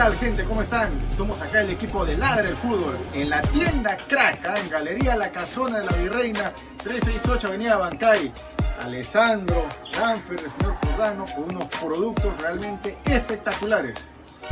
[0.00, 0.44] Tal gente?
[0.46, 0.90] ¿Cómo están?
[1.10, 4.58] Estamos acá el equipo de Ladre el Fútbol en la tienda Crack, ¿ah?
[4.58, 8.32] en Galería La Casona de la Virreina, 368 Avenida Bancay.
[8.80, 14.08] Alessandro, Danfer, el señor Jordano, con unos productos realmente espectaculares.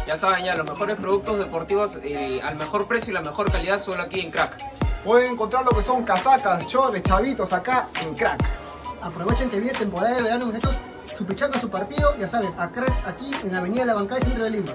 [0.07, 3.81] Ya saben, ya los mejores productos deportivos eh, al mejor precio y la mejor calidad
[3.81, 4.55] solo aquí en Crack.
[5.03, 8.45] Pueden encontrar lo que son casacas, chores, chavitos acá en Crack.
[9.01, 10.79] Aprovechen que viene temporada de verano, muchachos.
[11.17, 14.45] Su pichanga, su partido, ya saben, a Crack aquí en la Avenida La Bancay, centro
[14.45, 14.75] de Lima.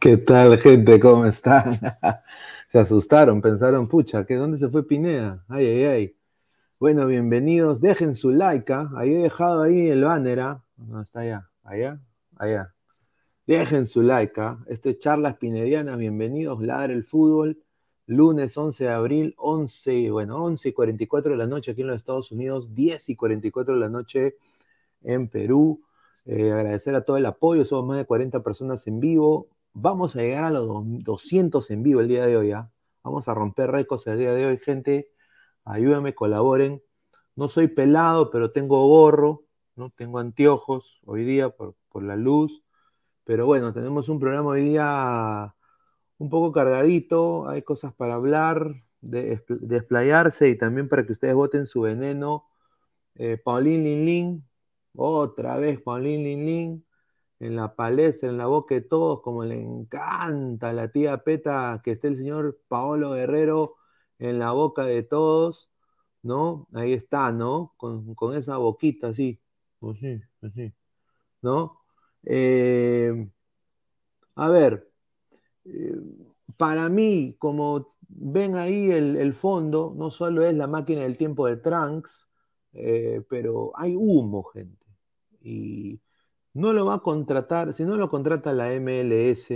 [0.04, 1.00] ¿Qué tal, gente?
[1.00, 1.80] ¿Cómo están?
[2.68, 5.42] se asustaron, pensaron, pucha, ¿qué, ¿dónde se fue Pineda?
[5.48, 6.16] Ay, ay, ay.
[6.78, 7.80] Bueno, bienvenidos.
[7.80, 8.70] Dejen su like.
[8.70, 8.90] ¿ah?
[8.96, 10.40] Ahí he dejado ahí el banner.
[10.40, 10.62] ¿ah?
[10.76, 11.48] No, está allá.
[11.62, 12.02] Allá.
[12.36, 12.74] Allá.
[13.46, 14.38] Dejen su like.
[14.38, 14.58] ¿ah?
[14.66, 15.96] Esto es Charlas Pinedianas.
[15.96, 16.60] Bienvenidos.
[16.60, 17.62] Ladre el fútbol.
[18.04, 21.96] lunes 11 de abril, 11, bueno, 11 y 44 de la noche aquí en los
[21.96, 24.36] Estados Unidos, 10 y 44 de la noche
[25.02, 25.82] en Perú.
[26.26, 29.48] Eh, agradecer a todo el apoyo, somos más de 40 personas en vivo.
[29.74, 30.66] Vamos a llegar a los
[31.02, 32.70] 200 en vivo el día de hoy, ¿ah?
[33.02, 35.10] Vamos a romper récords el día de hoy, gente.
[35.64, 36.82] Ayúdenme, colaboren.
[37.36, 39.44] No soy pelado, pero tengo gorro,
[39.76, 39.90] ¿no?
[39.90, 42.62] Tengo anteojos hoy día por, por la luz.
[43.24, 45.54] Pero bueno, tenemos un programa hoy día
[46.18, 51.66] un poco cargadito, hay cosas para hablar, de, desplayarse y también para que ustedes voten
[51.66, 52.46] su veneno.
[53.16, 54.48] Eh, Paulín Lin Lin,
[54.94, 56.86] otra vez Paulín Lin Lin,
[57.40, 61.80] en la palestra, en la boca de todos, como le encanta a la tía Peta
[61.84, 63.76] que esté el señor Paolo Guerrero
[64.18, 65.70] en la boca de todos,
[66.22, 66.68] ¿no?
[66.74, 67.74] Ahí está, ¿no?
[67.76, 69.40] Con, esa boquita así,
[69.82, 70.74] así, así,
[71.42, 71.80] ¿no?
[72.24, 73.28] Eh,
[74.36, 74.90] a ver,
[75.64, 75.96] eh,
[76.56, 81.56] para mí, como ven ahí el, fondo, no solo es la máquina del tiempo de
[81.56, 82.28] Trunks,
[82.72, 84.86] eh, pero hay humo, gente.
[85.42, 86.00] Y
[86.54, 89.50] no lo va a contratar, si no lo contrata la MLS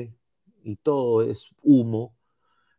[0.65, 2.17] y todo es humo,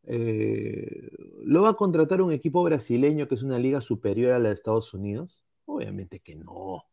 [0.04, 1.10] eh,
[1.44, 4.56] ¿lo va a contratar un equipo brasileño que es una liga superior a la de
[4.56, 5.44] Estados Unidos?
[5.66, 6.86] Obviamente que no.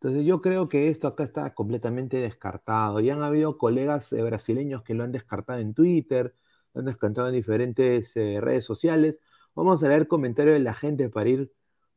[0.00, 3.00] Entonces yo creo que esto acá está completamente descartado.
[3.00, 6.34] Ya han habido colegas eh, brasileños que lo han descartado en Twitter,
[6.72, 9.20] lo han descartado en diferentes eh, redes sociales.
[9.54, 11.52] Vamos a leer comentarios de la gente para ir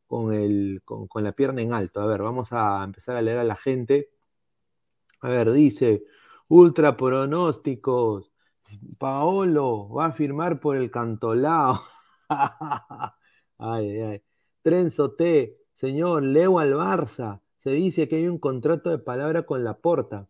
[0.07, 2.01] con, el, con, la pierna en alto.
[2.01, 4.09] A ver, vamos a empezar a leer a la gente.
[5.21, 6.03] A ver, dice,
[6.47, 8.31] ultra pronósticos.
[8.97, 11.81] Paolo va a firmar por el cantolao.
[13.57, 14.23] ay, ay.
[14.61, 19.63] Trenzo T, señor, leo al Barça se dice que hay un contrato de palabra con
[19.63, 20.27] la porta.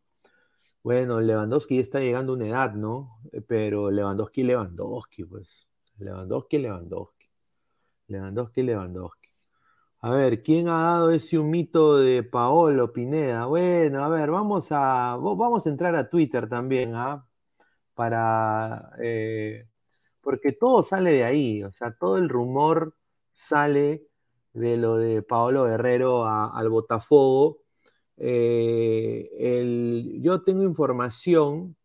[0.84, 3.22] Bueno, Lewandowski está llegando a una edad, ¿no?
[3.48, 5.70] Pero Lewandowski, Lewandowski, pues.
[6.00, 7.28] Lewandowski, Lewandowski.
[8.08, 9.21] Lewandowski, Lewandowski.
[10.04, 13.46] A ver, ¿quién ha dado ese humito de Paolo Pineda?
[13.46, 17.28] Bueno, a ver, vamos a, vamos a entrar a Twitter también, ¿ah?
[17.94, 19.68] Para, eh,
[20.22, 22.96] porque todo sale de ahí, o sea, todo el rumor
[23.32, 24.08] sale
[24.54, 27.64] de lo de Paolo Guerrero al Botafogo.
[28.18, 29.30] Eh,
[30.22, 31.76] yo tengo información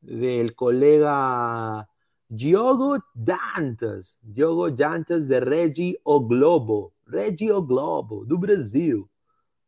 [0.00, 1.88] del colega
[2.28, 9.08] Diogo Dantas, Diogo Dantas de Regio Globo, Regio Globo, do Brasil,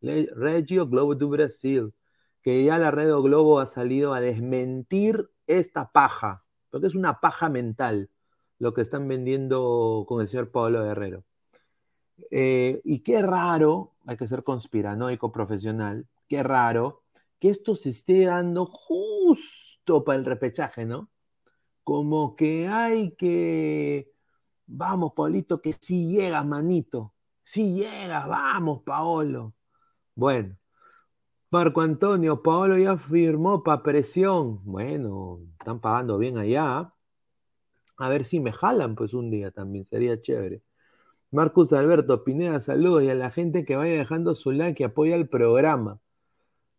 [0.02, 1.92] Regio Globo do Brasil,
[2.42, 7.48] que ya la Red Globo ha salido a desmentir esta paja, porque es una paja
[7.48, 8.10] mental
[8.58, 11.24] lo que están vendiendo con el señor Pablo Guerrero.
[12.30, 17.02] Eh, y qué raro, hay que ser conspiranoico profesional, qué raro
[17.38, 21.10] que esto se esté dando justo para el repechaje, ¿no?
[21.84, 24.12] Como que hay que,
[24.66, 27.14] vamos, Paulito, que si llegas, manito,
[27.44, 29.54] si llegas, vamos, Paolo.
[30.14, 30.56] Bueno,
[31.50, 34.60] Marco Antonio, Paolo ya firmó para presión.
[34.64, 36.92] Bueno, están pagando bien allá.
[37.98, 40.62] A ver si me jalan, pues un día también, sería chévere.
[41.32, 45.16] Marcus Alberto Pineda, saludos y a la gente que vaya dejando su like y apoya
[45.16, 46.00] el programa.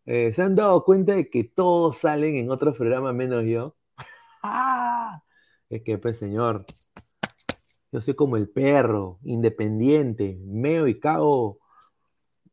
[0.06, 3.76] Eh, ¿Se han dado cuenta de que todos salen en otros programas menos yo?
[5.70, 6.66] es que, pues, señor,
[7.92, 11.60] yo soy como el perro, independiente, meo y cago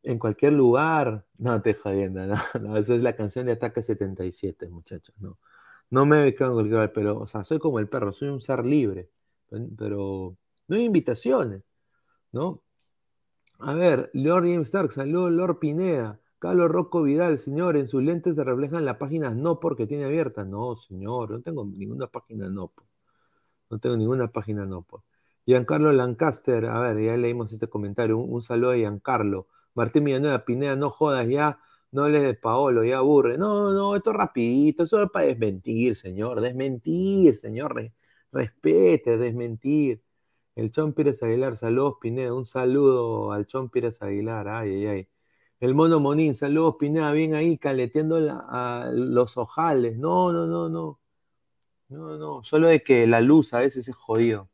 [0.03, 1.25] en cualquier lugar.
[1.37, 2.21] No, te jodiendo,
[2.61, 5.37] no, esa es la canción de Ataque 77, muchachos, no.
[5.91, 8.29] No me y cago en cualquier lugar, pero, o sea, soy como el perro, soy
[8.29, 9.09] un ser libre,
[9.77, 11.63] pero no hay invitaciones.
[12.31, 12.61] ¿no?
[13.59, 16.19] A ver, Lord James Stark, saludos Lord Pineda.
[16.39, 20.47] Carlos Rocco Vidal, señor, en sus lentes se reflejan las páginas no porque tiene abiertas.
[20.47, 22.71] No, señor, no tengo ninguna página no.
[23.69, 24.85] No tengo ninguna página no.
[25.49, 28.19] Giancarlo Lancaster, a ver, ya leímos este comentario.
[28.19, 29.47] Un, saludo a Giancarlo.
[29.73, 31.59] Martín Villanueva, Pineda, no jodas ya,
[31.91, 33.37] no les de Paolo, ya aburre.
[33.39, 37.91] No, no, esto es rapidito, eso es para desmentir, señor, desmentir, señor,
[38.31, 40.03] respete, desmentir.
[40.55, 45.09] El Chon Pérez Aguilar, saludos Pineda, un saludo al Chon Pérez Aguilar, ay, ay, ay.
[45.59, 48.19] El Mono Monín, saludos Pineda, bien ahí, caleteando
[48.91, 49.97] los ojales.
[49.97, 50.99] No, no, no, no.
[51.89, 54.48] No, no, solo de que la luz a veces es jodido.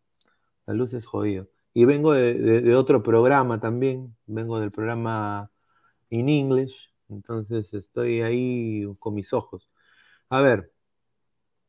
[0.66, 1.50] La luz es jodido.
[1.74, 5.52] Y vengo de, otro programa también, vengo del programa
[6.10, 9.70] In English, entonces estoy ahí con mis ojos.
[10.30, 10.74] A ver,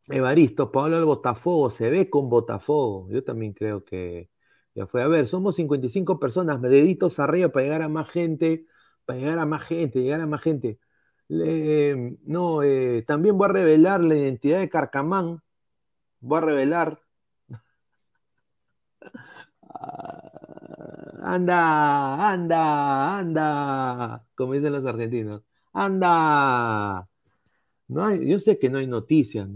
[0.09, 3.09] Evaristo, Pablo del Botafogo, se ve con Botafogo.
[3.11, 4.31] Yo también creo que
[4.75, 5.03] ya fue.
[5.03, 8.67] A ver, somos 55 personas, deditos arriba para llegar a más gente,
[9.05, 10.79] para llegar a más gente, llegar a más gente.
[11.29, 15.43] no, eh, también voy a revelar la identidad de Carcamán.
[16.21, 17.01] Voy a revelar.
[21.27, 25.43] Anda, anda, anda, como dicen los argentinos.
[25.73, 27.09] Anda.
[27.89, 29.49] No yo sé que no hay noticias,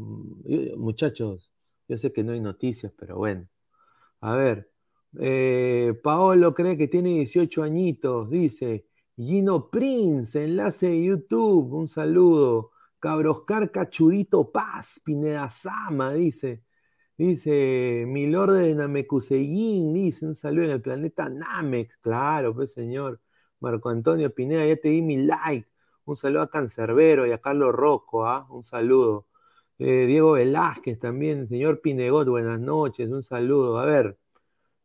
[0.77, 1.51] muchachos.
[1.89, 3.49] Yo sé que no hay noticias, pero bueno.
[4.21, 4.71] A ver.
[5.19, 8.87] Eh, Paolo cree que tiene 18 añitos, dice.
[9.17, 12.73] Gino Prince, enlace de YouTube, un saludo.
[12.99, 16.65] Cabroscar Cachudito Paz, Pineda Sama, dice.
[17.21, 23.21] Dice, Milord de Namekuseguín, dice, un saludo en el planeta Namek, claro, pues señor.
[23.61, 25.69] Marco Antonio Pineda, ya te di mi like.
[26.07, 28.47] Un saludo a Cancerbero y a Carlos Rocco, ¿ah?
[28.49, 29.27] Un saludo.
[29.79, 33.79] Eh, Diego Velázquez también, señor Pinegot, buenas noches, un saludo.
[33.79, 34.19] A ver,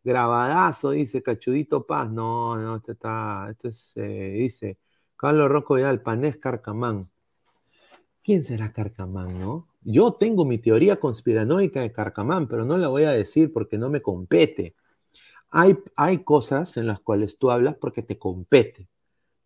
[0.03, 2.11] grabadazo, dice Cachudito Paz.
[2.11, 4.77] No, no, esto está, esto es, eh, dice,
[5.15, 7.09] Carlos Rocco el Panés Carcamán.
[8.21, 9.69] ¿Quién será Carcamán, no?
[9.87, 13.89] Yo tengo mi teoría conspiranoica de Carcamán, pero no la voy a decir porque no
[13.91, 14.75] me compete.
[15.51, 18.89] Hay, hay cosas en las cuales tú hablas porque te compete.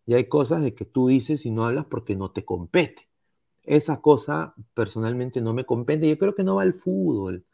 [0.06, 3.08] Y hay cosas de que tú dices y no hablas porque no te compete.
[3.62, 6.08] Esa cosa personalmente no me compete.
[6.08, 7.44] Yo creo que no va al fútbol.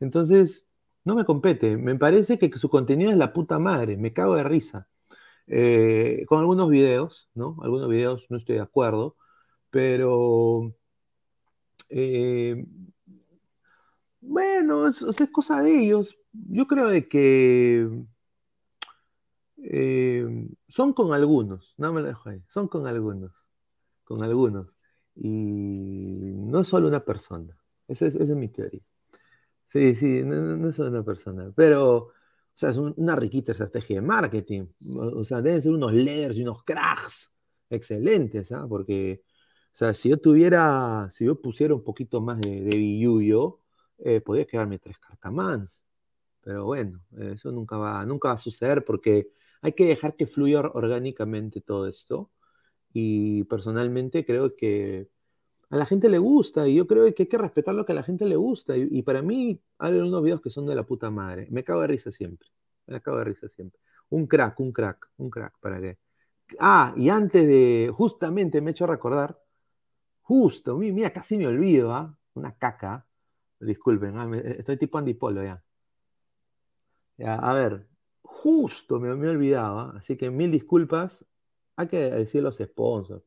[0.00, 0.66] Entonces,
[1.04, 1.76] no me compete.
[1.78, 3.96] Me parece que su contenido es la puta madre.
[3.96, 4.88] Me cago de risa.
[5.46, 7.56] Eh, con algunos videos, ¿no?
[7.62, 9.16] Algunos videos no estoy de acuerdo,
[9.70, 10.74] pero
[11.88, 12.64] eh,
[14.20, 16.16] bueno, es, es, cosa de ellos.
[16.32, 17.88] Yo creo de que
[19.68, 23.32] eh, son con algunos, no me lo dejo ahí, son con algunos,
[24.04, 24.76] con algunos.
[25.14, 28.82] Y no es solo una persona, esa es, mi teoría.
[29.68, 32.12] Sí, sí, no, es solo una persona, pero, o
[32.54, 34.66] sea, es una riquita estrategia de marketing.
[34.94, 37.32] O sea, deben ser unos leaders y unos cracks
[37.70, 38.66] excelentes, ¿ah?
[38.68, 39.22] Porque,
[39.76, 43.60] sea, si yo tuviera, si yo pusiera un poquito más de, de billuyo,
[43.98, 45.84] eh, podría quedarme tres carcamans.
[46.42, 49.30] Pero bueno, eso nunca va, nunca va a suceder porque
[49.62, 52.30] hay que dejar que fluya orgánicamente todo esto.
[52.92, 55.08] Y personalmente creo que
[55.70, 57.96] a la gente le gusta y yo creo que hay que respetar lo que a
[57.96, 58.76] la gente le gusta.
[58.76, 61.48] Y, para mí hay unos videos que son de la puta madre.
[61.50, 62.48] Me cago de risa siempre.
[62.86, 63.80] Me cago de risa siempre.
[64.10, 65.58] Un crack, un crack, un crack.
[65.60, 65.98] ¿Para qué?
[66.60, 69.38] Ah, y antes de, justamente me he hecho recordar,
[70.26, 72.18] justo, mira, casi me olvido, ¿ah?
[72.34, 73.06] Una caca.
[73.60, 74.28] Disculpen, ¿ah?
[74.36, 75.64] estoy tipo andipolo ya.
[77.16, 77.36] ya.
[77.36, 77.88] A ver,
[78.22, 81.24] justo me, me olvidaba, así que mil disculpas.
[81.76, 83.24] Hay que decir los sponsors.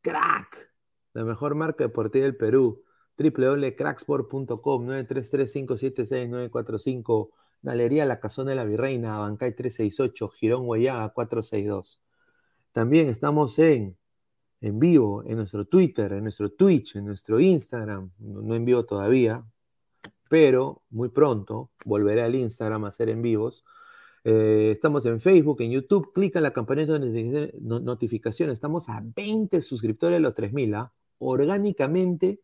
[0.00, 0.72] Crack,
[1.12, 2.84] la mejor marca deportiva del Perú.
[3.18, 12.00] www.cracksport.com 933-576-945 Galería La Casona de la Virreina, Bancay 368, Girón Guayaga 462.
[12.72, 13.98] También estamos en,
[14.60, 19.44] en vivo en nuestro Twitter, en nuestro Twitch, en nuestro Instagram, no en vivo todavía,
[20.28, 23.64] pero muy pronto volveré al Instagram a hacer en vivos
[24.30, 26.12] eh, estamos en Facebook, en YouTube.
[26.12, 28.54] Clica en la campanita de notificaciones.
[28.54, 30.74] Estamos a 20 suscriptores de los 3000.
[30.74, 30.92] ¿ah?
[31.18, 32.42] Orgánicamente,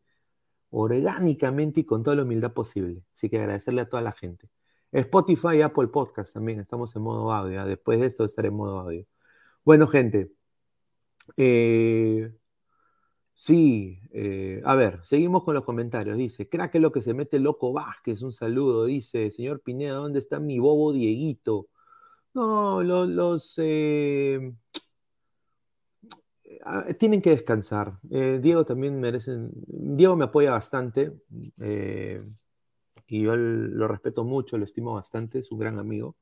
[0.70, 3.04] orgánicamente y con toda la humildad posible.
[3.14, 4.48] Así que agradecerle a toda la gente.
[4.92, 6.60] Spotify Apple Podcast también.
[6.60, 7.60] Estamos en modo audio.
[7.60, 7.66] ¿ah?
[7.66, 9.06] Después de esto estaré en modo audio.
[9.64, 10.32] Bueno, gente.
[11.36, 12.32] Eh,
[13.34, 16.16] sí, eh, a ver, seguimos con los comentarios.
[16.16, 18.86] Dice, crack lo que se mete loco Vázquez, un saludo.
[18.86, 21.68] Dice, señor Pineda, ¿dónde está mi bobo Dieguito?
[22.34, 24.52] No, los, eh,
[26.64, 27.98] ah, tienen que descansar.
[28.02, 29.50] Diego también merecen.
[29.66, 31.12] Diego me apoya bastante
[33.06, 36.16] y yo lo respeto mucho, lo estimo bastante, es un gran amigo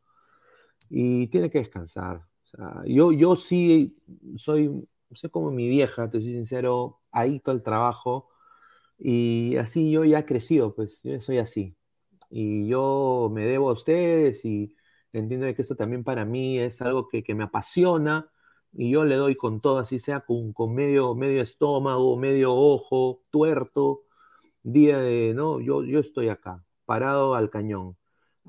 [0.90, 2.22] y tiene que descansar.
[2.84, 3.96] yo, yo sí
[4.36, 7.00] soy, sé como mi vieja, te soy sincero,
[7.44, 8.28] todo el trabajo
[8.98, 11.76] y así yo ya he crecido, pues yo soy así.
[12.30, 14.76] Y yo me debo a ustedes y
[15.12, 18.30] entiendo que eso también para mí es algo que, me apasiona
[18.72, 23.22] y yo le doy con todo, así sea con, con, medio, medio estómago, medio ojo,
[23.30, 24.04] tuerto,
[24.62, 27.96] día de, no, yo, yo estoy acá, parado al cañón.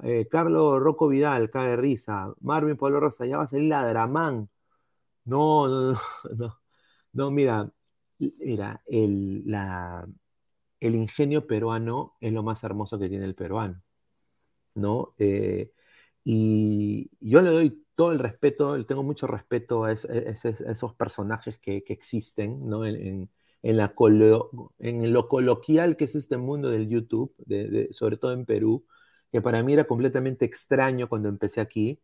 [0.01, 2.33] Eh, Carlos Rocco Vidal, cae risa.
[2.41, 4.49] Marvin Pablo Rosa, ya va a salir la Dramán.
[5.25, 5.99] No, no, no,
[6.37, 6.59] no,
[7.13, 7.71] no, mira,
[8.39, 9.43] Mira, el,
[10.79, 13.81] el ingenio peruano es lo más hermoso que tiene el peruano,
[14.75, 15.15] ¿no?
[15.17, 15.73] Eh,
[16.23, 22.67] y yo le doy todo el respeto, tengo mucho respeto a, esos personajes que, existen,
[22.67, 22.85] ¿no?
[22.85, 23.29] En,
[23.61, 23.93] la
[24.79, 27.33] en lo coloquial que es este mundo del YouTube,
[27.91, 28.85] sobre todo en Perú,
[29.31, 32.01] que para mí era completamente extraño cuando empecé aquí.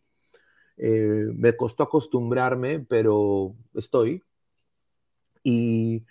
[0.80, 4.24] Eh, me costó acostumbrarme, pero estoy,
[5.44, 6.06] y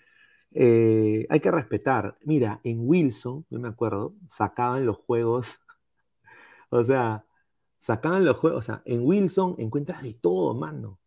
[0.53, 2.19] eh, hay que respetar.
[2.25, 5.59] Mira, en Wilson, yo me acuerdo, sacaban los juegos,
[6.71, 7.25] o sea,
[7.81, 11.01] sacaban los juegos, o sea, en Wilson encuentras de todo, mano,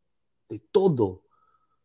[0.49, 1.23] de todo,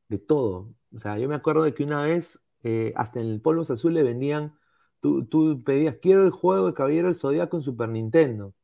[0.08, 0.74] de todo.
[0.94, 4.04] O sea, yo me acuerdo de que una vez, eh, hasta en el Polvos Azules
[4.04, 4.58] vendían,
[5.00, 8.54] tú, tú pedías, quiero el juego de Caballero del Zodíaco en Super Nintendo.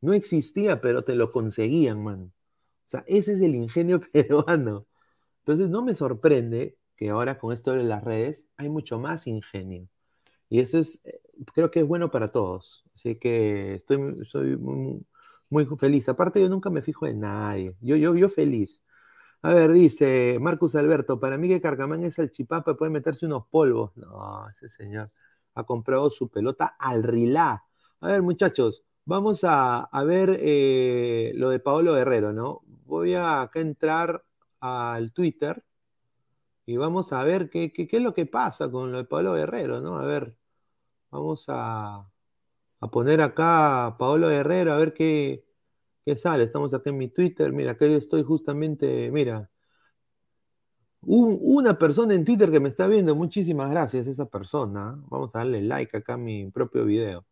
[0.00, 2.32] No existía, pero te lo conseguían, mano.
[3.06, 4.86] Ese es el ingenio peruano.
[5.40, 9.88] Entonces, no me sorprende que ahora con esto de las redes hay mucho más ingenio.
[10.48, 11.20] Y eso es, eh,
[11.54, 12.84] creo que es bueno para todos.
[12.94, 15.04] Así que estoy, soy muy,
[15.50, 16.08] muy feliz.
[16.08, 17.76] Aparte, yo nunca me fijo en nadie.
[17.80, 18.82] Yo, yo, yo feliz.
[19.42, 23.46] A ver, dice Marcus Alberto, para mí que Carcamán es el chipapa, puede meterse unos
[23.48, 23.92] polvos.
[23.96, 25.10] No, ese señor
[25.54, 27.64] ha comprado su pelota al rilá.
[28.00, 32.62] A ver, muchachos, vamos a, ver eh, lo de Paolo Guerrero, ¿no?
[32.84, 34.24] Voy a acá entrar
[34.60, 35.64] al Twitter
[36.66, 39.98] y vamos a ver qué, es lo que pasa con lo de Paolo Guerrero, ¿no?
[39.98, 40.36] A ver,
[41.10, 42.08] vamos a,
[42.92, 45.44] poner acá Paolo Guerrero, a ver qué,
[46.16, 46.44] sale.
[46.44, 49.50] Estamos acá en mi Twitter, mira, yo estoy justamente, mira,
[51.02, 54.96] una persona en Twitter que me está viendo, muchísimas gracias a esa persona.
[55.08, 57.24] Vamos a darle like acá a mi propio video.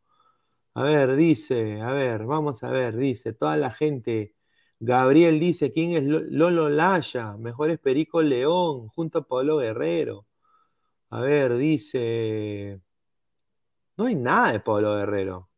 [0.81, 4.35] A ver, dice, a ver, vamos a ver, dice, toda la gente
[4.81, 7.37] Gabriel dice, ¿quién es Lolo Laya?
[7.37, 10.27] Mejor es Perico León, junto a Pablo Guerrero.
[11.11, 12.81] A ver, dice...
[13.97, 15.51] No hay nada de Pablo Guerrero.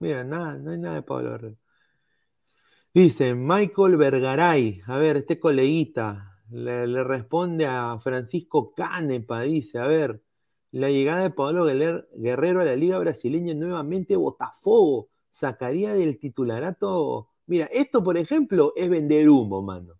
[0.00, 1.56] Mira, nada, no hay nada de Pablo Guerrero.
[2.92, 10.22] Dice Michael Vergaray, a ver, este coleguita, le, responde a Francisco Canepa, dice, a ver,
[10.70, 17.64] la llegada de Pablo Guerrero a la Liga Brasileña nuevamente Botafogo sacaría del titularato Mira,
[17.72, 19.94] esto, por ejemplo, es vender humo, mano.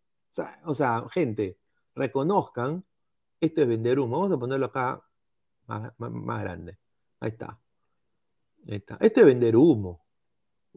[0.67, 1.59] O sea, gente,
[1.95, 2.85] reconozcan,
[3.41, 4.19] esto es vender humo.
[4.19, 5.03] Vamos a ponerlo acá
[5.67, 6.79] más, grande.
[7.21, 7.59] Ahí está.
[8.69, 8.99] Ahí está.
[9.01, 10.05] Esto es vender humo.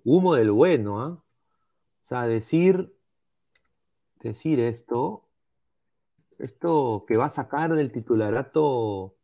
[0.05, 1.09] Humo del bueno, ¿ah?
[1.09, 2.95] O sea, decir,
[4.21, 5.27] decir esto,
[6.39, 9.17] esto que va a sacar del titularato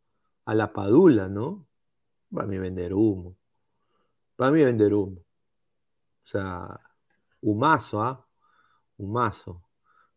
[0.48, 1.66] a la padula, ¿no?
[2.36, 3.36] Va a mí vender humo.
[4.40, 5.20] Va a mí vender humo.
[6.24, 6.80] O sea,
[7.42, 8.26] Humazo, ¿ah?
[8.98, 9.62] Humazo.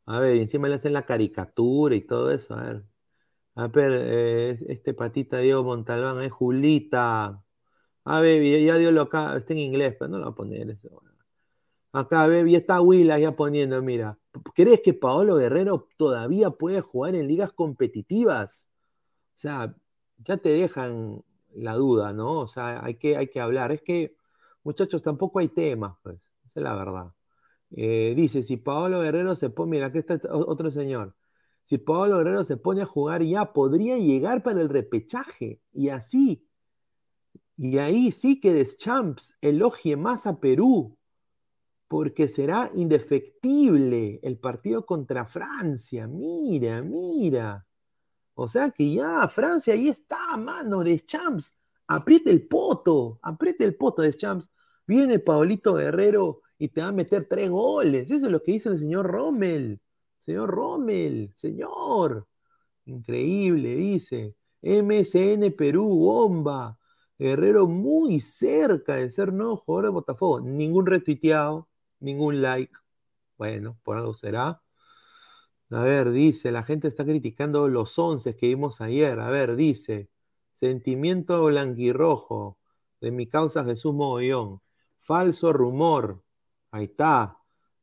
[0.06, 2.56] A ver, encima le hacen la caricatura y todo eso.
[2.56, 2.86] A ver.
[3.56, 7.44] A ver, eh, este patita Diego Montalbán es Julita.
[8.06, 10.70] A ver, ya dio lo acá, está en inglés, pero no lo va a poner
[10.72, 11.04] eso.
[11.94, 14.18] Acá, y está Willa ya poniendo, mira.
[14.56, 18.70] ¿Crees que Paolo Guerrero todavía puede jugar en ligas competitivas?
[19.36, 19.76] O sea,
[20.24, 22.40] ya te dejan la duda, ¿no?
[22.40, 23.72] O sea, hay que, hay que hablar.
[23.72, 24.16] Es que,
[24.64, 26.18] muchachos, tampoco hay temas, pues
[26.56, 27.14] es la verdad.
[27.72, 31.16] Eh, dice, si Paolo Guerrero se pone, mira, aquí está otro señor.
[31.66, 35.62] Si Paolo Guerrero se pone a jugar ya, podría llegar para el repechaje.
[35.74, 36.46] Y así.
[37.58, 40.98] Y ahí sí que Deschamps elogie más a Perú,
[41.88, 46.08] porque será indefectible el partido contra Francia.
[46.08, 47.66] Mira, mira.
[48.34, 51.56] O sea que ya Francia ahí está, mano, Deschamps.
[51.88, 54.50] Apriete el poto, apriete el poto, Deschamps.
[54.88, 58.10] Viene Paulito Guerrero y te va a meter tres goles.
[58.10, 59.82] Eso es lo que dice el señor Rommel.
[60.20, 62.28] Señor Rommel, señor.
[62.86, 64.36] Increíble, dice.
[64.62, 66.78] MSN Perú, bomba.
[67.18, 70.42] Guerrero muy cerca de ser nuevo jugador de Botafogo.
[70.42, 71.68] Ningún retuiteado,
[72.00, 72.74] ningún like.
[73.38, 74.62] Bueno, por algo será.
[75.72, 79.20] A ver, dice, la gente está criticando los once que vimos ayer.
[79.20, 80.10] A ver, dice,
[80.54, 82.58] sentimiento blanquirrojo
[83.00, 84.62] de mi causa Jesús Mogollón.
[85.00, 86.24] Falso rumor.
[86.72, 87.38] Ahí está,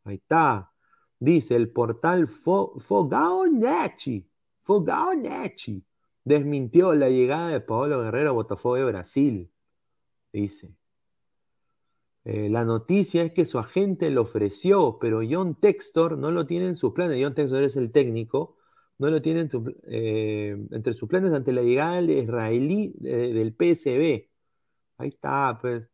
[0.04, 0.72] ahí está.
[1.18, 4.28] Dice el portal Fogao Nechi.
[4.62, 5.12] Fogao.
[6.24, 9.50] Desmintió la llegada de Paolo Guerrero a Botafogo de Brasil.
[10.32, 10.77] Dice.
[12.28, 16.66] Eh, la noticia es que su agente lo ofreció, pero John Textor no lo tiene
[16.66, 17.18] en sus planes.
[17.22, 18.58] John Textor es el técnico.
[18.98, 19.48] No lo tiene
[19.88, 24.28] eh, entre sus planes ante la llegada del israelí del PSB.
[24.98, 25.88] Ahí está, pues.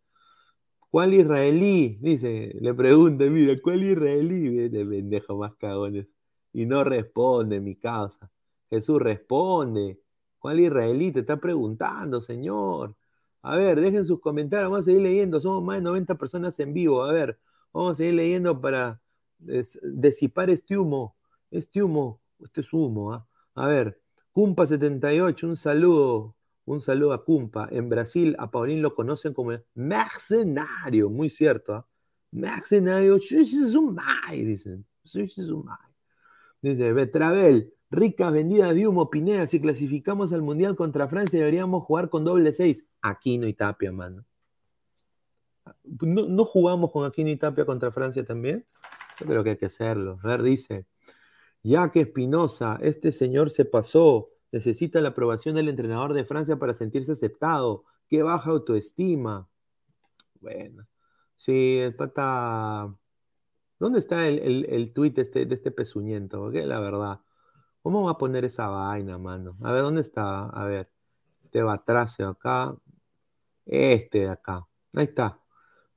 [0.90, 1.98] ¿Cuál israelí?
[2.00, 4.68] Dice, le pregunta, mira, ¿cuál israelí?
[4.68, 6.06] De pendejo más cagones.
[6.52, 8.30] Y no responde, mi causa.
[8.70, 10.00] Jesús responde.
[10.38, 11.12] ¿Cuál israelí?
[11.12, 12.96] Te está preguntando, señor.
[13.44, 15.38] A ver, dejen sus comentarios, vamos a seguir leyendo.
[15.38, 17.02] Somos más de 90 personas en vivo.
[17.02, 17.38] A ver,
[17.74, 19.02] vamos a seguir leyendo para
[19.38, 21.14] disipar este humo.
[21.50, 23.12] Este humo, este es humo.
[23.12, 23.28] ¿ah?
[23.54, 24.00] A ver,
[24.32, 26.34] Cumpa78, un saludo.
[26.64, 27.68] Un saludo a Cumpa.
[27.70, 31.74] En Brasil a Paulín lo conocen como mercenario, muy cierto.
[31.74, 31.86] ¿ah?
[32.30, 33.18] Mercenario,
[34.42, 34.86] dicen.
[36.62, 39.46] Dice Betravel, ricas vendidas de humo, Pineda.
[39.46, 42.84] Si clasificamos al Mundial contra Francia, deberíamos jugar con doble seis.
[43.00, 44.24] Aquino y Tapia, mano.
[46.00, 48.66] ¿No, no jugamos con Aquino y Tapia contra Francia también?
[49.18, 50.18] Yo creo que hay que hacerlo.
[50.22, 50.86] A ver, dice,
[51.62, 56.74] ya que Espinosa, este señor se pasó, necesita la aprobación del entrenador de Francia para
[56.74, 57.84] sentirse aceptado.
[58.08, 59.48] Qué baja autoestima.
[60.40, 60.86] Bueno,
[61.36, 62.94] sí, el pata.
[63.78, 66.40] ¿Dónde está el, el, el tuit este, de este pezuñento?
[66.40, 67.20] Porque la verdad.
[67.84, 69.58] ¿Cómo va a poner esa vaina, mano?
[69.62, 70.46] A ver, ¿dónde está?
[70.48, 70.88] A ver.
[71.44, 72.74] Este va atrás acá.
[73.66, 74.66] Este de acá.
[74.94, 75.38] Ahí está.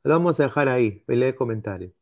[0.04, 1.06] Lo vamos a dejar ahí.
[1.08, 1.93] Lee comentarios.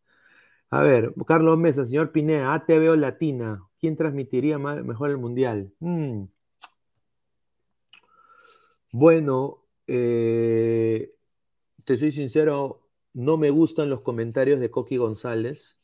[0.71, 3.63] A ver, Carlos Mesa, señor Pineda, ATV Latina.
[3.79, 5.71] ¿Quién transmitiría mejor el mundial?
[5.79, 6.23] Mm.
[8.91, 11.13] Bueno, eh,
[11.83, 15.77] te soy sincero, no me gustan los comentarios de Coqui González.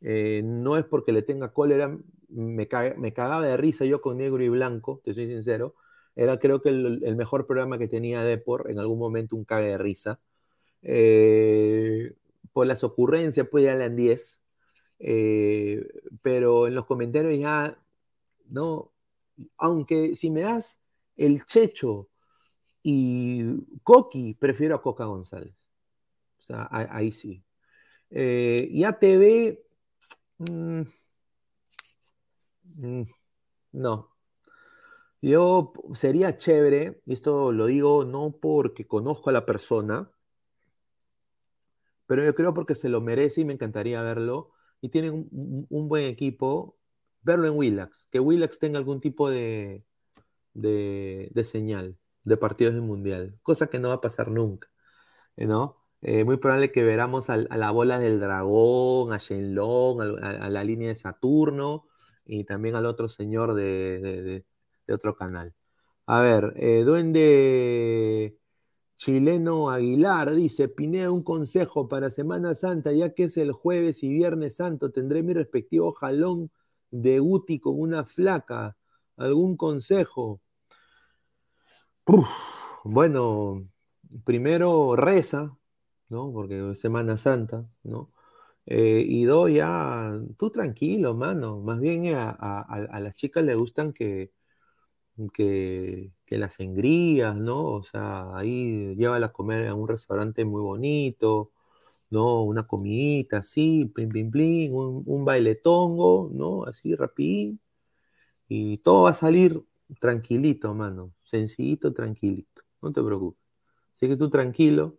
[0.00, 1.98] Eh, no es porque le tenga cólera,
[2.32, 5.74] me, cagaba de risa yo con negro y blanco, te soy sincero.
[6.16, 9.78] Era creo que el, mejor programa que tenía Depor, en algún momento un cague de
[9.78, 10.20] risa.
[10.82, 12.14] Eh,
[12.52, 14.42] por las ocurrencias, pues ya eran 10.
[16.22, 17.78] pero en los comentarios ya,
[18.48, 18.92] no,
[19.58, 20.80] aunque si me das
[21.16, 22.08] el checho
[22.82, 23.44] y
[23.82, 25.54] Coqui, prefiero a Coca González.
[26.40, 27.44] O sea, ahí, sí.
[28.10, 29.58] Eh, y ATV,
[30.38, 30.86] mm, mm,
[33.72, 34.10] no.
[35.20, 40.10] Yo sería chévere, y esto lo digo no porque conozco a la persona,
[42.06, 44.50] pero yo creo porque se lo merece y me encantaría verlo.
[44.80, 46.76] Y tienen un, buen equipo,
[47.22, 49.84] verlo en Willax, que Willax tenga algún tipo de,
[50.54, 54.68] de señal de partidos del Mundial, cosa que no va a pasar nunca,
[55.36, 55.78] ¿no?
[56.02, 60.64] Eh, muy probable que veramos a, la bola del dragón, a Shenlong, a, a, la
[60.64, 61.86] línea de Saturno
[62.32, 64.44] y también al otro señor de,
[64.88, 65.54] otro canal.
[66.06, 68.38] A ver, eh, Duende
[68.96, 74.08] Chileno Aguilar dice: Pineda, un consejo para Semana Santa, ya que es el jueves y
[74.08, 76.50] viernes santo, tendré mi respectivo jalón
[76.90, 78.76] de Uti con una flaca.
[79.16, 80.40] ¿Algún consejo?
[82.84, 83.68] bueno,
[84.24, 85.56] primero reza,
[86.08, 86.32] ¿no?
[86.32, 88.10] Porque es Semana Santa, ¿no?
[88.66, 91.60] Eh, y dos, ya, tú tranquilo, mano.
[91.60, 94.32] Más bien a, a, las chicas les gustan que,
[95.32, 97.66] que, que, las engrías, ¿no?
[97.66, 101.52] O sea, ahí llévala a comer a un restaurante muy bonito,
[102.10, 102.42] ¿no?
[102.44, 106.64] Una comidita así, plim, plim, plim, un, un baile tongo, ¿no?
[106.64, 107.60] Así, rapidín.
[108.48, 109.62] Y todo va a salir
[110.00, 111.14] tranquilito, mano.
[111.24, 112.62] Sencillito, tranquilito.
[112.82, 113.42] No te preocupes.
[113.96, 114.98] Así que tú tranquilo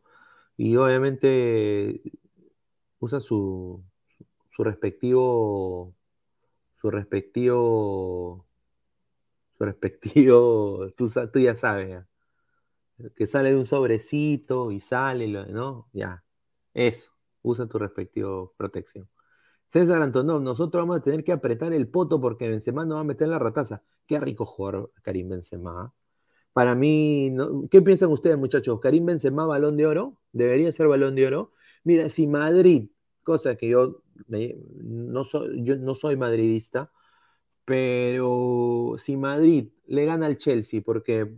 [0.57, 2.01] y obviamente
[3.03, 3.83] usa su,
[4.55, 5.93] su respectivo,
[6.79, 8.45] su respectivo,
[9.57, 12.05] su respectivo, tú, ya sabes,
[13.15, 15.89] que sale de un sobrecito y sale, ¿no?
[15.91, 16.23] Ya,
[16.73, 17.11] eso,
[17.41, 19.09] usa tu respectivo protección.
[19.71, 23.05] César Antonov, nosotros vamos a tener que apretar el poto porque Benzema no va a
[23.05, 23.83] meter la rataza.
[24.05, 25.93] Qué rico jugador Karim Benzema.
[26.53, 27.35] Para mí,
[27.71, 28.79] ¿qué piensan ustedes, muchachos?
[28.79, 30.19] ¿Karim Benzema balón de oro?
[30.31, 31.53] ¿Debería ser balón de oro?
[31.83, 32.89] Mira, si Madrid,
[33.23, 36.91] cosa que yo no soy, yo no soy madridista,
[37.65, 41.35] pero si Madrid le gana al Chelsea, porque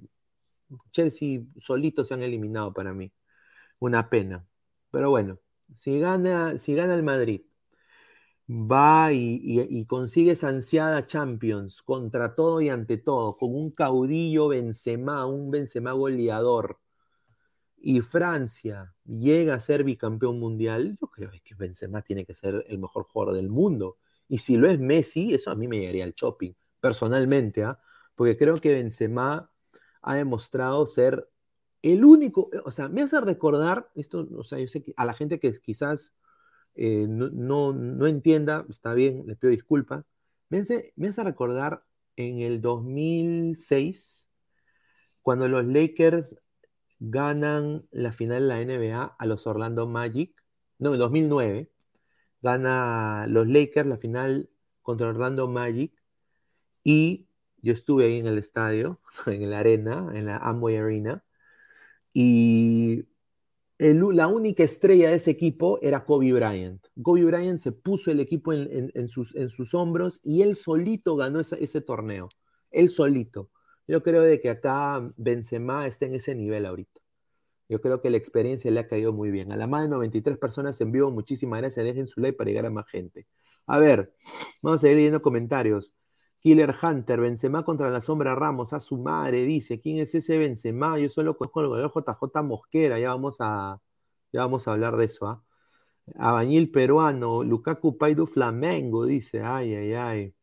[0.92, 3.12] Chelsea solito se han eliminado para mí,
[3.80, 4.46] una pena.
[4.92, 5.40] Pero bueno,
[5.76, 7.42] si gana, si gana el Madrid
[8.50, 15.26] va y, consigue esa ansiada Champions contra todo y ante todo, con un caudillo Benzema,
[15.26, 16.80] un Benzema goleador,
[17.88, 22.80] y Francia llega a ser bicampeón mundial, yo creo que Benzema tiene que ser el
[22.80, 24.00] mejor jugador del mundo.
[24.28, 27.80] Y si lo es Messi, eso a mí me llegaría al shopping, personalmente, ¿ah?
[28.16, 29.52] porque creo que Benzema
[30.02, 31.30] ha demostrado ser
[31.84, 35.14] el único, o sea, me hace recordar, esto, o sea, yo sé que a la
[35.14, 36.16] gente que quizás
[36.74, 40.04] eh, no, no, entienda, está bien, les pido disculpas.
[40.50, 41.84] Me hace, me hace recordar
[42.16, 44.28] en el 2006,
[45.22, 46.36] cuando los Lakers
[47.00, 50.34] ganan la final de la NBA a los Orlando Magic,
[50.80, 51.72] no, en 2009,
[52.42, 54.50] gana los Lakers la final
[54.82, 55.94] contra Orlando Magic
[56.84, 57.28] y
[57.62, 61.24] yo estuve ahí en el estadio, en la arena, en la Amway Arena,
[62.14, 63.06] y
[63.78, 66.86] la única estrella de ese equipo era Kobe Bryant.
[67.02, 71.42] Kobe Bryant se puso el equipo en, sus, en sus, hombros y él solito ganó
[71.42, 72.30] ese, torneo.
[72.72, 73.50] Él solito.
[73.88, 77.02] Yo creo de que acá Benzema está en ese nivel ahorita.
[77.70, 79.52] Yo creo que la experiencia le ha caído muy bien.
[79.52, 81.86] A la más de 93 personas en vivo, muchísimas gracias.
[81.86, 83.28] Dejen su like para llegar a más gente.
[83.68, 84.14] A ver,
[84.62, 85.94] vamos a seguir leyendo comentarios.
[86.40, 91.00] Killer Hunter, Benzema contra la sombra Ramos, a su madre, dice, ¿quién es ese Benzema?
[91.00, 93.82] Yo solo conozco el JJ Mosquera, ya vamos a,
[94.32, 95.44] Ya vamos a hablar de eso, ¿ah?
[96.18, 100.35] Abañil peruano, Lukaku Paidu Flamengo, dice, ay, ay, ay.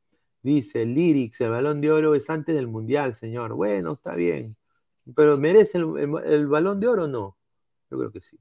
[0.43, 3.55] Dice, Lyrics, el balón de oro es antes del mundial, señor.
[3.55, 4.55] Bueno, está bien.
[5.17, 7.39] Pero ¿merece el, balón de oro o no?
[7.91, 8.39] Yo creo que sí.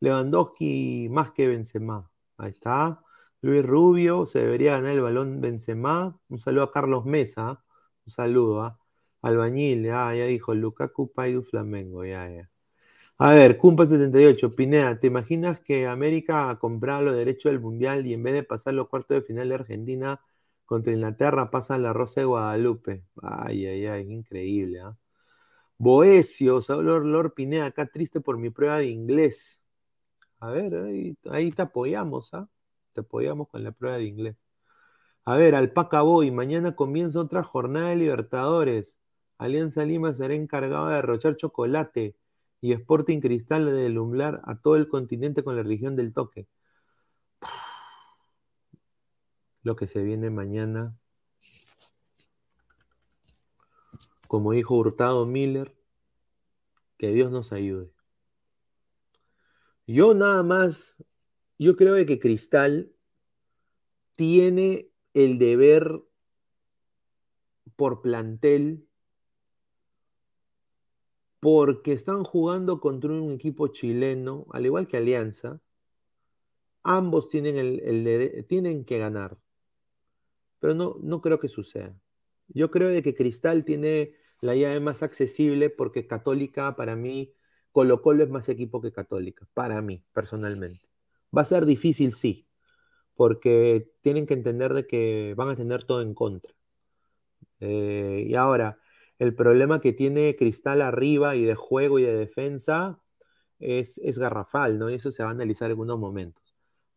[0.00, 2.10] Lewandowski más que Benzema.
[2.38, 3.02] Ahí está.
[3.40, 6.18] Luis Rubio, se debería ganar el balón Benzema.
[6.28, 7.64] Un saludo a Carlos Mesa.
[8.06, 8.78] Un saludo, ¿ah?
[9.22, 12.50] Albañil, ah, ya dijo, Lukaku Paidu Flamengo, ya, ya.
[13.18, 18.22] A ver, Cumpa78, Pineda, ¿te imaginas que América comprara los derechos del Mundial y en
[18.24, 20.20] vez de pasar los cuartos de final de Argentina
[20.66, 23.04] contra Inglaterra pasan la Rosa de Guadalupe?
[23.22, 24.96] Ay, ay, ay, increíble, ¿ah?
[25.78, 29.62] Boesio, Lord Pineda, acá triste por mi prueba de inglés.
[30.40, 30.74] A ver,
[31.30, 32.48] ahí, te apoyamos, ¿ah?
[32.92, 34.36] Te apoyamos con la prueba de inglés.
[35.24, 38.98] A ver, Alpaca Boy, mañana comienza otra jornada de Libertadores.
[39.38, 42.16] Alianza Lima será encargado de derrochar chocolate
[42.60, 46.46] y Sporting Cristal de delumbrar a todo el continente con la religión del toque.
[49.62, 50.96] Lo que se viene mañana,
[54.26, 55.76] como dijo Hurtado Miller,
[56.98, 57.92] que Dios nos ayude.
[59.86, 60.96] Yo nada más,
[61.58, 62.92] yo creo que Cristal
[64.16, 66.02] tiene el deber
[67.76, 68.86] por plantel
[71.40, 75.60] porque están jugando contra un equipo chileno, al igual que Alianza,
[76.84, 79.36] ambos tienen, el, tienen que ganar.
[80.62, 81.98] Pero no, no creo que suceda.
[82.46, 87.34] Yo creo de que Cristal tiene la llave más accesible porque Católica, para mí,
[87.72, 90.88] Colo Colo es más equipo que Católica, para mí, personalmente.
[91.36, 92.46] Va a ser difícil, sí,
[93.16, 96.54] porque tienen que entender de que van a tener todo en contra.
[97.58, 98.78] Eh, y ahora,
[99.18, 103.00] el problema que tiene Cristal arriba y de juego y de defensa
[103.58, 104.90] es, garrafal, ¿no?
[104.90, 106.41] Y eso se va a analizar en algunos momentos.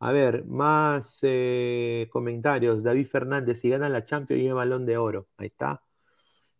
[0.05, 2.83] A ver, más eh, comentarios.
[2.83, 5.29] David Fernández, si gana la Champions y el balón de oro.
[5.37, 5.81] Ahí está.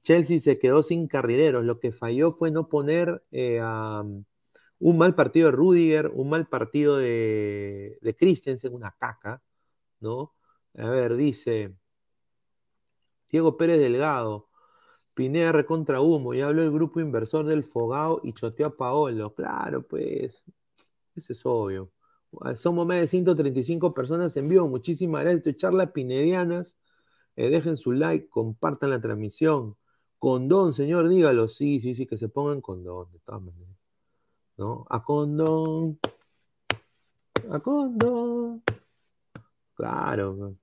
[0.04, 1.64] Chelsea se quedó sin carrileros.
[1.66, 6.98] Lo que falló fue no poner eh, un mal partido de Rudiger, un mal partido
[6.98, 9.44] de, de Christensen, una caca,
[10.00, 10.34] ¿no?
[10.76, 11.76] A ver, dice
[13.30, 14.50] Diego Pérez Delgado.
[15.14, 19.36] Pineda contra humo, ya habló el grupo inversor del Fogao y choteó a Paolo.
[19.36, 20.44] Claro, pues,
[21.16, 21.92] ese es obvio.
[22.56, 24.68] Somos más de 135 personas en vivo.
[24.68, 25.58] Muchísimas gracias.
[25.58, 26.78] charlas pinedianas.
[27.36, 29.78] Eh, dejen su like, compartan la transmisión.
[30.20, 31.48] Condón, señor, dígalo.
[31.48, 33.76] Sí, sí, sí, que se pongan condón, de todas maneras.
[34.58, 34.86] ¿No?
[34.90, 36.00] A condón.
[37.50, 38.64] A condón.
[39.76, 40.56] Claro.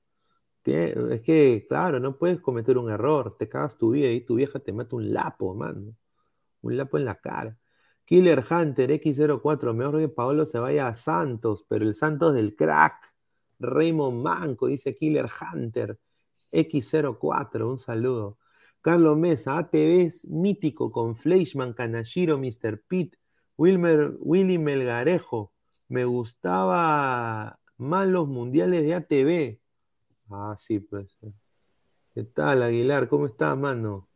[0.64, 4.60] Es que, claro, no puedes cometer un error, te cagas tu vida y tu vieja
[4.60, 5.94] te mete un lapo, mano.
[6.62, 7.58] Un lapo en la cara.
[8.04, 13.12] Killer Hunter X04, mejor que Paolo se vaya a Santos, pero el Santos del crack.
[13.58, 15.98] Raymond Manco, dice Killer Hunter
[16.52, 18.38] X04, un saludo.
[18.80, 22.82] Carlos Mesa, ATV es mítico con Fleischman, Kanashiro, Mr.
[22.86, 23.16] Pitt,
[23.56, 25.52] Wilmer, Willy Melgarejo.
[25.88, 29.60] Me gustaba más los mundiales de ATV.
[30.30, 31.16] Ah, sí, pues.
[32.14, 33.08] ¿Qué tal, Aguilar?
[33.08, 34.08] ¿Cómo estás, mano?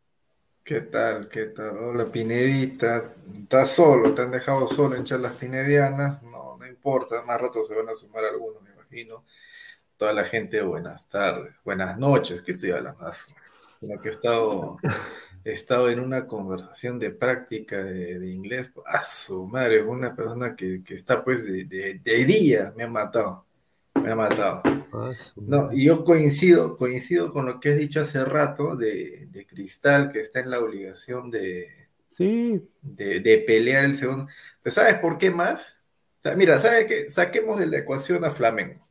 [0.67, 1.29] ¿Qué tal?
[1.29, 1.77] ¿Qué tal?
[1.77, 3.09] Hola, Pinedita.
[3.33, 4.13] ¿Estás solo?
[4.13, 6.21] ¿Te han dejado solo en charlas pinedianas?
[6.23, 7.21] No, no importa.
[7.21, 9.23] Más rato se van a sumar algunos, me imagino.
[9.95, 12.99] Toda la gente, buenas tardes, buenas noches, que estoy hablando.
[13.79, 14.77] Lo que he estado,
[15.45, 18.69] he estado en una conversación de práctica de, inglés.
[18.87, 23.46] A su madre, una persona que, está pues de, de día me ha matado
[24.07, 24.61] me ha matado.
[25.35, 30.19] No, y yo coincido, coincido con lo que has dicho hace rato de, Cristal, que
[30.19, 32.67] está en la obligación de, sí.
[32.81, 34.27] de, pelear el segundo.
[34.61, 35.75] Pero ¿sabes por qué más?
[36.35, 37.09] mira, ¿sabes qué?
[37.09, 38.81] Saquemos de la ecuación a Flamengo.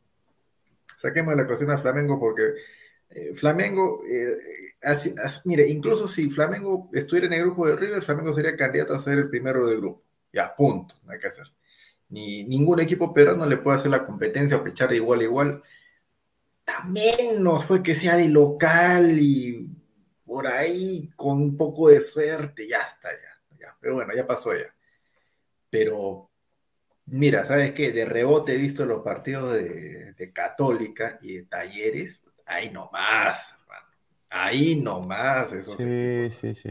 [0.96, 2.54] Saquemos de la ecuación a Flamengo porque
[3.10, 4.36] eh, Flamengo, eh,
[5.44, 9.18] mire, incluso si Flamengo estuviera en el grupo de River, Flamengo sería candidato a ser
[9.18, 10.02] el primero del grupo.
[10.32, 11.55] Ya, punto, no hay que hacer
[12.08, 15.62] ni ningún equipo peruano le puede hacer la competencia o pechar de igual a igual.
[16.64, 19.68] También no fue que sea de local y
[20.24, 23.08] por ahí con un poco de suerte, ya está,
[23.58, 24.74] ya, Pero bueno, ya pasó ya.
[25.70, 26.30] Pero
[27.06, 27.92] mira, ¿sabes qué?
[27.92, 33.86] De rebote he visto los partidos de, Católica y de Talleres, ahí nomás, hermano.
[34.28, 36.30] Ahí nomás, eso sí.
[36.40, 36.70] Sí, sí,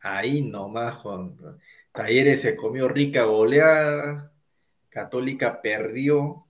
[0.00, 1.36] Ahí nomás, con
[1.90, 4.31] Talleres se comió rica goleada,
[4.92, 6.44] Católica perdió.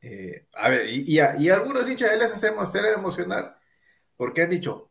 [0.00, 3.56] Eh, a ver, y, algunos hinchas de les hacemos hacer emocionar
[4.16, 4.90] porque han dicho,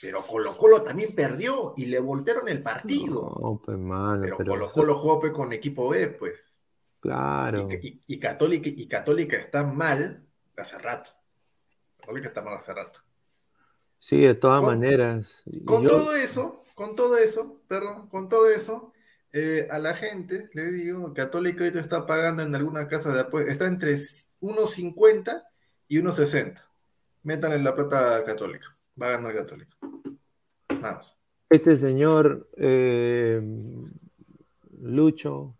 [0.00, 3.34] Pero Colo Colo también perdió y le voltearon el partido.
[3.40, 6.54] No, pues, mano, pero, pero- Colo Colo jugó pues, con equipo B, pues.
[7.00, 7.68] Claro.
[8.06, 10.24] Y, Católica, y Católica está mal
[10.56, 11.10] hace rato.
[11.98, 13.00] Católica está mal hace rato.
[13.98, 15.42] Sí, de todas Con- maneras.
[15.64, 18.92] Con yo- todo eso, con todo eso, perdón, con todo eso,
[19.38, 23.52] eh, a la gente, le digo, Católica ahorita está pagando en alguna casa de apuestas,
[23.52, 25.42] está entre 1.50
[25.88, 26.62] y 1.60.
[27.22, 29.76] Métanle la plata Católica, va a ganar Católica.
[30.70, 31.20] Nada más.
[31.50, 33.42] Este señor eh,
[34.80, 35.54] Lucho,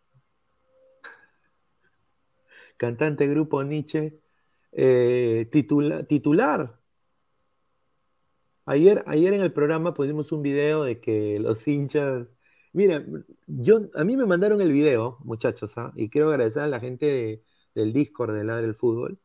[2.79, 4.19] cantante grupo Nietzsche,
[4.73, 6.79] eh, titula- titular.
[8.65, 12.27] Ayer, ayer en el programa pusimos un video de que los hinchas.
[12.77, 13.03] Mira,
[13.47, 15.95] yo, a mí me mandaron el video, muchachos, ¿ah?
[15.97, 17.43] y quiero agradecer a la gente de-
[17.75, 19.17] del Discord de Ladre el Fútbol.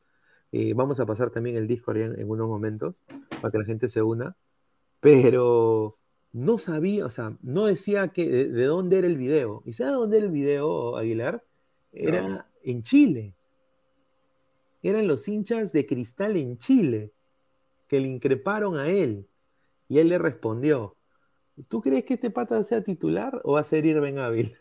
[0.53, 2.95] Eh, vamos a pasar también el Discord en, en unos momentos
[3.41, 4.37] para que la gente se una.
[5.01, 5.95] Pero
[6.31, 9.63] no sabía, o sea, no decía que de, de dónde era el video.
[9.65, 11.43] ¿Y sabe dónde era el video, Aguilar?
[11.91, 12.45] Era No.
[12.63, 13.33] en Chile.
[14.81, 17.11] Eran los hinchas de cristal en Chile
[17.89, 19.27] que le increparon a él.
[19.89, 20.95] Y él le respondió.
[21.67, 24.57] ¿Tú crees que este pata sea titular o va a ser Irving Ávila?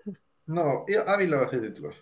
[0.47, 1.95] No, Ávila va a ser el titular.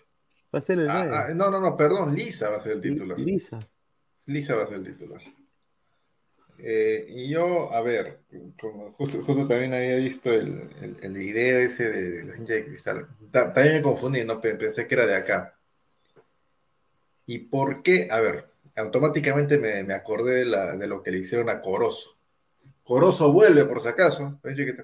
[0.53, 2.81] Va a ser el Ah, ah, no, no, no, perdón, Lisa va a ser el
[2.81, 3.19] titular.
[3.19, 3.59] Lisa.
[4.25, 5.21] Lisa va a ser el titular.
[6.57, 8.19] Eh, y yo, a ver,
[8.59, 12.53] como justo, justo también había visto el, el- el video ese de, de la hincha
[12.55, 13.07] de cristal.
[13.31, 14.41] Ta- También me confundí, ¿no?
[14.41, 15.57] Pe- Pensé que era de acá.
[17.25, 18.07] ¿Y por qué?
[18.11, 22.18] A ver, automáticamente me, me acordé de, la- de lo que le hicieron a Corozo.
[22.89, 24.39] Corozo vuelve, por si acaso.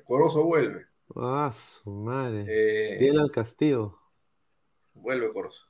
[0.06, 0.86] Corozo vuelve.
[1.16, 2.46] Ah, su madre.
[2.48, 4.00] Eh, Bien al castigo.
[4.94, 5.66] Vuelve Corozo.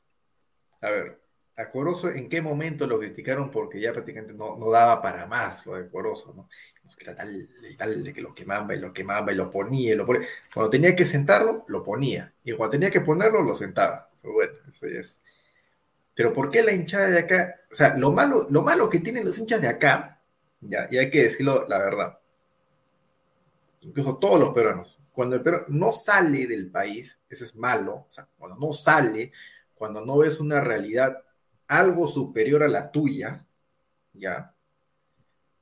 [0.82, 1.22] A ver,
[1.56, 3.50] a Corozo, ¿en qué momento lo criticaron?
[3.50, 6.50] Porque ya prácticamente no, no daba para más lo de Corozo, ¿no?
[7.00, 9.96] Era tal, y tal, de que lo quemaba y lo quemaba y lo ponía y
[9.96, 10.28] lo ponía.
[10.54, 12.34] Cuando tenía que sentarlo, lo ponía.
[12.44, 14.10] Y cuando tenía que ponerlo, lo sentaba.
[14.22, 15.22] Pero bueno, eso ya es.
[16.14, 17.62] Pero ¿por qué la hinchada de acá?
[17.72, 20.22] O sea, lo malo, lo malo que tienen los hinchas de acá,
[20.62, 22.20] ya, y hay que decirlo la verdad,
[23.86, 28.12] incluso todos los peruanos, cuando el peruano no sale del país, eso es malo, o
[28.12, 29.32] sea, cuando no sale,
[29.74, 31.24] cuando no ves una realidad
[31.68, 33.46] algo superior a la tuya,
[34.14, 34.54] ya,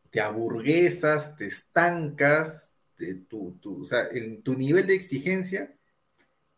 [0.09, 2.73] te aburguesas, te estancas,
[3.27, 5.73] tu, tu- o sea, en tu nivel de exigencia,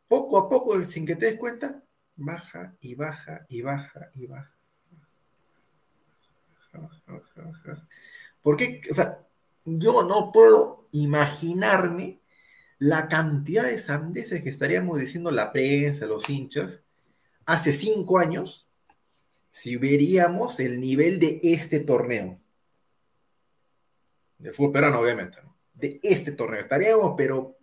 [0.08, 1.84] poco a poco, sin que te des cuenta,
[2.16, 4.56] baja y baja y baja y baja,
[7.38, 7.88] baja.
[8.42, 8.82] ¿Por qué?
[8.92, 9.25] O sea,
[9.66, 12.20] yo no puedo imaginarme
[12.78, 16.84] la cantidad de sandeces que estaríamos diciendo la prensa, los hinchas,
[17.46, 18.70] hace cinco años,
[19.52, 22.40] si veríamos el nivel de este torneo.
[24.38, 25.56] De fútbol peruano, obviamente, ¿no?
[25.74, 26.60] De este torneo.
[26.60, 27.58] Estaríamos, pero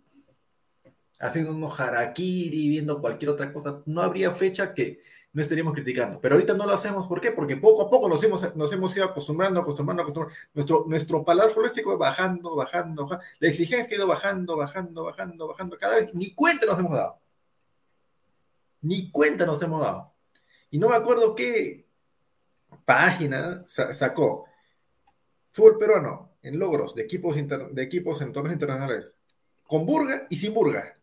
[1.19, 3.81] haciendo unos harakiri, viendo cualquier otra cosa.
[3.85, 5.01] No habría fecha que
[5.33, 6.21] no estaríamos criticando.
[6.21, 7.07] Pero ahorita no lo hacemos.
[7.07, 7.31] ¿Por qué?
[7.31, 10.39] Porque poco a poco nos hemos, nos hemos ido acostumbrando, acostumbrando, acostumbrando.
[10.53, 13.25] Nuestro, nuestro paladar futbolístico bajando, bajando, bajando.
[13.39, 15.77] La exigencia ha ido bajando, bajando, bajando, bajando.
[15.77, 17.19] Cada vez ni cuenta nos hemos dado.
[18.81, 20.13] Ni cuenta nos hemos dado.
[20.69, 21.85] Y no me acuerdo qué
[22.85, 24.45] página sa- sacó.
[25.51, 29.17] Fútbol peruano en logros de equipos, inter- de equipos en torneos internacionales.
[29.65, 30.97] Con burga y sin burga.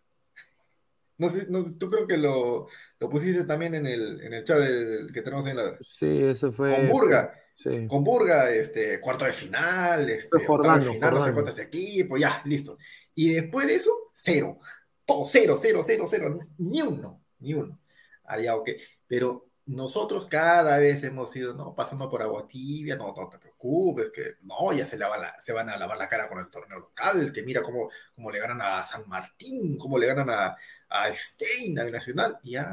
[1.20, 2.66] No sé, no, tú creo que lo,
[2.98, 5.78] lo pusiste también en el, en el chat del- que tenemos ahí en la...
[5.82, 6.74] Sí, eso fue.
[6.74, 7.34] Con burga.
[7.56, 7.86] Sí.
[7.88, 11.34] Con Burga, este, cuarto de final, este, octavo de Jordano, final, no sé Jordano.
[11.34, 12.78] cuánto es equipo, ya, listo.
[13.14, 14.58] Y después de eso, cero.
[15.04, 16.38] Todo cero, cero, cero, cero.
[16.56, 17.78] Ni uno, ni uno.
[18.24, 18.70] Allá, ok.
[19.06, 21.74] Pero nosotros cada vez hemos ido, ¿no?
[21.74, 25.52] Pasando por agua tibia, no, no te preocupes, que no, ya se, lava la- se
[25.52, 28.60] van a lavar la cara con el torneo local, que mira cómo, cómo le ganan
[28.62, 30.56] a San Martín, cómo le ganan a,
[30.88, 32.66] a Stein, a Nacional, y ay,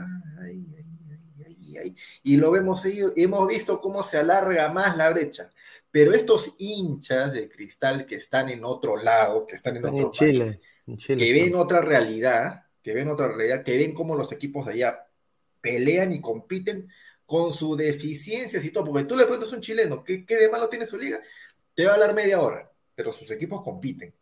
[1.45, 1.95] ay, ay.
[2.23, 5.49] Y lo hemos, seguido- hemos visto cómo se alarga más la brecha.
[5.91, 10.05] Pero estos hinchas de cristal que están en otro lado, que están en Están otro
[10.07, 10.45] en Chile.
[10.45, 14.31] país, En Chile que ven otra realidad, que ven otra realidad, que ven cómo los
[14.31, 15.06] equipos de allá
[15.61, 16.89] pelean y compiten
[17.27, 20.49] con sus deficiencias y todo, porque tú le preguntas a un chileno, ¿qué, qué de
[20.49, 21.19] malo tiene su liga?
[21.75, 24.15] Te va a hablar media hora, pero sus equipos compiten,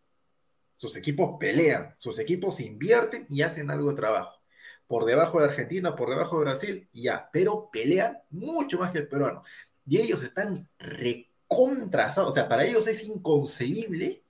[0.76, 4.42] sus equipos pelean, sus equipos invierten y hacen algo de trabajo.
[4.88, 9.08] Por debajo de Argentina, por debajo de Brasil, ya, pero pelean mucho más que el
[9.08, 9.44] peruano.
[9.88, 14.24] Y ellos están recontrasados, o sea, para ellos es inconcebible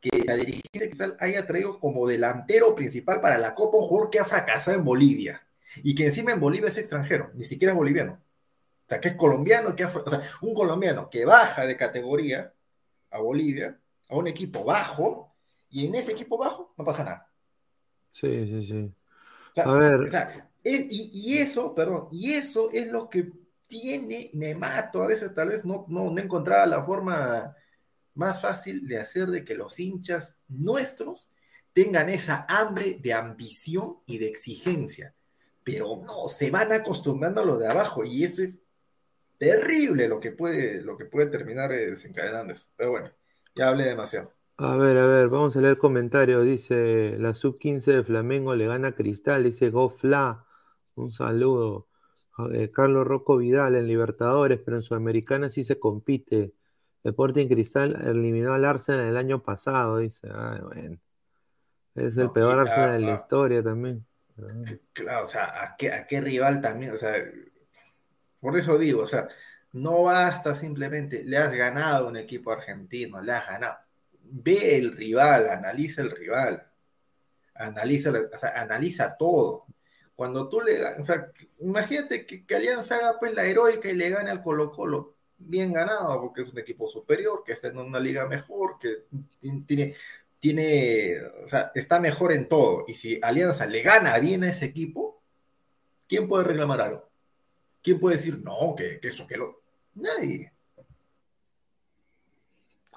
[0.00, 4.76] que la dirigencia haya traído como delantero principal para la Copa un que ha fracasado
[4.76, 5.47] en Bolivia
[5.84, 8.14] y que encima en Bolivia es extranjero, ni siquiera es boliviano.
[8.14, 11.76] O sea, que es colombiano, que ha, fra- o sea, un colombiano que baja de
[11.76, 12.54] categoría
[13.10, 15.34] a Bolivia a un equipo bajo
[15.70, 17.30] y en ese equipo bajo no pasa nada.
[18.12, 18.94] Sí, sí, sí.
[19.52, 20.00] O sea, A ver.
[20.04, 23.32] o sea, es- y, y eso, perdón, y eso es lo que
[23.66, 27.54] tiene, me mato, a veces tal vez no, no, no encontraba la forma
[28.14, 31.32] más fácil de hacer de que los hinchas nuestros
[31.72, 35.14] tengan esa hambre de ambición y de exigencia.
[35.72, 38.60] Pero no, se van acostumbrando a lo de abajo y eso es
[39.38, 42.68] terrible lo que puede, lo que puede terminar eh, desencadenando eso.
[42.76, 43.12] Pero bueno,
[43.56, 44.34] ya hablé demasiado.
[44.60, 46.44] A ver, a ver, vamos a leer comentarios.
[46.44, 49.44] Dice, la sub-15 de Flamengo le gana a Cristal.
[49.44, 50.46] Dice, Go Fla.
[50.96, 51.88] Un saludo.
[52.52, 56.54] Eh, Carlos Rocco Vidal en Libertadores, pero en Sudamericana sí se compite.
[57.04, 59.98] Sporting Cristal eliminó al Arsenal el año pasado.
[59.98, 60.98] Dice, ay, bueno.
[61.94, 64.06] Es el No, peor Arsenal de la historia también.
[64.92, 66.92] Claro, o sea, ¿a qué, rival también?
[66.92, 67.14] O sea,
[68.40, 69.28] por eso digo, o sea,
[69.72, 73.78] no basta simplemente, le has ganado a un equipo argentino, le has ganado.
[74.22, 76.66] Ve el rival, analiza el rival,
[77.54, 78.12] analiza,
[78.56, 79.66] analiza todo.
[80.16, 84.10] Cuando tú le o sea, imagínate que, que Alianza haga pues la heroica y le
[84.10, 88.00] gane al Colo Colo, bien ganado, porque es un equipo superior, que está en una
[88.00, 89.06] liga mejor, que
[89.40, 89.94] ti- tiene,
[90.38, 92.84] tiene, o sea, está mejor en todo.
[92.86, 95.22] Y si Alianza le gana bien a ese equipo,
[96.06, 97.08] ¿quién puede reclamar algo?
[97.82, 99.60] ¿Quién puede decir, no, que, que eso, que lo...
[99.94, 100.52] Nadie.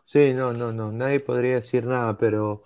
[0.05, 2.63] Sí, no, no, no, nadie podría decir nada, pero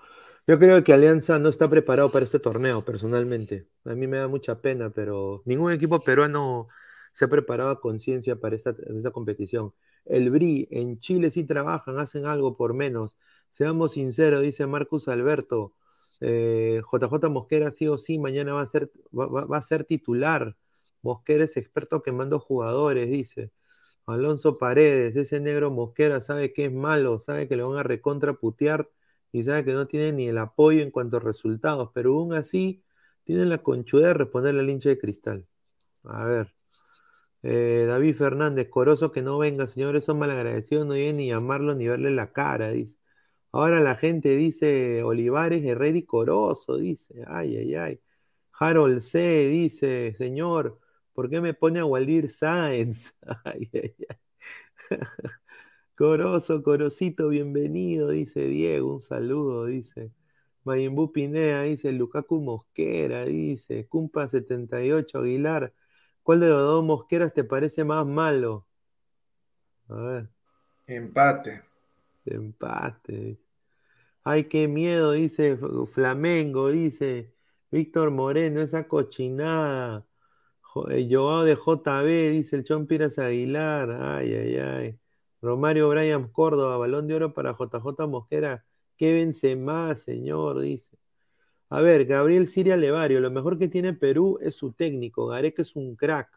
[0.48, 3.68] yo creo que Alianza no está preparado para este torneo, personalmente.
[3.86, 6.68] A mí me da mucha pena, pero ningún equipo peruano
[7.14, 9.74] se ha preparado a conciencia para esta, esta competición.
[10.06, 13.18] El BRI, en Chile sí trabajan, hacen algo por menos.
[13.52, 15.74] Seamos sinceros, dice Marcus Alberto.
[16.22, 18.62] eh, JJ Mosquera sí o sí, mañana va
[19.58, 20.56] a ser, titular.
[21.02, 23.52] Mosquera es experto quemando jugadores, dice.
[24.08, 28.90] Alonso Paredes, ese negro Mosquera sabe que es malo, sabe que le van a recontraputear
[29.32, 32.84] y sabe que no tiene ni el apoyo en cuanto a resultados, pero aún así
[33.24, 35.48] tiene la conchuda de responderle al hincha de cristal.
[36.06, 36.55] A ver.
[37.48, 41.88] Eh, David Fernández, coroso que no venga, señores, son malagradecidos, no lleguen ni llamarlo ni
[41.88, 42.98] verle la cara, dice.
[43.52, 47.24] Ahora la gente dice Olivares, Herrera y Corozo, dice.
[47.28, 48.02] Ay, ay, ay.
[48.60, 49.48] Harold C.
[49.48, 50.80] dice, señor,
[51.14, 53.16] ¿por qué me pone a Waldir Sáenz?
[53.46, 54.18] Ay, ay, ay.
[55.96, 60.12] Corozo, Corocito, bienvenido, dice Diego, un saludo, dice.
[60.66, 63.88] Mayimbu Pinea, dice Lukaku Mosquera, dice.
[63.88, 65.74] Cumpa 78, Aguilar.
[66.26, 68.68] ¿Cuál de los dos Mosqueras te parece más malo?
[69.90, 70.30] A ver,
[70.88, 71.62] Empate.
[72.26, 73.40] empate.
[74.24, 75.58] Ay, qué miedo, dice
[75.94, 77.34] Flamengo, dice
[77.72, 80.08] Víctor Moreno, esa cochinada.
[80.90, 83.92] Eh, Joao de JB, dice el Chon Piras Aguilar.
[84.02, 85.00] Ay, ay, ay.
[85.42, 88.66] Romario Brian Córdoba, balón de oro para JJ Mosquera.
[88.98, 90.62] ¿Qué vence más, señor?
[90.62, 90.98] Dice.
[91.76, 95.28] A ver, Gabriel Siria Levario, lo mejor que tiene Perú es su técnico.
[95.28, 96.30] Gareca es un crack.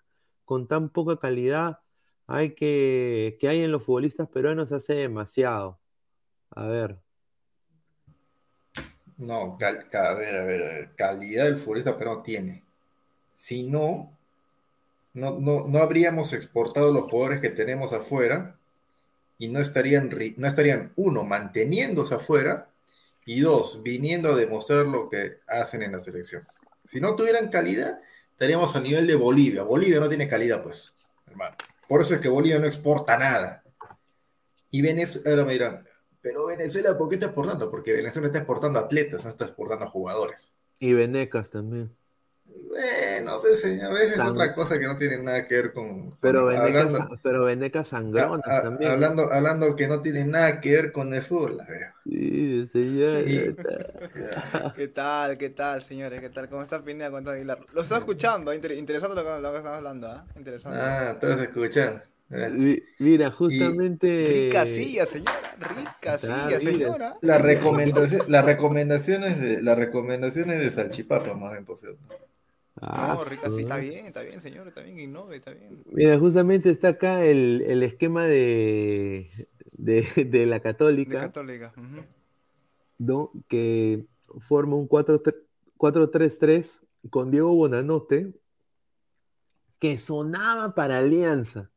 [0.45, 1.78] Con tan poca calidad
[2.26, 5.78] hay que, que hay en los futbolistas peruanos hace demasiado.
[6.51, 6.99] A ver.
[9.16, 12.64] No, a ver, a ver, a ver, calidad del futbolista, pero no tiene.
[13.32, 14.11] Si no,
[15.14, 18.57] no, no, no habríamos exportado los jugadores que tenemos afuera
[19.39, 22.68] y no estarían, no estarían, uno, manteniéndose afuera
[23.29, 26.49] y dos, viniendo a demostrar lo que hacen en la selección.
[26.87, 28.01] Si no tuvieran calidad,
[28.31, 29.64] estaríamos a nivel de Bolivia.
[29.64, 30.95] Bolivia no tiene calidad, pues,
[31.26, 31.55] hermano.
[31.87, 33.62] Por eso es que Bolivia no exporta nada.
[34.70, 35.85] Y Venezuela, me dirán,
[36.22, 37.70] pero Venezuela, ¿por qué está exportando?
[37.70, 40.55] Porque Venezuela está exportando atletas, no está exportando jugadores.
[40.79, 41.95] Y Venecas también.
[42.68, 45.72] Bueno, pues, señor, a veces es Tan- otra cosa que no tiene nada que ver
[45.72, 46.14] con.
[46.20, 48.90] Pero con- Venecas, hablando, pero Venecas sangronas a- a- también.
[48.90, 51.57] hablando, hablando que no tiene nada que ver con el fútbol.
[51.57, 51.92] la veo.
[52.05, 53.24] Sí, señor.
[53.24, 53.57] Sí.
[54.76, 55.38] ¿Qué tal?
[55.38, 56.20] ¿Qué tal, señores?
[56.20, 56.49] ¿Qué tal?
[56.49, 57.59] ¿Cómo está Pineda con Aguilar?
[57.72, 60.24] Lo estaba escuchando, inter- interesante lo que, lo que estamos hablando, ¿ah?
[60.36, 60.78] Interesante.
[60.80, 62.01] Ah, estás escuchando.
[62.30, 62.49] Eh.
[62.51, 64.42] Mi- Mira, justamente.
[64.44, 65.32] Rica silla, señora.
[65.59, 67.16] Rica silla, señora.
[67.22, 71.99] La recomendación, las recomendaciones de las recomendaciones de Salchipapa, más bien, por cierto.
[72.81, 75.83] Ah, No, rica sí, está bien, está bien, señor, está bien, innove, está bien.
[75.93, 81.33] Mira, justamente está acá el, el esquema de, de, de la De Católica,
[83.49, 84.07] que
[84.41, 85.35] forma un 4-3
[85.76, 88.35] 4-3-3 con Diego Bonanote,
[89.79, 91.70] que sonaba para Alianza,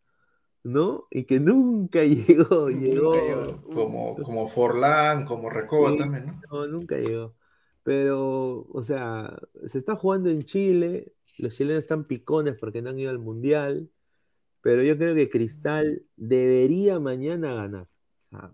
[0.64, 1.08] ¿no?
[1.12, 3.14] Y que nunca llegó, llegó.
[3.14, 3.62] llegó.
[3.74, 5.97] Como, como Forlán, como Recoba Sí.
[5.97, 6.43] también, ¿no?
[6.52, 7.36] No, nunca llegó.
[7.84, 13.00] Pero, o sea, se está jugando en Chile, los chilenos están picones porque no han
[13.00, 13.90] ido al Mundial,
[14.62, 17.88] pero yo creo que Cristal debería mañana ganar.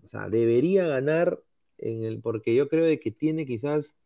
[0.02, 1.42] O sea, debería ganar
[1.76, 3.96] en el, porque yo creo de que tiene quizás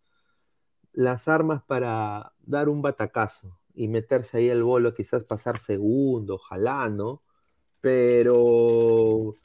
[0.93, 6.89] las armas para dar un batacazo y meterse ahí el bolo, quizás pasar segundo, ojalá,
[6.91, 7.23] ¿no?
[7.81, 9.37] Pero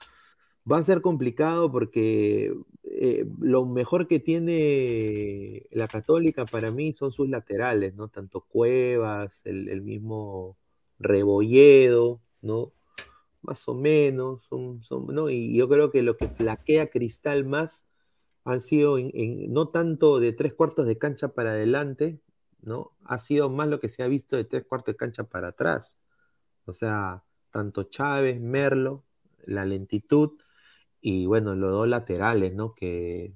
[0.70, 2.54] va a ser complicado porque
[2.90, 8.08] eh, lo mejor que tiene la Católica para mí son sus laterales, ¿no?
[8.08, 10.58] Tanto Cuevas, el, mismo
[11.00, 12.74] Rebolledo, ¿no?
[13.42, 15.30] Más o menos, son, son, ¿no?
[15.30, 17.86] Y yo creo que lo que flaquea Cristal más
[18.46, 22.20] han sido en- no tanto de tres cuartos de cancha para adelante,
[22.62, 22.94] ¿no?
[23.06, 25.98] Ha sido más lo que se ha visto de tres cuartos de cancha para atrás.
[26.66, 29.04] O sea, tanto Chávez, Merlo,
[29.46, 30.40] la lentitud
[31.02, 32.74] y bueno, los dos laterales, ¿no?
[32.76, 33.34] Que,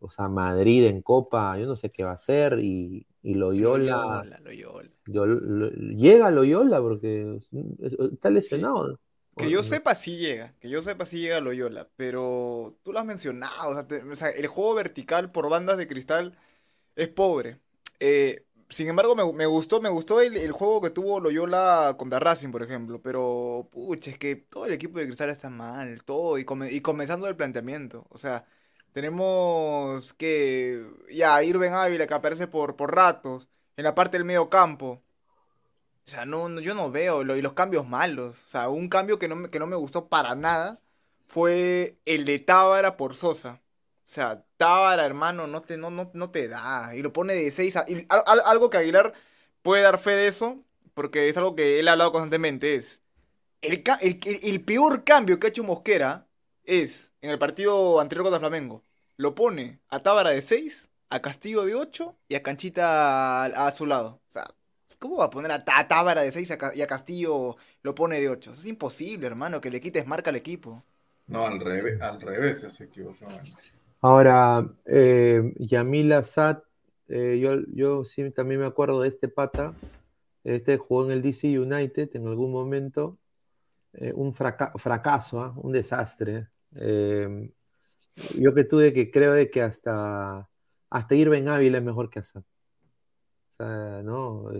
[0.00, 4.24] o sea, Madrid en Copa, yo no sé qué va a hacer y, y Loyola,
[4.24, 4.90] Loyola, Loyola.
[5.06, 7.40] yo- lo- llega Loyola porque
[7.80, 8.98] es- está lesionado.
[9.36, 13.04] Que yo sepa si llega, que yo sepa si llega Loyola, pero tú lo has
[13.04, 16.38] mencionado, o sea, te- o sea, el juego vertical por bandas de cristal
[16.96, 17.58] es pobre.
[17.98, 22.18] Eh, sin embargo, me, me gustó, me gustó el, el juego que tuvo Loyola contra
[22.20, 26.38] Racing, por ejemplo, pero pucha, es que todo el equipo de cristal está mal, todo,
[26.38, 28.46] y, come- y comenzando el planteamiento, o sea,
[28.92, 34.48] tenemos que, ya, Irving Ávila que aparece por, por ratos, en la parte del medio
[34.50, 35.02] campo.
[36.06, 38.42] O sea, no, no- yo no veo, lo- y los cambios malos.
[38.44, 40.80] O sea, un cambio que no, me- que no me gustó para nada
[41.26, 43.62] fue el de Tábara por Sosa.
[43.64, 46.94] O sea, Tábara, hermano, no te, no, no, no te da.
[46.96, 47.84] Y lo pone de 6 a...
[48.46, 49.12] algo que Aguilar
[49.62, 50.58] puede dar fe de eso,
[50.94, 53.02] porque es algo que él ha hablado constantemente, es...
[53.62, 56.26] El, el, el- peor cambio que ha hecho Mosquera
[56.64, 58.82] es, en el partido anterior contra Flamengo,
[59.16, 63.86] lo pone a Tábara de 6, a Castillo de 8 y a Canchita a, su
[63.86, 64.20] lado.
[64.26, 64.46] O sea,
[64.98, 68.52] ¿Cómo va a poner a Tábara de 6 y a Castillo lo pone de 8?
[68.52, 70.84] Es imposible, hermano, que le quites marca al equipo.
[71.26, 73.26] No, al revés, al revés se equivocó.
[74.04, 76.58] Ahora, eh, Yamil Assad,
[77.08, 79.74] eh, yo, yo sí también me acuerdo de este pata.
[80.44, 83.18] Este jugó en el DC United en algún momento.
[83.94, 85.54] Eh, un fraca- fracaso, ¿ah?
[85.56, 86.48] un desastre.
[86.76, 87.50] Eh,
[88.38, 90.50] yo que tuve que creo de que hasta,
[90.90, 92.42] hasta Irving Ávila es mejor que Assad.
[92.42, 94.50] O sea, ¿no?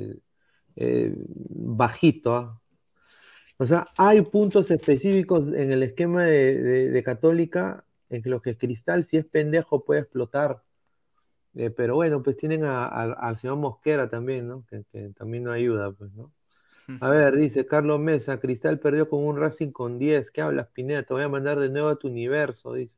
[0.75, 2.61] Bajito, ¿ah?
[3.59, 9.05] O sea, hay puntos específicos en el esquema de- de Católica en los que Cristal,
[9.05, 10.63] si es pendejo, puede explotar.
[11.55, 14.65] Eh, pero bueno, pues tienen a- a- al señor Mosquera también, ¿no?
[14.69, 16.33] Que, que también no ayuda, pues, ¿no?
[17.01, 20.31] A ver, dice Carlos Mesa, Cristal perdió con un Racing con 10.
[20.31, 21.03] ¿Qué hablas, Pineda?
[21.05, 22.95] Te voy a mandar de nuevo a tu universo, dice.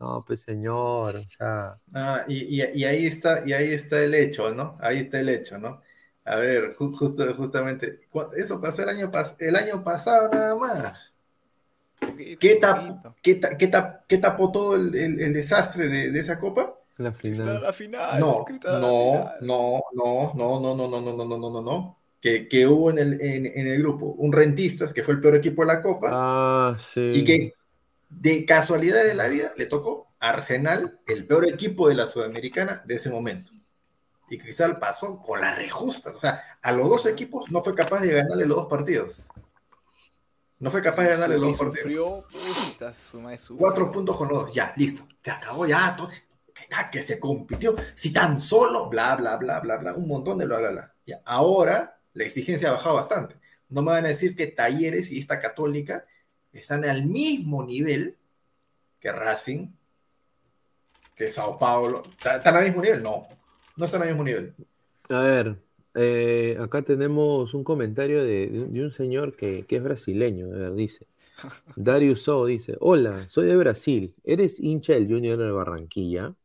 [0.00, 4.14] No, pues señor, o sea, Ah, y, y- y ahí está, y ahí está el
[4.14, 4.76] hecho, ¿no?
[4.80, 5.80] Ahí está el hecho, ¿no?
[6.24, 8.00] A ver, ju- justo, justamente,
[8.36, 11.13] eso pasó el año, pas- el año pasado nada más.
[12.38, 16.20] ¿Qué, tap- qué ta- qué tap- qué tapó todo el, el- el desastre de, de
[16.20, 16.74] esa copa?
[16.96, 18.10] la Cristal a final.
[18.10, 18.20] la final.
[18.20, 19.38] No, no, final.
[19.40, 21.98] no, no, no, no, no, no, no, no, no, no, no, no.
[22.20, 25.34] Que, que hubo en el, en, en el grupo un Rentistas, que fue el peor
[25.36, 27.00] equipo de la copa, Ah, sí.
[27.00, 27.52] y que
[28.08, 32.94] de casualidad de la vida le tocó Arsenal, el peor equipo de la Sudamericana de
[32.94, 33.50] ese momento.
[34.30, 36.14] Y Cristal pasó con las rejustas.
[36.14, 39.20] O sea, a los dos equipos no fue capaz de ganarle los dos partidos.
[40.64, 42.24] No fue capaz de ganarle los partidos.
[43.58, 44.54] Cuatro puntos con los dos.
[44.54, 45.06] Ya, listo.
[45.22, 45.94] Se acabó ya.
[45.94, 46.08] todo.
[46.90, 47.76] Que, se compitió.
[47.94, 49.94] Si tan solo, bla, bla, bla, bla, bla.
[49.94, 50.94] Un montón de bla, bla, bla.
[51.06, 53.36] Ya, ahora la exigencia ha bajado bastante.
[53.68, 56.06] No me van a decir que Talleres y esta Católica
[56.50, 58.16] están al mismo nivel
[59.00, 59.68] que Racing,
[61.14, 62.04] que Sao Paulo.
[62.08, 63.02] ¿Están están al mismo nivel?
[63.02, 63.28] No.
[63.76, 64.54] No están al mismo nivel.
[65.10, 65.58] A ver,
[65.94, 70.46] eh, acá tenemos un comentario de, de un- de un señor que, que es brasileño,
[70.46, 71.06] a ver, dice.
[71.76, 76.36] Darius So dice, hola, soy de Brasil, ¿eres hincha del Junior de Barranquilla?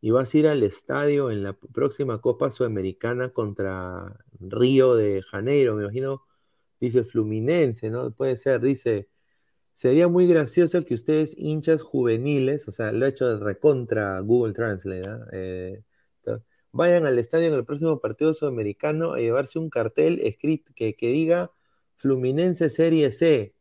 [0.00, 5.74] ¿Y vas a ir al estadio en la próxima Copa Sudamericana contra Río de Janeiro?
[5.74, 6.22] Me imagino,
[6.80, 8.12] dice Fluminense, ¿no?
[8.12, 9.08] Puede ser, dice,
[9.74, 14.54] sería muy gracioso que ustedes hinchas juveniles, o sea, lo he hecho de recontra Google
[14.54, 15.26] Translate, ¿ah?
[15.32, 15.82] Eh,
[16.72, 21.08] vayan al estadio en el próximo partido sudamericano a llevarse un cartel escrito que, que
[21.08, 21.50] diga
[21.96, 23.54] Fluminense Serie C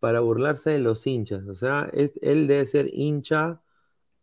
[0.00, 1.46] para burlarse de los hinchas.
[1.46, 3.62] O sea, es- él debe ser hincha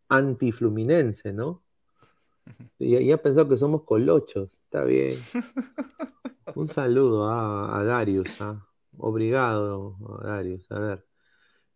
[0.10, 1.64] antifluminense, ¿no?
[2.80, 4.60] Y, ha pensado que somos colochos.
[4.66, 5.14] Está bien.
[6.56, 8.30] Un saludo a, a Darius.
[8.42, 8.68] ¿ah?
[8.98, 10.70] Obrigado, a Darius.
[10.72, 11.06] A ver.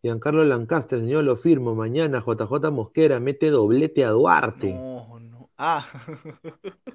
[0.01, 1.75] Giancarlo Lancaster, señor, lo firmo.
[1.75, 4.73] Mañana JJ Mosquera mete doblete a Duarte.
[4.73, 5.14] No.
[5.57, 5.85] Ah.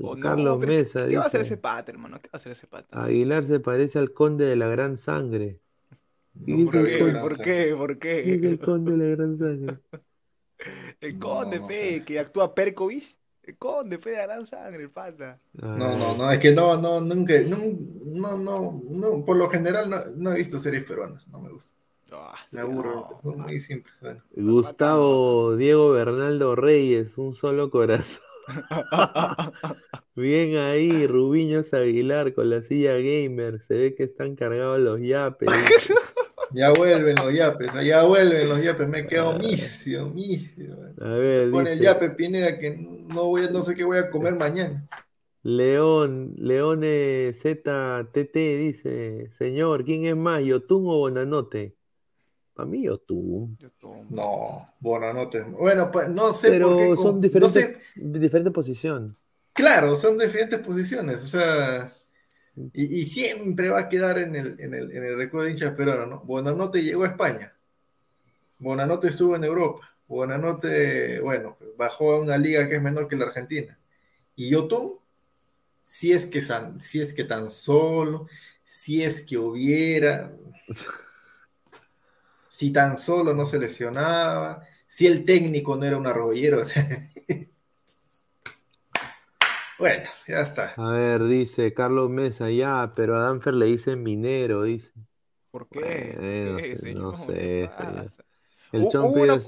[0.00, 2.20] Oh, no, Carlos Mesa ¿Qué va a hacer ese pata, hermano?
[2.20, 3.02] ¿Qué va a hacer ese pata?
[3.02, 5.60] Aguilar se parece al conde de la gran sangre.
[6.34, 7.14] No, ¿Quién es por qué?
[7.20, 7.74] ¿Por qué?
[7.76, 8.48] ¿Por ¿Quién es qué?
[8.52, 9.78] el conde de la gran sangre?
[11.00, 12.04] El conde, no fe, sé.
[12.04, 13.16] que actúa Perkovich.
[13.42, 15.40] El conde, fe, de gran sangre, el pata.
[15.52, 19.88] No, no, no, es que no, no, nunca, nun- no, no, no, por lo general
[19.90, 21.76] no, no he visto series peruanas, no me gusta.
[22.12, 23.34] Ah, Me aburro, no.
[23.34, 24.22] Bueno.
[24.34, 28.22] Gustavo Diego Bernaldo Reyes, un solo corazón.
[30.14, 33.60] Bien ahí, Rubiños Aguilar con la silla gamer.
[33.62, 35.48] Se ve que están cargados los yapes.
[36.50, 40.76] Ya vuelven los yapes, ya vuelven los yapes, me he quedado misio, misio.
[40.98, 44.08] A ver, Pone el yape Pineda que no voy a- no sé qué voy a
[44.08, 44.88] comer mañana.
[45.42, 51.76] León, Leone ZTT dice, señor, ¿quién es más, Yotun o Bonanote?
[52.58, 53.56] Para mí Yotun.
[53.58, 54.04] Yo tomo.
[54.10, 55.42] No, Bonanote.
[55.42, 56.96] Bueno, pues, no sé Pero por qué.
[56.96, 59.16] son no diferentes, sé, diferente posición.
[59.52, 61.92] claro, son diferentes posiciones, o sea,
[62.74, 65.74] y, y siempre va a quedar en el, en el, en el recuerdo de hinchas
[65.74, 66.24] peruanos, ¿no?
[66.24, 67.54] Bonanote llegó a España,
[68.58, 73.26] Bonanote estuvo en Europa, Bonanote, bueno, bajó a una liga que es menor que la
[73.26, 73.78] Argentina,
[74.36, 74.94] y Yotun,
[75.84, 78.28] si es que, san- si es que tan solo,
[78.64, 80.32] si es que hubiera,
[82.58, 86.88] si tan solo no se lesionaba, si el técnico no era un arrollero, o sea,
[89.78, 90.76] bueno, ya está.
[90.76, 94.92] A ver, dice Carlos Mesa, ya, pero a Danfer le dicen minero, dice.
[95.50, 95.80] ¿Por qué?
[95.80, 97.06] Bueno, ¿Por qué, no sé, señor?
[97.06, 98.06] no ¿Qué sé, señor.
[98.08, 98.24] pasa?
[98.72, 99.40] El una-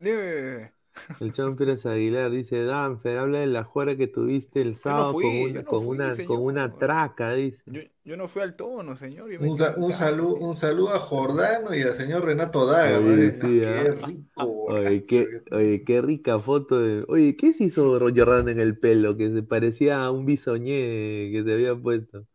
[0.00, 0.72] Dime,
[1.20, 5.64] el Pérez Aguilar dice, Danfer, habla de la juega que tuviste el sábado fui, con
[5.64, 7.58] no con fui, una, con una traca, dice.
[7.66, 9.30] Yo, yo no fui al tono, señor.
[9.40, 12.98] Un, sa- un saludo, un saludo a Jordano y al señor Renato Daga.
[12.98, 13.84] Sí, Qué ¿ah?
[14.06, 14.64] rico.
[14.70, 17.04] Oye, qué, oye, qué rica foto de...
[17.08, 19.16] Oye, ¿qué se hizo Jordán en el pelo?
[19.16, 22.26] Que se parecía a un bisoñé que se había puesto.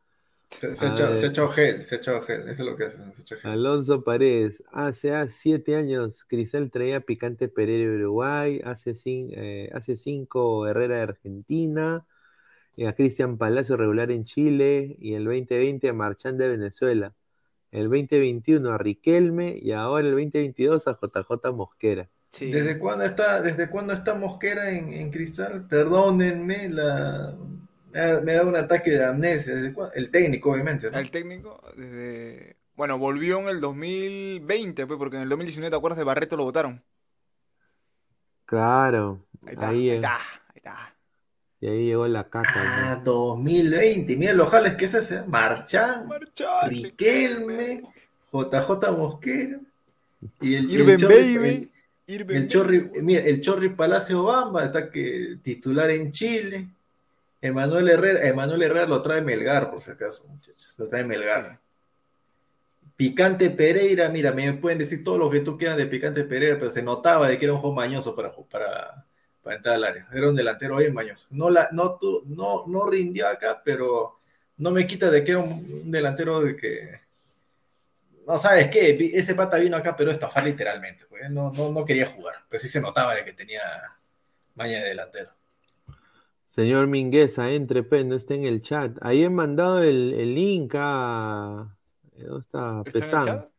[0.60, 2.42] Se, se ha se gel, se ha echado gel.
[2.50, 3.52] Eso es lo que hacen, se ha.
[3.54, 9.70] Alonso Paredes, hace ah, siete años Cristal traía Picante Pereira de Uruguay, hace, cin- eh,
[9.74, 12.06] hace cinco Herrera de Argentina,
[12.76, 17.14] y a Cristian Palacio regular en Chile, y el 2020 a Marchán de Venezuela,
[17.72, 22.10] el 2021 a Riquelme, y ahora el 2022 a JJ Mosquera.
[22.32, 22.52] Sí.
[22.52, 25.68] ¿Desde cuándo está, desde cuándo está Mosquera en, en Cristal?
[25.68, 27.38] Perdónenme, la,
[27.94, 29.56] me, ha, me ha dado un ataque de amnesia.
[29.56, 29.94] ¿Desde cuándo?
[29.96, 30.90] El técnico, obviamente.
[30.92, 30.98] ¿no?
[30.98, 32.58] El técnico, desde...
[32.76, 36.36] Bueno, volvió en el 2020, pues, porque en el 2019, ¿te acuerdas de Barreto?
[36.36, 36.82] Lo votaron.
[38.46, 40.96] Claro, Ahí está, ahí, ahí eh, está, ahí está.
[41.62, 42.52] y ahí llegó la caca.
[42.56, 44.16] Ah, 2020.
[44.18, 45.22] Mira los jales que se hace.
[45.24, 47.84] Marchán, Marchán, Riquelme,
[48.32, 49.60] JJ Mosquera.
[50.42, 51.48] Y el, y el Irben Chorri- Baby.
[51.50, 51.70] el-
[52.06, 53.02] Irben El Chorri, Baby.
[53.02, 56.68] mira, el Chorri Palacio Bamba está que titular en Chile.
[57.44, 60.76] Emanuel Herrera, Emanuel Herrera lo trae Melgar, por si acaso, muchachos.
[60.78, 61.60] Lo trae Melgar.
[62.82, 62.88] Sí.
[62.96, 66.72] Picante Pereira, mira, me pueden decir todo lo que tú quieras de Picante Pereira, pero
[66.72, 69.06] se notaba de que era un juego mañoso para, para,
[69.42, 70.08] para entrar al área.
[70.14, 71.28] Era un delantero bien mañoso.
[71.32, 74.20] No, la, no, tu- no, no rindió acá, pero
[74.58, 77.02] no me quita de que era un, delantero de que.
[78.26, 81.06] No sabes qué, ese pata vino acá, pero estafar literalmente.
[81.10, 83.62] pues, No, no, no quería jugar, pero sí se notaba de que tenía
[84.56, 85.32] maña de delantero.
[86.54, 88.96] Señor Mingueza, entre, pues, no está en el chat.
[89.02, 91.76] Ahí he mandado el, el link a...
[92.16, 92.84] ¿Dónde está?
[92.86, 93.26] ¿Está en el Pesán.
[93.26, 93.50] chat?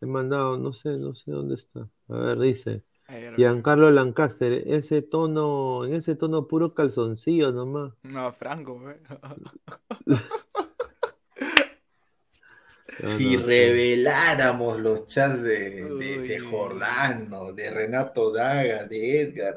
[0.00, 1.88] He mandado, no sé, no sé dónde está.
[2.08, 2.84] A ver, dice.
[3.36, 7.94] Giancarlo Lancaster, ese tono, en ese tono puro calzoncillo nomás.
[8.04, 8.96] No, Franco, güey.
[13.02, 16.38] No, Si no reveláramos los chats de, de.
[16.38, 19.56] Jordano, de Renato Daga, de Edgar,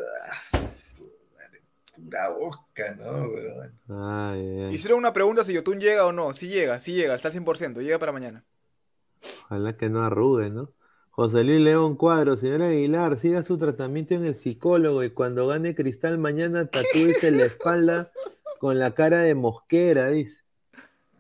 [2.16, 3.32] ah, pura boca, ¿no?
[3.34, 3.74] Pero bueno.
[3.90, 6.34] Ay, ay, Hicieron una pregunta si Yotun llega o no.
[6.34, 8.46] Sí llega, sí llega, está al 100%, llega para mañana.
[9.46, 10.74] ojalá que no arrugue, ¿no?
[11.12, 15.76] José Luis León Cuadro, señor Aguilar, siga su tratamiento en el psicólogo y cuando gane
[15.76, 18.12] cristal mañana tatúese la espalda
[18.58, 20.44] con la cara de mosquera, dice.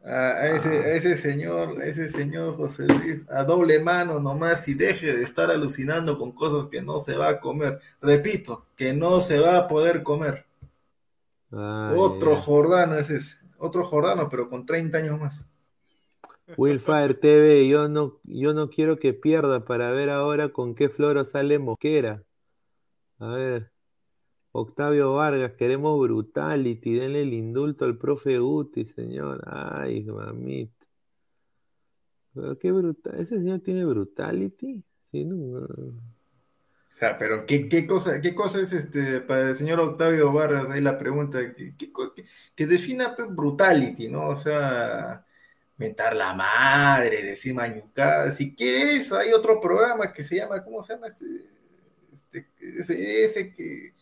[0.03, 4.67] A, a ese, a ese señor, a ese señor José Luis, a doble mano nomás
[4.69, 7.79] y deje de estar alucinando con cosas que no se va a comer.
[8.01, 10.46] Repito, que no se va a poder comer.
[11.51, 12.35] Otro.
[12.35, 15.45] Jordano ese es, otro Jordano, pero con 30 años más.
[16.55, 21.25] Willfire TV, yo no, yo no quiero que pierda para ver ahora con qué floro
[21.25, 22.23] sale Mosquera.
[23.19, 23.71] A ver.
[24.51, 29.43] Octavio Vargas, queremos brutality, denle el indulto al profe Guti, señor.
[29.45, 30.87] Ay, mamita.
[32.33, 33.19] Pero qué brutal.
[33.19, 34.83] ¿Ese señor tiene brutality?
[35.11, 35.67] Sí, no.
[36.97, 40.67] O sea, pero ¿qué, qué cosa, qué cosa es este para el señor Octavio Vargas?
[40.69, 41.91] Ahí la pregunta, ¿qué- qué
[42.55, 44.29] que defina brutality, ¿no?
[44.29, 45.23] O sea,
[45.77, 48.35] mentar la madre, decir mañucadas.
[48.37, 51.07] Si quiere eso, hay otro programa que se llama, ¿cómo se llama?
[51.07, 51.25] Este,
[52.13, 53.93] este, ese, que,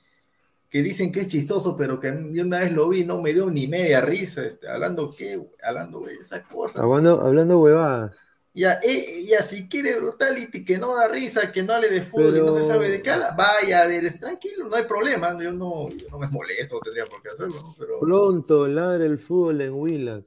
[0.70, 3.50] que dicen que es chistoso, pero que yo una vez lo vi, no me dio
[3.52, 6.82] ni media risa, este, hablando qué, hablando de esa cosa.
[6.82, 8.18] Hablando, hablando huevadas.
[8.58, 12.38] Ya, eh, ya, si quiere brutality, que no da risa, que no hable de fútbol
[12.38, 14.86] y no se Pero- sabe de qué habla, vaya a ver, es tranquilo, no hay
[14.86, 17.76] problema, yo no, yo no me molesto, tendría por qué hacerlo, ¿no?
[17.78, 20.26] pero Pronto ladra el fútbol en Willax.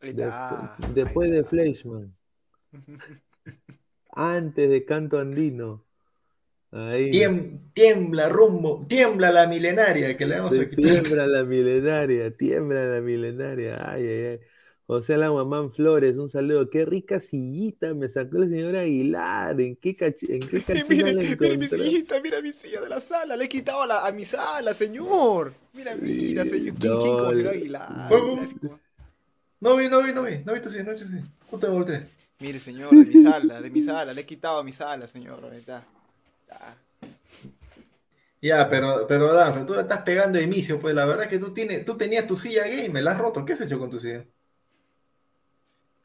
[0.00, 1.50] Ahí Despu- está, después ahí de está.
[1.50, 2.14] Fleischmann.
[4.12, 5.84] Antes de Canto Andino.
[6.70, 7.10] Ahí.
[7.10, 10.84] tiem- tiembla rumbo, tiembla la milenaria que le vamos a quitar.
[11.02, 13.90] tiembla la milenaria, tiembla la milenaria.
[13.90, 14.40] Ay, ay, ay.
[14.86, 16.68] José Alamamán Flores, un saludo.
[16.68, 19.58] Qué rica sillita me sacó la señora Aguilar.
[19.60, 22.88] ¿En qué, cachi- en qué cachina Mire, la mire mi sillita, mira mi silla de
[22.90, 25.54] la sala, le he quitado a, la- a mi sala, señor.
[25.72, 26.74] Mira, mira, Sí, señor.
[26.78, 28.08] ¿Quién, cogió Aguilar?
[28.10, 28.42] ¿Cómo?
[28.42, 28.78] Mira,
[29.60, 31.24] No vi, no vi, no vi, no vi tu silla, no vi tu silla.
[31.50, 32.06] Justo me volteé.
[32.40, 35.42] Mire, señor, de mi sala, de mi sala, le he quitado a mi sala, señor.
[35.50, 35.82] Ahí está.
[36.48, 36.76] Ya.
[38.42, 41.54] Ya, pero, pero Danfe, tú la estás pegando de inicio, pues la verdad que tú
[41.54, 44.26] tienes, tú tenías tu silla gamer, la has roto, ¿qué has hecho con tu silla?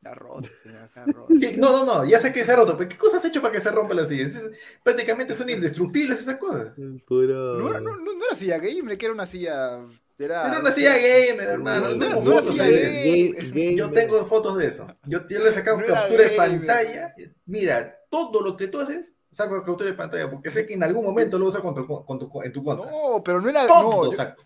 [0.01, 1.27] Está roto, señor, está roto.
[1.39, 1.57] ¿Qué?
[1.57, 3.51] No, no, no, ya sé que se ha roto, pero ¿qué cosas has hecho para
[3.51, 4.27] que se rompa la silla?
[4.27, 6.73] Es- prácticamente son indestructibles esas cosas.
[7.07, 9.79] Puro- No era, no, no, no era silla gamer, que era una silla.
[10.17, 11.89] Era, Era una silla gamer, hermano.
[11.89, 13.47] No, no, tengo no fotos de eso.
[13.77, 14.87] Yo tengo fotos de eso.
[15.05, 17.13] Yo, yo le he sacado captura de pantalla.
[17.45, 21.05] Mira, todo lo que tú haces, saco captura de pantalla, porque sé que en algún
[21.05, 22.85] momento lo usas contra- con tu- en tu contra.
[22.91, 23.65] No, pero no era.
[23.67, 24.43] todo no, yo- saco.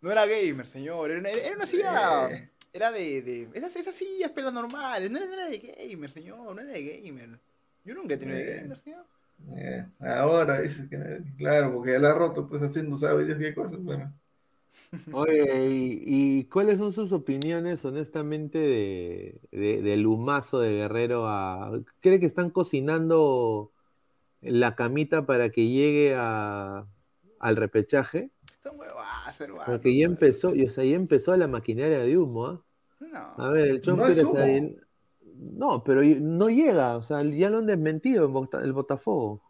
[0.00, 1.08] no era gamer, señor.
[1.10, 2.28] Era una, era una silla.
[2.30, 2.50] Eh.
[2.74, 3.22] Era de.
[3.22, 5.10] de esas, esas sillas, pero normales.
[5.10, 6.54] No era, no era de gamer, señor.
[6.54, 7.40] No era de gamer.
[7.84, 8.60] Yo nunca he tenido de Eh.
[8.60, 9.06] gamer, señor.
[9.56, 10.96] Eh, ahora dices que,
[11.36, 13.82] claro, porque ya la ha roto, pues haciendo, sabe Dios qué cosas.
[13.82, 14.14] Bueno.
[15.10, 16.02] Oye, ¿y,
[16.40, 21.70] y cuáles son sus opiniones, honestamente, de, de- del humazo de Guerrero a...
[22.00, 23.72] ¿Cree que están cocinando
[24.42, 26.88] la camita para que llegue a,
[27.40, 28.32] al repechaje?
[28.64, 29.64] Son huevadas, hermano.
[29.66, 32.62] Porque ya empezó, y, o sea, ya empezó la maquinaria de humo, ¿ah?
[33.00, 33.44] No.
[33.44, 34.76] A ver, el Chon No Pérez ahí-
[35.36, 39.42] No, pero no llega, o sea, ya lo han desmentido en Bota- el Botafogo.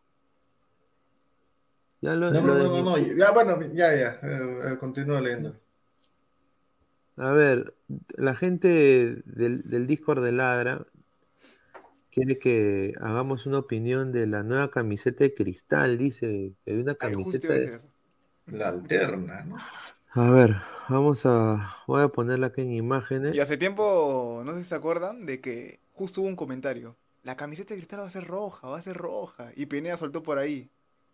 [2.01, 5.57] Ya lo, No, lo no, no, no, ya, bueno, ya, ya, eh, eh, continúa leyendo.
[7.17, 7.77] A ver,
[8.17, 10.85] la gente del, del Discord de Ladra
[12.11, 16.97] quiere que hagamos una opinión de la nueva camiseta de cristal, dice que hay una
[16.97, 17.89] camiseta de- eso.
[18.47, 19.57] La alterna, ¿no?
[20.11, 20.57] A ver,
[20.89, 21.77] vamos a...
[21.87, 23.35] Voy a ponerla aquí en imágenes.
[23.35, 26.97] Y hace tiempo, no sé si se acuerdan, de que justo hubo un comentario.
[27.23, 29.51] La camiseta de cristal va a ser roja, va a ser roja.
[29.57, 30.69] Y Pineda soltó por ahí.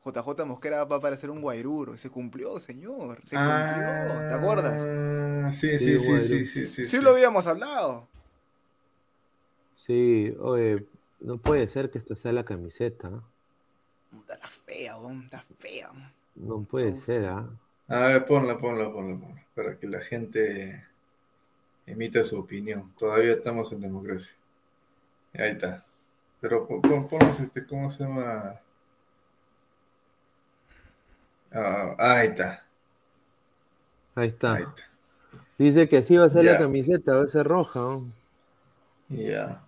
[0.04, 1.94] JJ Mosquera va a parecer un guairuro.
[1.94, 3.20] Y se cumplió, señor.
[3.22, 4.28] Se cumplió.
[4.28, 4.86] ¿Te acuerdas?
[4.86, 6.88] Ah, Sí, Sí, sí, sí, sí, sí, sí.
[6.88, 8.08] Sí, lo habíamos hablado.
[9.76, 10.86] Sí, oye,
[11.20, 13.10] no puede ser que esta sea la camiseta.
[14.12, 15.90] Está fea, está fea.
[16.40, 17.48] No puede ser, ¿ah?
[17.88, 20.82] A ver, ponla, ponla, ponla, ponla, para que la gente
[21.86, 22.92] emita su opinión.
[22.98, 24.34] Todavía estamos en democracia.
[25.34, 25.84] Ahí está.
[26.40, 28.60] Pero pon, pon- ponnos este, ¿cómo se llama?
[31.52, 32.64] Ah, ahí está,
[34.14, 34.54] Ahí está.
[34.54, 34.84] ahí está.
[35.58, 37.80] Dice que así va a ser la camiseta, va a ser roja.
[37.80, 38.14] ¿no?
[39.10, 39.62] Ya.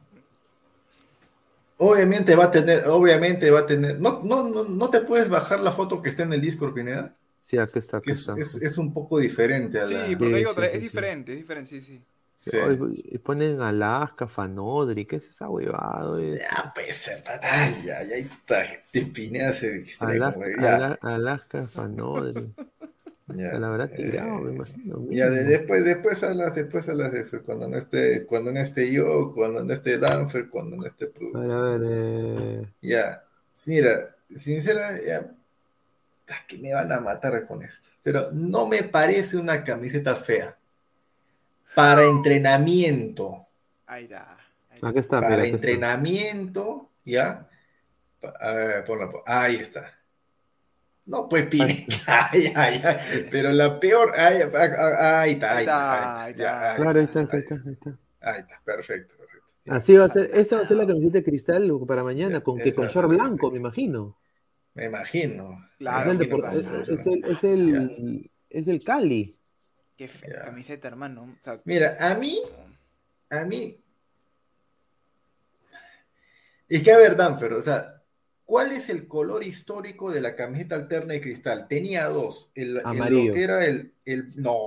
[1.85, 4.01] Obviamente va a tener, obviamente va a tener.
[4.01, 7.15] No, no, no, no te puedes bajar la foto que está en el Discord, Pineda,
[7.41, 8.35] Sí, aquí está, aquí que es, está.
[8.39, 10.17] es, es un poco diferente a Sí, la.
[10.19, 10.67] porque hay otra.
[10.67, 10.83] sí, es sí, sí.
[10.89, 12.03] diferente, es diferente, sí, sí.
[12.37, 12.57] Sí.
[13.05, 16.21] Y ponen Alaska, Fanodri, ¿qué es esa huevada?
[16.21, 17.09] Ya, pues,
[17.43, 20.17] ay, ya, ya, está, este Pineda se distrae.
[20.17, 22.53] Ala- como que ya, Ala- Alaska, Fanodri.
[23.37, 24.97] ya, la habrá eh, tirado, me imagino.
[25.11, 28.91] Ya, de- después, después hablas, después hablas de eso, cuando no esté, cuando no esté
[28.93, 33.23] yo, cuando no esté Danfer, cuando no esté A ver, a ver, eh, Ya,
[33.67, 35.31] mira, sincera, ya,
[36.49, 40.57] que me van a matar con esto, pero no me parece una camiseta fea.
[41.75, 43.47] Para entrenamiento,
[43.87, 44.37] Ahí está.
[44.83, 45.57] aquí está, para mira, aquí está.
[45.57, 47.49] entrenamiento, ya,
[48.41, 49.93] a ver, ponla, pon- ahí está.
[51.05, 55.63] No, pues pide, ay, ay, ay, pero la peor, ay, ah, ah, ahí está, ahí
[55.65, 57.99] está, ahí está, ya, Claro, ahí está, ahí está, ahí está.
[58.21, 59.53] Ahí está, perfecto, perfecto.
[59.67, 62.57] Así va a ser, esa va a ser la camiseta de cristal para mañana, con
[62.57, 64.17] que con short blanco, me imagino.
[64.75, 65.69] Me imagino.
[65.79, 66.25] Claro, es,
[67.45, 69.37] el es, el, Cali.
[69.97, 71.25] Qué fea camiseta, hermano.
[71.25, 72.41] O sea, Mira, a mí,
[73.29, 73.79] a mí.
[76.69, 78.02] Es que a ver, Danfer, o sea,
[78.53, 81.69] ¿cuál es el color histórico de la camiseta alterna de cristal?
[81.69, 82.51] Tenía dos.
[82.55, 83.29] El, el- Amarillo.
[83.29, 84.67] lo que era el, el- no,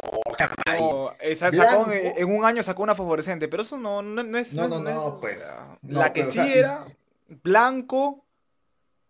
[0.80, 1.92] No, esa sacó, Blanco.
[2.18, 4.56] en, un año sacó una fosforescente, pero eso no, no, no es.
[4.56, 5.40] No, no, no, es- pues,
[5.84, 6.88] La no, que pero, o sí sea, era
[7.44, 8.26] blanco,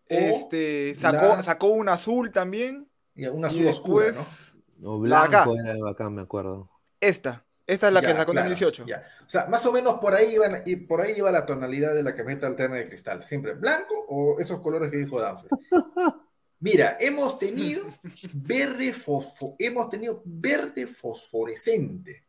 [0.08, 2.90] Este, sacó, la- sacó un azul también.
[3.16, 4.12] Y una y azul oscura, ¿no?
[4.12, 5.46] después, O La de acá.
[5.46, 6.70] blanco era bacán, me acuerdo.
[7.00, 7.45] esta.
[7.68, 8.86] Esta es la que Ya, sacó en claro, 2018.
[8.86, 9.04] ya.
[9.26, 12.04] O sea, más o menos por ahí iban, y por ahí iba la tonalidad de
[12.04, 13.24] la camiseta alterna de cristal.
[13.24, 15.50] Siempre blanco o esos colores que dijo Danfer.
[16.60, 17.86] Mira, hemos tenido
[18.34, 22.24] verde fosfo, hemos tenido verde fosforescente.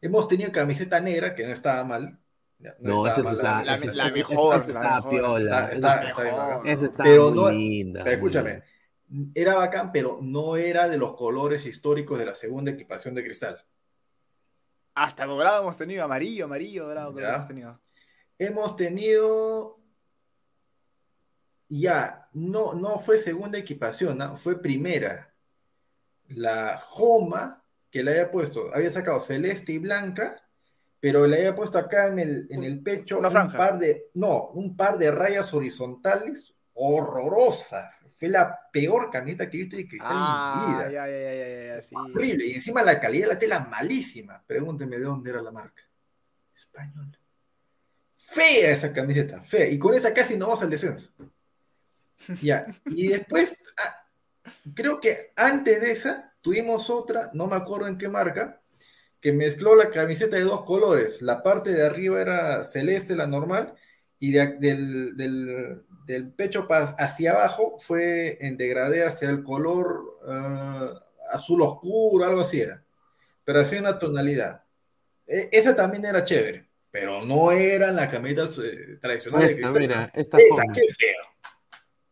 [0.00, 2.18] Hemos tenido camiseta negra, que no estaba mal.
[2.58, 5.10] Ya, No, estaba esa mal está, la- esa la está- mejor, esa la está mejor.
[5.10, 5.38] piola.
[5.40, 6.66] Está- esa- está- está bien bacán.
[6.68, 8.04] esa está Pero muy no- linda.
[8.04, 8.62] Pero escúchame,
[9.34, 13.64] era bacán, pero no era de los colores históricos de la segunda equipación de cristal.
[14.94, 17.34] Hasta dorado hemos tenido, amarillo, amarillo, dorado creo que Ya.
[17.36, 17.80] hemos tenido.
[18.38, 19.80] Hemos tenido.
[21.68, 24.36] Ya, no, no fue segunda equipación, ¿no?
[24.36, 25.34] fue primera.
[26.28, 30.42] La Joma, que le había puesto, había sacado celeste y blanca,
[31.00, 33.58] pero le había puesto acá en el, en el pecho Una un franja.
[33.58, 38.00] par de, no, un par de rayas horizontales horrorosas.
[38.16, 40.90] Fue la peor camiseta que he visto de cristal en mi Ah, vida.
[40.90, 41.94] ya, ya, ya, ya, ya, sí.
[41.96, 42.46] Horrible.
[42.46, 44.42] Y encima la calidad de la tela malísima.
[44.46, 45.82] Pregúnteme de dónde era la marca.
[46.54, 47.16] Español.
[48.16, 49.68] Fea esa camiseta, fea.
[49.68, 51.10] Y con esa casi no vamos al descenso.
[52.42, 52.64] Ya.
[52.86, 54.06] Y después, ah,
[54.74, 58.62] creo que antes de esa, tuvimos otra, no me acuerdo en qué marca,
[59.20, 61.20] que mezcló la camiseta de dos colores.
[61.22, 63.74] La parte de arriba era celeste, la normal,
[64.18, 71.02] y de- del, del- del pecho hacia abajo fue en degradé hacia el color ah,
[71.32, 72.82] azul oscuro, algo así era.
[73.44, 74.62] Pero hacía una tonalidad.
[75.26, 79.80] E- esa también era chévere, pero no eran las camisetas eh, tradicionales de Esta, cristal.
[79.82, 81.22] mira, esta Esa, qué feo.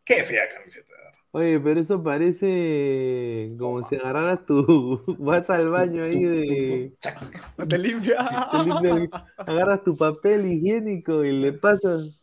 [0.05, 0.91] Qué fea camiseta.
[1.35, 5.03] Oye, pero eso parece como si agarraras tu.
[5.19, 6.93] Vas al baño ahí de.
[7.67, 8.49] Te limpia.
[8.51, 12.21] te limpia el- agarras tu papel higiénico y le pasas.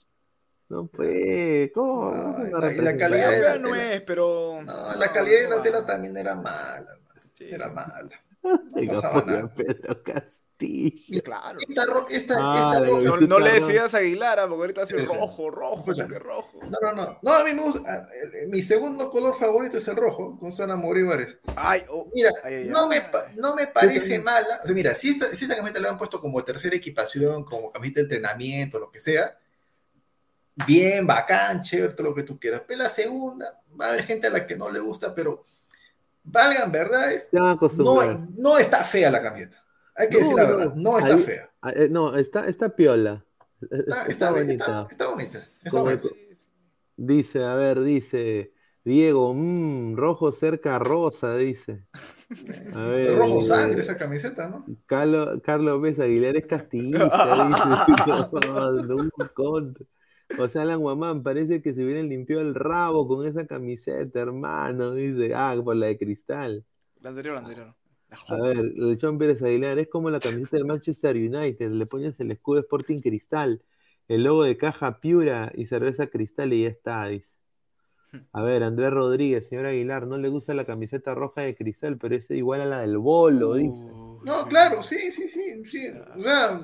[0.70, 2.10] No pues, ¿cómo?
[2.14, 3.92] No, ¿Cómo a la- calidad de la no tela.
[3.94, 4.60] es, pero.
[4.64, 6.96] No, la calidad de la no tela también era mala.
[7.34, 7.46] Sí.
[7.50, 8.08] Era mala.
[8.42, 9.52] Nada.
[9.54, 11.22] Pedro Castillo.
[11.22, 11.58] Claro.
[11.68, 14.82] Esta, ro- esta, Ah, esta No, camiseta no le decías a Aguilar, ah, porque ahorita
[14.82, 15.12] ha sido Sí, sí.
[15.14, 16.14] rojo, rojo, Escúchame.
[16.14, 16.58] porque rojo.
[16.62, 17.18] No, no, no.
[17.20, 17.80] No, a mí me gusta.
[17.92, 18.06] ah,
[18.48, 21.38] Mi segundo color favorito es el rojo, con Sana Morívares.
[21.56, 23.00] Ay, oh, Mira, Ay, ay, no, ay.
[23.00, 24.60] me, no me parece mala.
[24.62, 27.72] O sea, mira, si esta, si esta camiseta la han puesto como tercera equipación, como
[27.72, 29.36] camiseta de entrenamiento, lo que sea,
[30.66, 32.62] bien, bacán, chévere, todo lo que tú quieras.
[32.66, 35.42] Pero la segunda, va a haber gente a la que no le gusta, pero
[36.22, 37.58] valgan verdades, no,
[38.36, 39.64] no está fea la camiseta.
[39.96, 41.50] Hay que No, decir la no, verdad, no está fea.
[41.62, 43.24] Ah, eh, No, está, está piola.
[43.60, 44.64] Está, Está, está bonita.
[44.64, 46.08] está, está bonita.
[46.96, 48.52] Dice, a ver, dice.
[48.82, 51.84] Diego, mmm, rojo cerca rosa, dice.
[52.74, 54.64] A ver, Rojo eh, sangre esa camiseta, ¿no?
[54.86, 57.66] Carlos, Carlos Pérez Aguilar es castillista, dice.
[58.06, 58.30] No,
[58.72, 59.84] no, un contra.
[60.38, 64.94] O sea, Alan Guamán, parece que se hubieran limpiado el rabo con esa camiseta, hermano,
[64.94, 65.32] dice.
[65.34, 66.64] Ah, por la de cristal.
[67.00, 67.74] La anterior, la anterior.
[68.08, 71.86] La A ver, el John Pérez Aguilar es como la camiseta del Manchester United, le
[71.86, 73.62] pones el escudo de Sporting Cristal,
[74.08, 77.36] el logo de caja Piura y cerveza Cristal y ya está, dice.
[78.32, 82.16] A ver, Andrés Rodríguez, señor Aguilar, no le gusta la camiseta roja de Cristal, pero
[82.16, 83.90] es igual a la del Bolo, dice.
[84.24, 85.86] No, claro, sí, sí, sí, sí.
[86.16, 86.60] O sea,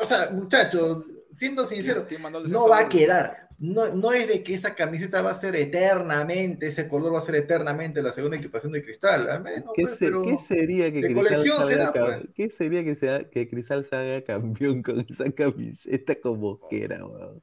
[0.00, 3.48] o sea, muchachos, siendo sincero, ¿Quién mandó el no va a quedar.
[3.58, 7.22] No, no es de que esa camiseta va a ser eternamente, ese color va a
[7.22, 9.28] ser eternamente la segunda equipación de cristal.
[9.28, 12.18] Al menos, ¿Qué, pues, se- pero qué sería que de Cristal será, pues.
[12.34, 17.42] ¿Qué sería que, sea, que Cristal salga campeón con esa camiseta como quiera, weón?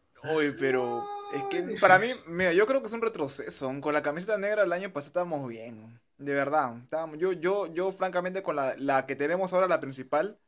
[0.58, 3.72] Pero es que para mí, mira, yo creo que es un retroceso.
[3.82, 6.00] Con la camiseta negra el año pasado estábamos bien.
[6.18, 6.78] De verdad.
[6.84, 10.40] Estábamos, yo, yo, yo, francamente, con la, la que tenemos ahora, la principal,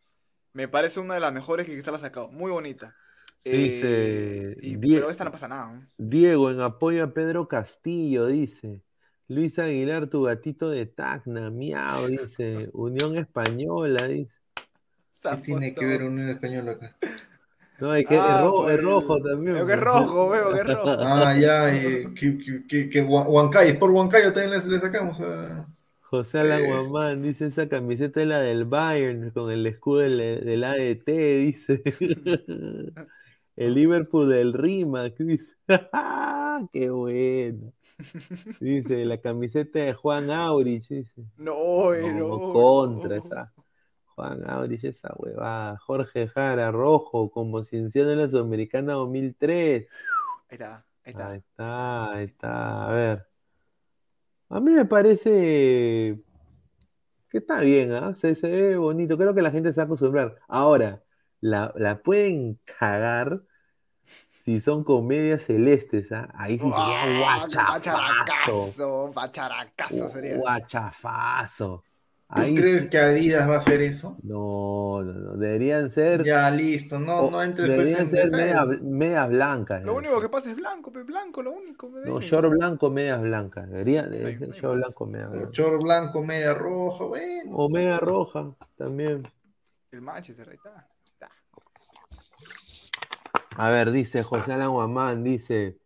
[0.53, 2.29] me parece una de las mejores que Cristal ha sacado.
[2.31, 2.95] Muy bonita.
[3.43, 5.71] Dice, Eh, y- Die- pero esta no pasa nada.
[5.73, 5.87] ¿no?
[5.97, 8.83] Diego, en apoyo a Pedro Castillo, dice.
[9.29, 12.69] Luis Aguilar, tu gatito de Tacna, miau, dice.
[12.73, 14.37] Unión Española, dice.
[15.21, 16.95] ¿Qué tiene que ver un español acá?
[17.79, 19.53] No, es que es, Ah, es el- rojo también.
[19.55, 19.87] Veo que es pues.
[19.89, 20.95] rojo, veo que es rojo.
[20.99, 25.19] Ah, ya, y que, que, que, que Hua- Huancayo, por Huancayo también le, le sacamos
[25.21, 25.67] a...
[26.09, 30.17] José Alan Es- Guamán dice esa camiseta es la del Bayern con el escudo del,
[30.45, 31.05] del ADT,
[31.39, 31.83] dice.
[33.55, 35.55] El Liverpool del Rimac, dice.
[36.71, 37.73] ¡Qué bueno!
[38.59, 41.23] Dice la camiseta de Juan Aurich, dice.
[41.37, 42.53] No, eh, No, no.
[42.53, 43.15] contra no.
[43.17, 43.53] esa.
[44.15, 45.77] Juan Aurich, esa huevada.
[45.79, 49.89] Jorge Jara, rojo, como Cienciano en la Sudamericana 2003.
[50.49, 51.27] Ahí está, ahí está.
[51.29, 52.87] Ahí está, ahí está.
[52.89, 53.26] A ver.
[54.49, 56.19] A mí me parece
[57.29, 58.15] que está bien, ¿ah?
[58.15, 59.17] Se, se ve bonito.
[59.17, 60.35] Creo que la gente se va a acostumbrar.
[60.47, 61.03] Ahora,
[61.41, 63.41] la, la pueden cagar
[64.05, 66.29] si son comedias celestes, ¿ah?
[66.35, 69.11] ahí sí sería ¡Ah, guachafazo.
[69.13, 70.37] Bacharacazo sería.
[70.37, 71.83] Guachafazo.
[72.29, 74.17] ¿Tú Ahí crees sí- que Adidas va a hacer eso?
[74.21, 75.37] No, no, no.
[75.37, 76.25] Deberían ser.
[76.25, 79.81] Ya, listo, no, o- no entres pues, deberían en ser media- medias blancas.
[79.83, 81.89] Lo deben único que pasa es blanco, pe, blanco, lo único.
[81.89, 83.69] pe, No, short blanco, medias blancas.
[83.69, 85.51] Debería de hay- ser no short blanco, medias O blancas.
[85.53, 87.51] Short blanco, media roja, bueno.
[87.55, 89.25] O media roja también.
[89.91, 90.85] El Manchester, ahí está.
[91.05, 91.29] está.
[93.55, 95.77] A ver, dice José Alan Guamán, dice.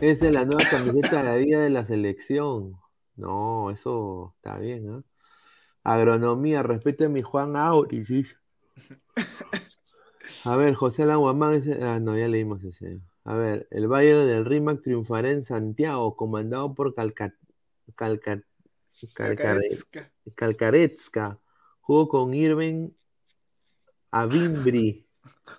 [0.00, 2.76] Esa es la nueva camiseta de Adidas de la selección.
[3.14, 5.02] No, eso está bien, ¿ah?
[5.84, 8.36] Agronomía, respete a mi Juan Auris.
[10.44, 13.00] A ver, José Alan Guamán, ese- ah, no, ya leímos ese.
[13.24, 17.34] A ver, el Bayern del Rimac triunfará en Santiago, comandado por Calca,
[17.94, 18.42] Calca-.
[21.80, 22.90] Jugó con Irving
[24.10, 25.06] Avimbri.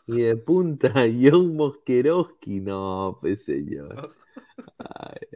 [0.05, 2.59] Y de punta, John Mosqueroski.
[2.59, 4.09] No, pues señor.
[4.78, 5.33] Ay.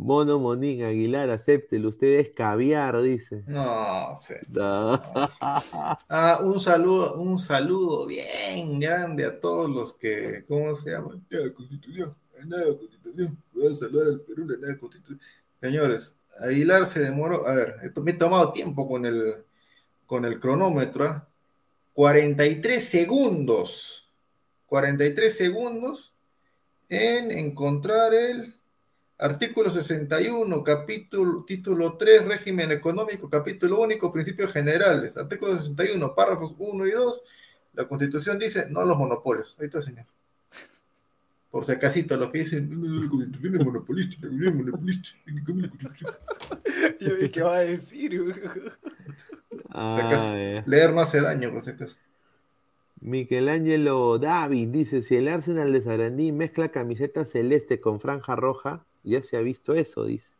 [0.00, 1.88] Mono Monín Aguilar, acéptelo.
[1.88, 3.42] Usted es caviar, dice.
[3.48, 4.40] No sé.
[4.48, 5.02] No.
[6.08, 11.20] Ah, un saludo, un saludo bien grande a todos los que, ¿cómo se llama?
[11.30, 13.36] La Constitución, la nueva Constitución.
[13.52, 15.20] Voy a saludar al Perú, la nueva Constitución.
[15.60, 19.34] Señores, Aguilar se demoró, a ver, esto- me he tomado tiempo con el,
[20.06, 21.28] con el cronómetro, ¿ah?
[21.94, 24.08] 43 segundos,
[24.66, 26.14] 43 segundos
[26.88, 28.54] en encontrar el
[29.18, 36.86] artículo 61, capítulo, título 3, régimen económico, capítulo único, principios generales, artículo 61, párrafos 1
[36.86, 37.22] y 2,
[37.74, 39.56] la constitución dice no a los monopolios.
[39.58, 40.06] Ahí está, señor.
[41.50, 44.64] Por si acasito, los que dicen, "No, no, la constitución es monopolista, la constitución es
[44.64, 46.14] monopolista, hay que cambiar la constitución".
[47.00, 48.12] Yo vi qué va a decir.
[48.12, 50.62] Si acaso, Ay.
[50.66, 51.96] leer no hace daño, por si acaso.
[53.00, 59.22] Michelangelo David dice: Si el Arsenal de Sarandí mezcla camiseta celeste con franja roja, ya
[59.22, 60.32] se ha visto eso, dice.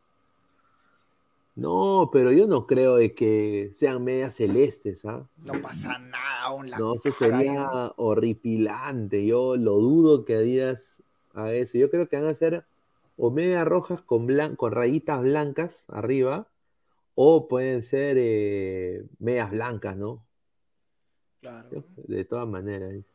[1.57, 5.29] No, pero yo no creo de que sean medias celestes, ¿ah?
[5.45, 9.27] No pasa nada, aún la No, eso sería horripilante.
[9.27, 11.03] Yo lo dudo que Adidas
[11.35, 11.77] haga eso.
[11.77, 12.65] Yo creo que van a ser
[13.17, 16.47] o medias rojas con, blan- con rayitas blancas arriba,
[17.17, 20.23] o pueden ser eh, medias blancas, ¿no?
[21.41, 21.83] Claro.
[22.07, 22.93] De todas maneras.
[22.93, 23.09] dice.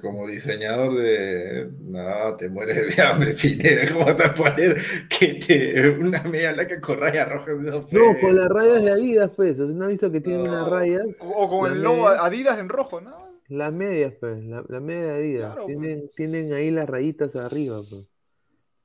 [0.00, 1.70] Como diseñador de.
[1.80, 3.92] No, te mueres de hambre, Pineda.
[3.92, 4.76] ¿Cómo te a poner
[5.08, 5.90] que te...
[5.90, 7.56] una media blanca con rayas rojas?
[7.58, 9.56] No, No, con las rayas de Adidas, pues.
[9.58, 10.68] ¿No has visto que tienen unas No.
[10.68, 11.06] rayas?
[11.18, 12.24] O con el logo media.
[12.24, 13.40] Adidas en rojo, ¿no?
[13.48, 14.42] Las medias, pues.
[14.44, 15.54] La, la media de Adidas.
[15.54, 15.78] Claro, pues.
[15.78, 18.06] tienen, tienen ahí las rayitas arriba, pues.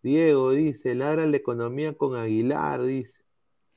[0.03, 3.19] Diego dice, ladra la economía con Aguilar, dice.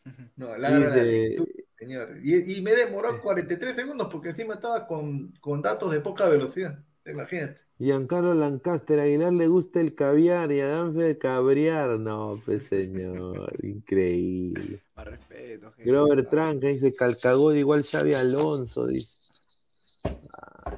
[0.37, 2.19] No, ladra la lectura, señor.
[2.23, 6.83] Y, y me demoró 43 segundos porque encima estaba con, con datos de poca velocidad.
[7.07, 7.61] Imagínate.
[7.79, 11.99] Giancarlo Lancaster, Aguilar le gusta el caviar y a Danfe el cabriar.
[11.99, 14.81] No, pues señor, increíble.
[14.95, 15.73] Más respeto.
[15.73, 15.91] gente.
[15.91, 19.17] Grover Tranca dice, Calcagod igual Xavi Alonso, dice.
[20.05, 20.77] Ay,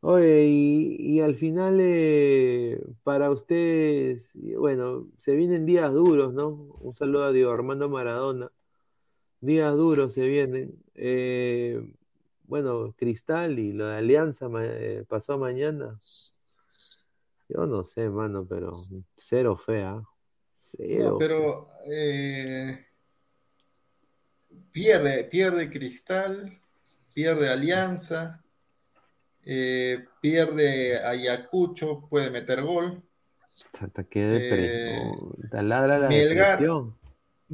[0.00, 6.48] Oye, y, y al final, eh, para ustedes, bueno, se vienen días duros, ¿no?
[6.80, 8.50] Un saludo a Diego Armando Maradona.
[9.40, 10.82] Días duros se vienen.
[10.94, 11.80] Eh,
[12.44, 16.00] bueno, Cristal y lo de Alianza eh, pasó mañana.
[17.48, 18.84] Yo no sé, mano, pero
[19.16, 20.02] cero fea.
[20.52, 21.10] Cero.
[21.12, 22.86] No, pero eh,
[24.72, 26.60] pierde, pierde Cristal,
[27.12, 28.42] pierde Alianza,
[29.44, 33.02] eh, pierde Ayacucho, puede meter gol.
[33.78, 34.66] Hasta que depre.
[34.66, 36.58] Eh, no, te ladra la Melgar.
[36.58, 36.96] depresión.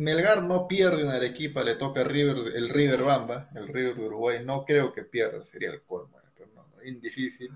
[0.01, 4.39] Melgar no pierde en Arequipa, le toca River, el River Bamba, el River de Uruguay.
[4.43, 7.53] No creo que pierda, sería el colmo, pero no, no, es difícil.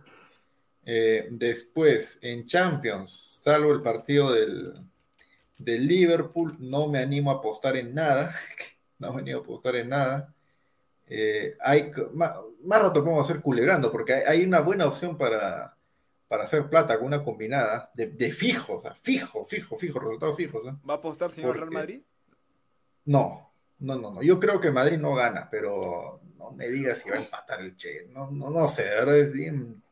[0.84, 4.74] Eh, después, en Champions, salvo el partido del,
[5.56, 8.30] del Liverpool, no me animo a apostar en nada.
[8.98, 10.34] no me animo a apostar en nada.
[11.06, 15.78] Eh, hay, más, más rato podemos hacer culebrando, porque hay, hay una buena opción para,
[16.28, 20.36] para hacer plata con una combinada de, de fijo, o sea, fijo, fijo, fijo, resultados
[20.36, 20.66] fijos.
[20.66, 20.74] ¿eh?
[20.86, 21.70] ¿Va a apostar señor ¿Por Real?
[21.70, 22.02] Madrid?
[23.06, 24.22] No, no, no, no.
[24.22, 27.76] Yo creo que Madrid no gana, pero no me digas si va a empatar el
[27.76, 28.06] Che.
[28.10, 29.82] No, no, no sé, de verdad es bien.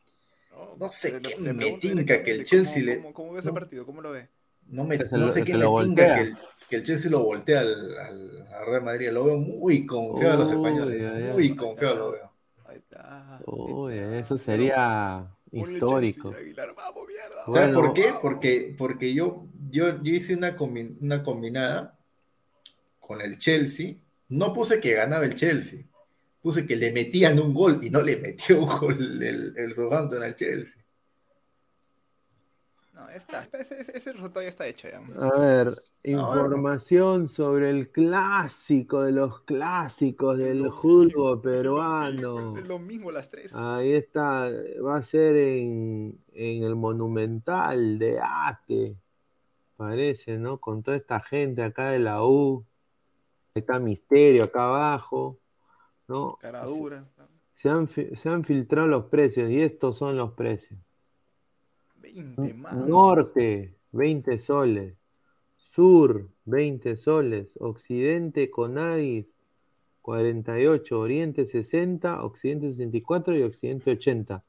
[0.78, 3.48] No sé qué me pregunto tinca que el Chelsea ¿cómo- le- ¿Cómo, cómo ve ese
[3.48, 3.54] no.
[3.54, 3.86] partido?
[3.86, 4.28] ¿Cómo lo ve?
[4.68, 6.36] No, me, no sé que qué me tinca que el,
[6.70, 9.10] que el Chelsea lo voltea al, al, al Real Madrid.
[9.10, 11.34] Lo veo muy confiado a los españoles.
[11.34, 12.32] muy confiado lo veo.
[12.66, 13.40] Ahí está.
[13.46, 16.30] Uy, eso sería histórico.
[16.30, 17.02] Chelsea, Aguilar, vamos.
[17.52, 17.74] ¿Sabes Bueno.
[17.80, 18.14] por qué?
[18.20, 21.98] Porque, porque yo, yo, yo hice una, combi- una combinada
[23.02, 23.96] con el Chelsea.
[24.28, 25.80] No puse que ganaba el Chelsea.
[26.40, 30.22] Puse que le metían un gol y no le metió un gol el, el Southampton
[30.22, 30.80] al Chelsea.
[32.94, 35.00] No, está, ese, ese- ese resultado ya está hecho ya.
[35.20, 42.56] A ver, información sobre el clásico de los clásicos del fútbol peruano.
[42.56, 43.50] Es lo mismo las tres.
[43.54, 44.48] Ahí está,
[44.84, 48.96] va a ser en, en el Monumental de Ate,
[49.76, 50.58] parece, ¿no?
[50.60, 52.64] Con toda esta gente acá de la U.
[53.54, 55.38] Ahí está Misterio acá abajo,
[56.08, 56.36] ¿no?
[56.40, 57.06] Cara dura.
[57.52, 60.80] Se han, se han filtrado los precios y estos son los precios.
[61.96, 62.74] 20 más.
[62.74, 64.94] Norte, 20 soles.
[65.56, 67.48] Sur, 20 soles.
[67.60, 69.36] Occidente, Conadis,
[70.00, 70.98] 48.
[70.98, 72.24] Oriente, 60.
[72.24, 73.36] Occidente, 64.
[73.36, 74.44] Y Occidente, 80.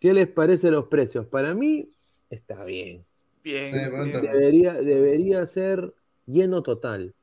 [0.00, 1.26] ¿Qué les parece los precios?
[1.26, 1.92] Para mí,
[2.30, 3.04] está bien.
[3.44, 3.72] Bien.
[3.72, 4.22] Sí, bien.
[4.22, 5.94] Debería, debería ser
[6.26, 7.14] lleno total.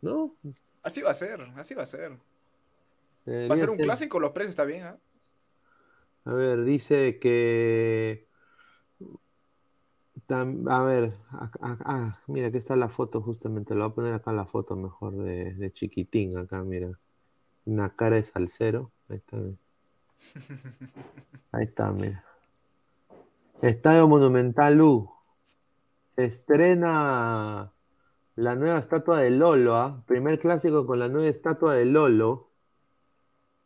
[0.00, 0.34] ¿No?
[0.82, 2.12] Así va a ser, así va a ser.
[3.26, 4.96] Va a ser un ser- clásico, los precios está bien, ¿ah?
[6.24, 8.26] A ver, dice que.
[10.26, 13.74] tam- a ver, acá- acá- ah, mira, aquí está la foto, justamente.
[13.74, 16.36] Lo voy a poner acá la foto mejor de, de chiquitín.
[16.38, 16.98] Acá, mira.
[17.64, 18.90] Una cara de salsero.
[19.08, 19.36] Ahí está.
[19.36, 19.56] mira.
[21.52, 22.24] Ahí está, mira.
[23.62, 25.10] Estadio Monumental U.
[26.16, 27.72] Se estrena
[28.38, 30.04] la nueva estatua de Lolo, ¿ah?
[30.06, 32.48] Primer clásico con la nueva estatua de Lolo.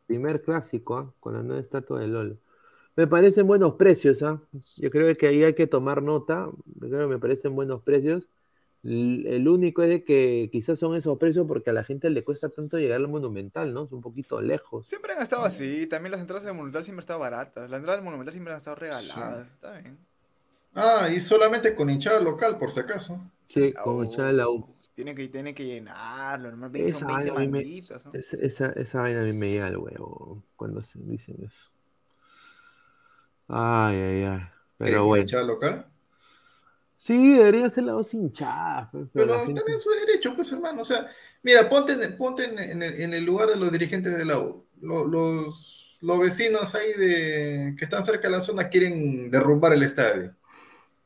[0.07, 1.13] Primer clásico, ¿ah?
[1.21, 2.39] Con la nueva estatua de Lolo.
[2.97, 4.41] Me parecen buenos precios, ¿ah?
[4.79, 6.49] Yo creo que ahí hay que tomar nota.
[6.81, 8.31] Yo creo que me parecen buenos precios.
[8.83, 12.49] El único es de que quizás son esos precios porque a la gente le cuesta
[12.49, 13.85] tanto llegar al Monumental, ¿no?
[13.85, 14.89] Es un poquito lejos.
[14.89, 17.69] Siempre han estado así, también las entradas del Monumental siempre han estado baratas.
[17.69, 19.99] Las entradas del Monumental siempre han estado regaladas, está bien.
[20.75, 23.21] Ah, y solamente con hinchada local, por si acaso.
[23.49, 24.67] Sí, con echada de la U.
[24.95, 26.73] Tiene que, tiene que llenarlo, hermano.
[26.73, 28.13] 20, Esa son 20 vaina a mí me- manguitas, ¿no?
[28.15, 31.71] Es- esa, esa vaina a mí me llega al huevo cuando se dicen eso.
[33.49, 34.39] Ay, ay, ay.
[34.39, 34.49] ¿Qué,
[34.79, 35.23] Pero bueno.
[35.23, 35.87] hinchada local.
[36.97, 38.89] Sí, debería ser la voz hinchada.
[38.93, 40.83] pues, pero Pero gente- están en su derecho, pues, hermano.
[40.83, 41.11] O sea,
[41.43, 44.39] mira, ponte, en- ponte en, en el, en el lugar de los dirigentes de la
[44.39, 44.65] U.
[44.81, 49.83] Lo- Los, los vecinos ahí de, que están cerca de la zona quieren derrumbar el
[49.83, 50.35] estadio.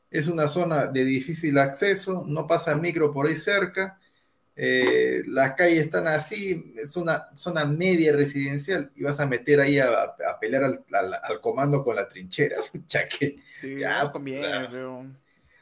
[0.09, 3.99] Es una zona de difícil acceso, no pasa micro por ahí cerca.
[4.55, 9.79] eh, las calles están así, es una zona media residencial y vas a meter ahí
[9.79, 12.57] a, a pelear al, al- al comando con la trinchera.
[13.19, 15.05] Que- Sí, Ya, no conviene, pero...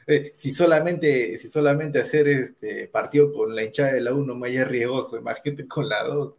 [0.06, 4.50] eh, si solamente, si solamente hacer este partido con la hinchada de la 1 más
[4.50, 6.34] es riesgoso, imagínate con la 2.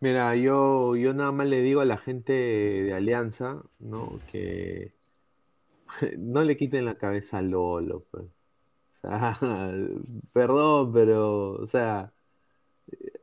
[0.00, 4.18] Mira, yo, yo nada más le digo a la gente de Alianza, ¿no?
[4.32, 4.92] Que
[6.18, 8.24] no le quiten la cabeza a Lolo, pues.
[8.24, 9.38] O sea,
[10.32, 12.12] perdón, pero, o sea,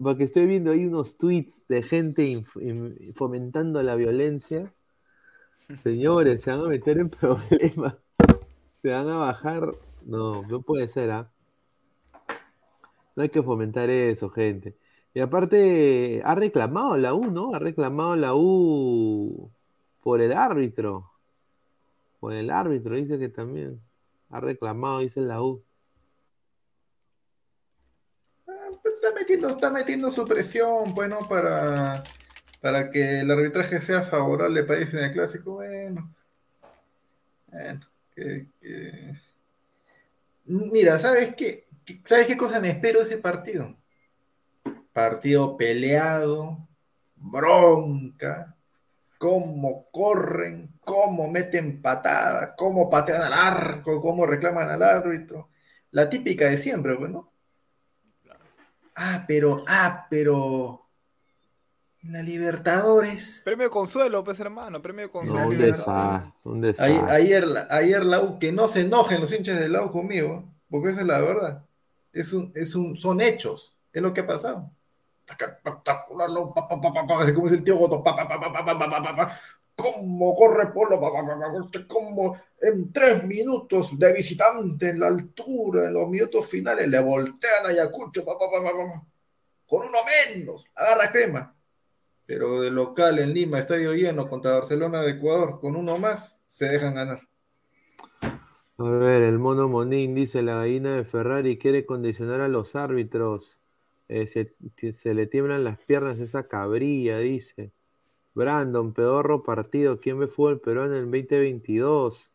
[0.01, 2.43] porque estoy viendo ahí unos tweets de gente
[3.15, 4.73] fomentando la violencia.
[5.83, 7.95] Señores, se van a meter en problemas.
[8.81, 9.75] Se van a bajar.
[10.05, 11.29] No, no puede ser, ¿ah?
[13.15, 14.75] No hay que fomentar eso, gente.
[15.13, 17.53] Y aparte, ha reclamado la U, ¿no?
[17.53, 19.51] Ha reclamado la U
[20.01, 21.08] por el árbitro.
[22.19, 23.81] Por el árbitro, dice que también.
[24.29, 25.63] Ha reclamado, dice la U.
[28.83, 32.03] Está metiendo, está metiendo su presión, bueno, para,
[32.61, 35.53] para que el arbitraje sea favorable para ellos en el clásico.
[35.55, 36.13] Bueno,
[37.47, 37.79] bueno,
[38.15, 38.47] que-
[40.45, 41.67] Mira, ¿sabes qué?
[42.03, 43.75] ¿Sabes qué cosa me espero de ese partido?
[44.93, 46.57] Partido peleado,
[47.15, 48.55] bronca,
[49.19, 55.49] cómo corren, cómo meten patada, cómo patean al arco, cómo reclaman al árbitro.
[55.91, 57.31] La típica de siempre, pues, ¿no?
[58.95, 60.85] Ah, pero, ah, pero.
[62.03, 63.41] La Libertadores.
[63.43, 65.43] Premio consuelo, pues hermano, premio No, consuelo.
[67.09, 71.01] Ayer, ayer la U, que no se enojen los hinchas del U conmigo, porque esa
[71.01, 71.65] es la verdad.
[72.13, 74.71] Es un, es un, son hechos, es lo que ha pasado.
[75.29, 76.29] Espectacular,
[77.35, 78.03] como es el tío Goto,
[79.75, 80.99] cómo corre Polo,
[81.87, 87.65] como en tres minutos de visitante en la altura, en los minutos finales le voltean
[87.65, 89.97] a Ayacucho, con uno
[90.35, 91.55] menos, agarra crema.
[92.25, 96.65] Pero de local en Lima, estadio lleno contra Barcelona de Ecuador, con uno más, se
[96.65, 97.21] dejan ganar.
[98.21, 103.58] A ver, el mono Monín dice, la gallina de Ferrari quiere condicionar a los árbitros.
[104.09, 104.55] Eh, se,
[104.93, 107.71] se le tiemblan las piernas esa cabrilla, dice.
[108.33, 109.99] Brandon, pedorro partido.
[109.99, 112.31] ¿Quién ve fútbol peruano en el 2022?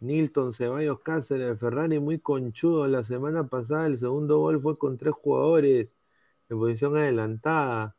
[0.00, 2.86] Nilton Ceballos Cáceres, Ferrari muy conchudo.
[2.86, 5.96] La semana pasada el segundo gol fue con tres jugadores
[6.48, 7.96] en posición adelantada.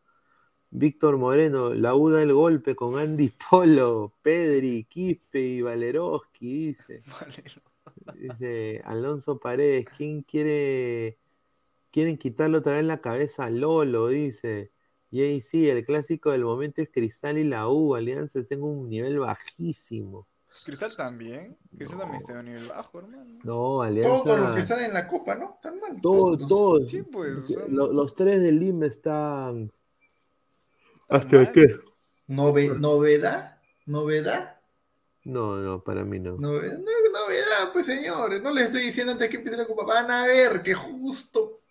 [0.69, 7.01] Víctor Moreno, la U da el golpe con Andy Polo, Pedri, Quispe y Valeroski, dice.
[8.15, 11.17] Dice Alonso Paredes, ¿quién quiere
[11.97, 14.09] quieren quitarle otra vez la cabeza a Lolo?
[14.09, 14.71] Dice.
[15.09, 18.61] Y ahí sí, el clásico del momento es Cristal y la U, Alianza está en
[18.61, 20.27] un nivel bajísimo.
[20.63, 21.57] Cristal también.
[21.75, 23.39] Cristal también está en un nivel bajo, hermano.
[23.43, 24.23] No, Alianza.
[24.23, 25.55] Todos los que están en la copa, ¿no?
[25.55, 25.99] Están mal.
[25.99, 26.91] Todos, todos.
[26.91, 27.35] Sí, pues.
[27.35, 29.71] o sea, Lo- Los, tres del Lima están.
[31.09, 31.51] ¿Hasta mal.
[31.51, 31.65] qué?
[32.27, 33.57] Nove- novedad,
[33.87, 34.57] novedad,
[35.23, 36.35] No, no, para mí no.
[36.37, 38.39] novedad, no, novedad, pues señores.
[38.43, 39.83] No les estoy diciendo antes que empiece la copa.
[39.83, 41.61] Van a ver que justo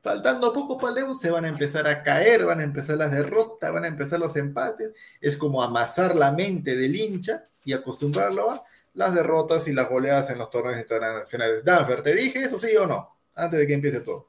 [0.00, 3.72] faltando poco para Leo se van a empezar a caer, van a empezar las derrotas,
[3.72, 4.92] van a empezar los empates.
[5.20, 8.64] Es como amasar la mente del hincha y acostumbrarlo a
[8.94, 11.64] las derrotas y las goleadas en los torneos internacionales.
[11.64, 13.16] Danfer, ¿te dije eso sí o no?
[13.34, 14.28] Antes de que empiece todo.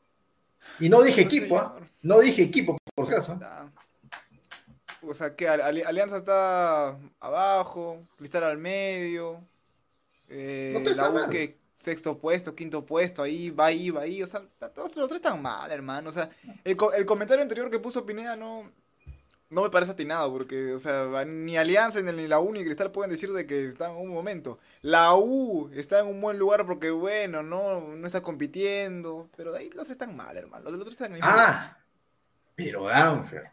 [0.79, 1.87] Y no dije equipo, señor.
[2.03, 3.33] No dije equipo, por si acaso.
[3.33, 3.71] Está-
[5.01, 9.41] O sea, que Ali- Alianza está abajo, Cristal al medio,
[10.27, 14.27] eh, No la U que sexto puesto, quinto puesto, ahí va ahí, va ahí, o
[14.27, 14.41] sea,
[14.75, 16.29] todos los tres están mal, hermano, o sea,
[16.63, 18.71] el, co- el comentario anterior que puso Pineda no,
[19.49, 23.11] no me parece atinado, porque, o sea, ni Alianza, ni la U, ni Cristal pueden
[23.11, 24.59] decir de que están en un momento.
[24.83, 29.59] La U está en un buen lugar porque, bueno, no, no está compitiendo, pero de
[29.59, 31.49] ahí los tres están mal, hermano, los los tres están en el mismo.
[31.51, 31.77] Ah,
[32.55, 33.51] pero Danfer,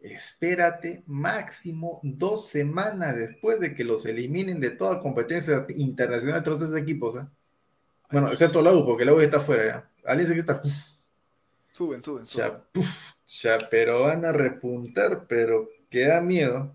[0.00, 6.76] espérate máximo dos semanas después de que los eliminen de toda competencia internacional todos esos
[6.76, 7.16] equipos.
[7.16, 7.26] ¿eh?
[8.10, 9.90] Bueno, excepto la U, porque la U está fuera ya.
[10.10, 10.62] Alianza que está.
[11.70, 12.46] Suben, suben, suben.
[12.46, 16.74] Ya, puf, ya, pero van a repuntar, pero que da miedo.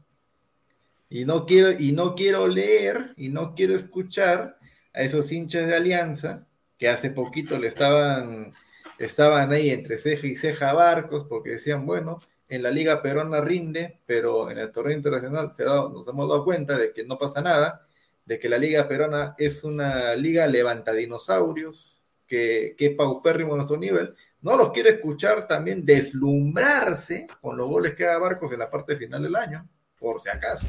[1.09, 4.57] Y no quiero, y no quiero leer, y no quiero escuchar
[4.93, 6.47] a esos hinchas de Alianza
[6.77, 8.53] que hace poquito le estaban,
[8.97, 12.19] estaban ahí entre ceja y ceja a Barcos, porque decían, bueno,
[12.49, 16.27] en la Liga Peruana rinde, pero en el torneo internacional se ha dado- nos hemos
[16.27, 17.87] dado cuenta de que no pasa nada,
[18.25, 24.57] de que la Liga Peruana es una liga levantadinosaurios, que, que paupérrimo nuestro nivel, no
[24.57, 29.23] los quiero escuchar también deslumbrarse con los goles que haga Barcos en la parte final
[29.23, 29.67] del año,
[29.97, 30.67] por si acaso.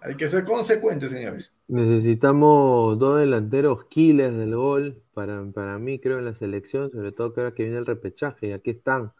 [0.00, 1.54] Hay que ser consecuentes, señores.
[1.68, 7.32] Necesitamos dos delanteros killers del gol para, para mí, creo, en la selección, sobre todo
[7.32, 9.12] que ahora que viene el repechaje, y aquí están.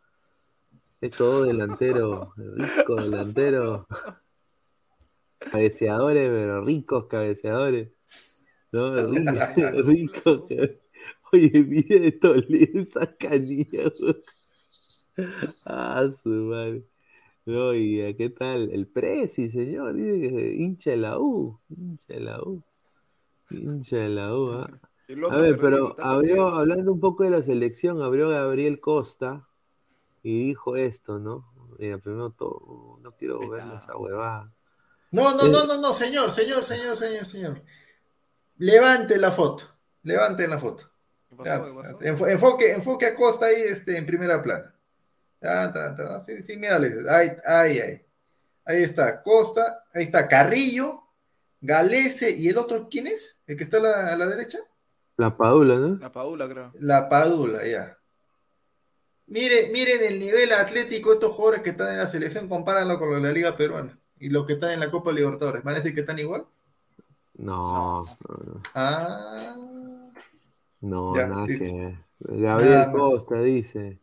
[1.01, 3.86] Estos dos delanteros, ricos delanteros,
[5.51, 7.90] cabeceadores, pero ricos cabeceadores.
[8.73, 8.89] ¿no?
[9.10, 10.44] Ri- Ricos.
[11.32, 13.90] Oye, mire esto, esa canilla.
[15.64, 16.85] Ah, su madre.
[17.44, 18.70] No, y ¿qué tal?
[18.73, 22.62] El Prezi, señor, dice que hincha de la U, hincha de la U,
[23.51, 24.70] hincha de la U, ¿ah?
[25.31, 29.48] A ver, pero abrió, hablando un poco de la selección, abrió Gabriel Costa
[30.23, 31.52] y dijo esto, ¿no?
[31.78, 34.52] Mira, primero todo, no quiero ver esa huevada.
[35.12, 37.62] No, no, Eh, no, no, no, señor, señor, señor, señor, señor.
[38.59, 39.64] Levante la foto,
[40.02, 40.90] levante la foto.
[41.28, 41.51] ¿Qué pasó?
[41.51, 42.01] Ya, ¿Qué pasó?
[42.01, 44.74] enfo- enfoque, enfoque a Costa ahí este, en primera plana.
[45.40, 46.93] Ya, ta, ta, sí, sí, mírale.
[47.10, 48.06] Ahí, ahí, ahí.
[48.64, 51.02] Ahí está Costa, ahí está Carrillo,
[51.60, 53.40] Galese y el otro, ¿quién es?
[53.47, 54.59] ¿El que está a la, a la derecha?
[55.16, 55.97] La Padula, ¿no?
[55.97, 56.72] La Paula, creo.
[56.78, 57.98] La Padula, ya.
[59.26, 63.10] Mire, miren el nivel atlético de estos jugadores que están en la selección, compáranlo con
[63.10, 65.65] los de la Liga Peruana y los que están en la Copa Libertadores.
[65.65, 66.44] ¿Van a decir que están igual?
[67.35, 69.55] No, no, Ah,
[70.81, 71.65] no, Ya, nada listo.
[71.65, 71.97] que ver.
[72.20, 72.93] Gabriel Nada.
[72.93, 73.99] Costa dice,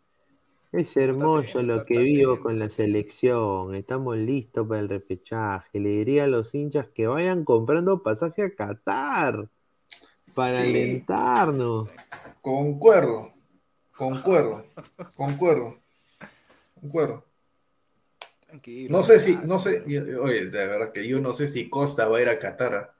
[0.73, 5.79] es hermoso lo que vivo con la selección, estamos listos para el repechaje.
[5.79, 9.47] Le diría a los hinchas que vayan comprando pasaje a Qatar
[10.35, 10.69] para Sí.
[10.69, 11.87] alentarnos.
[12.41, 13.29] concuerdo,
[13.95, 14.65] concuerdo,
[15.15, 15.75] concuerdo,
[16.81, 17.23] concuerdo.
[18.49, 18.93] Tranquilo.
[18.93, 19.83] No sé si, no sé,
[20.19, 22.93] oye, de verdad que yo no sé si Costa va a ir a Qatar,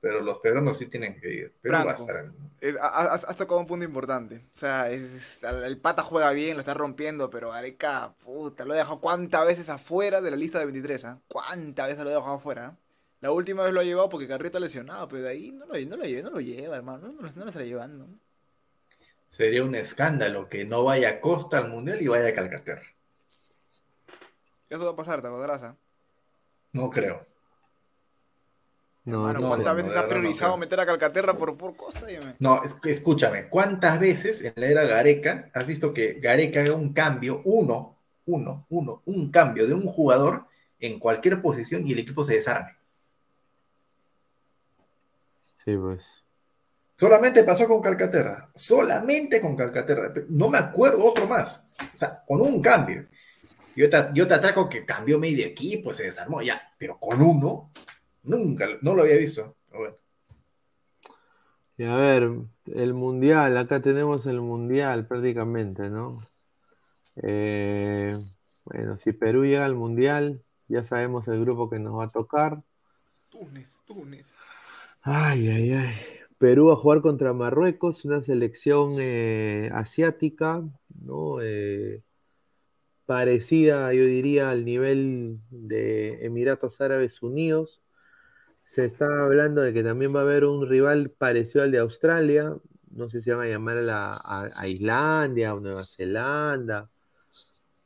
[0.00, 1.54] pero los peruanos sí tienen que ir.
[1.62, 2.02] Pero va a Franco.
[2.02, 4.36] estar en- Es- has, has tocado un punto importante.
[4.52, 8.76] O sea, es- el, pata juega bien, lo está rompiendo, pero Areca, puta, lo he
[8.78, 11.20] dejado cuántas veces afuera de la lista de 23, ¿ah?
[11.28, 12.66] ¿Cuántas veces lo he dejado afuera?
[12.66, 12.78] ah?
[13.20, 15.74] La última vez lo ha llevado porque Carrillo está lesionado, pero de ahí no lo,
[15.80, 17.08] no lo, lleva, no lo lleva, hermano.
[17.08, 18.08] No, lo- no lo está llevando.
[19.30, 22.82] Sería un escándalo que no vaya Costa al Mundial y vaya a Calcaterra.
[24.70, 25.62] Eso va a pasar, ¿te acordarás?
[25.62, 25.76] ah?
[26.72, 27.20] No creo.
[29.04, 30.58] No, Hermano, no, no, ¿cuántas no, veces no priorizado creo.
[30.58, 32.04] meter a Calcaterra por, por Costa?
[32.04, 32.34] Dime.
[32.40, 36.92] No, es- escúchame, ¿cuántas veces en la era Gareca has visto que Gareca haga un
[36.92, 37.96] cambio, uno,
[38.26, 40.44] uno, uno, un cambio de un jugador
[40.78, 42.76] en cualquier posición y el equipo se desarme?
[45.64, 46.22] Sí, pues.
[46.94, 50.12] Solamente pasó con Calcaterra, solamente con Calcaterra.
[50.28, 51.66] No me acuerdo otro más.
[51.94, 53.06] O sea, con un cambio.
[53.78, 57.70] Yo te, yo te atraco que cambió medio equipo, se desarmó, ya, pero con uno,
[58.24, 59.54] nunca, no lo había visto.
[59.68, 59.96] Pero bueno.
[61.76, 62.28] Y a ver,
[62.74, 66.26] el mundial, acá tenemos el mundial prácticamente, ¿no?
[67.22, 68.18] Eh,
[68.64, 72.60] bueno, si Perú llega al mundial, ya sabemos el grupo que nos va a tocar.
[73.28, 74.34] Túnez, Túnez.
[75.02, 75.94] Ay, ay, ay.
[76.38, 80.64] Perú va a jugar contra Marruecos, una selección eh, asiática,
[81.00, 81.40] ¿no?
[81.40, 82.02] Eh,
[83.08, 87.80] parecida, yo diría, al nivel de Emiratos Árabes Unidos.
[88.64, 92.56] Se está hablando de que también va a haber un rival parecido al de Australia.
[92.90, 94.22] No sé si van a llamar a, la-
[94.54, 96.90] a- Islandia o Nueva Zelanda.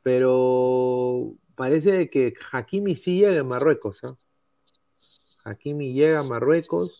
[0.03, 4.03] Pero parece que Hakimi sí llega a Marruecos.
[4.03, 4.17] ¿ah?
[5.45, 6.91] Hakimi llega a Marruecos.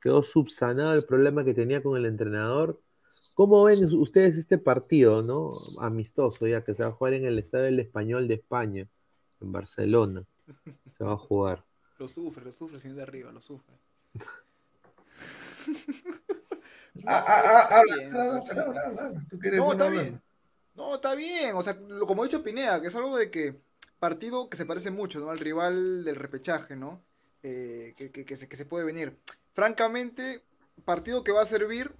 [0.00, 2.80] Quedó subsanado el problema que tenía con el entrenador.
[3.36, 5.52] ¿Cómo ven ustedes este partido, no?
[5.78, 8.88] Amistoso, ya que se va a jugar en el Estadio del Español de España,
[9.42, 10.24] en Barcelona.
[10.96, 11.62] Se va a jugar.
[11.98, 13.74] Lo sufre, lo sufre, señor de arriba, lo sufre.
[19.54, 20.22] No, está bien.
[20.74, 21.54] No, está bien.
[21.54, 23.56] O sea, lo, como ha dicho Pineda, que es algo de que
[23.98, 25.30] partido que se parece mucho, ¿no?
[25.30, 27.02] Al rival del repechaje, ¿no?
[27.42, 29.16] Eh, que, que- que se, que se puede venir.
[29.54, 30.42] Francamente,
[30.84, 31.92] partido que va a servir,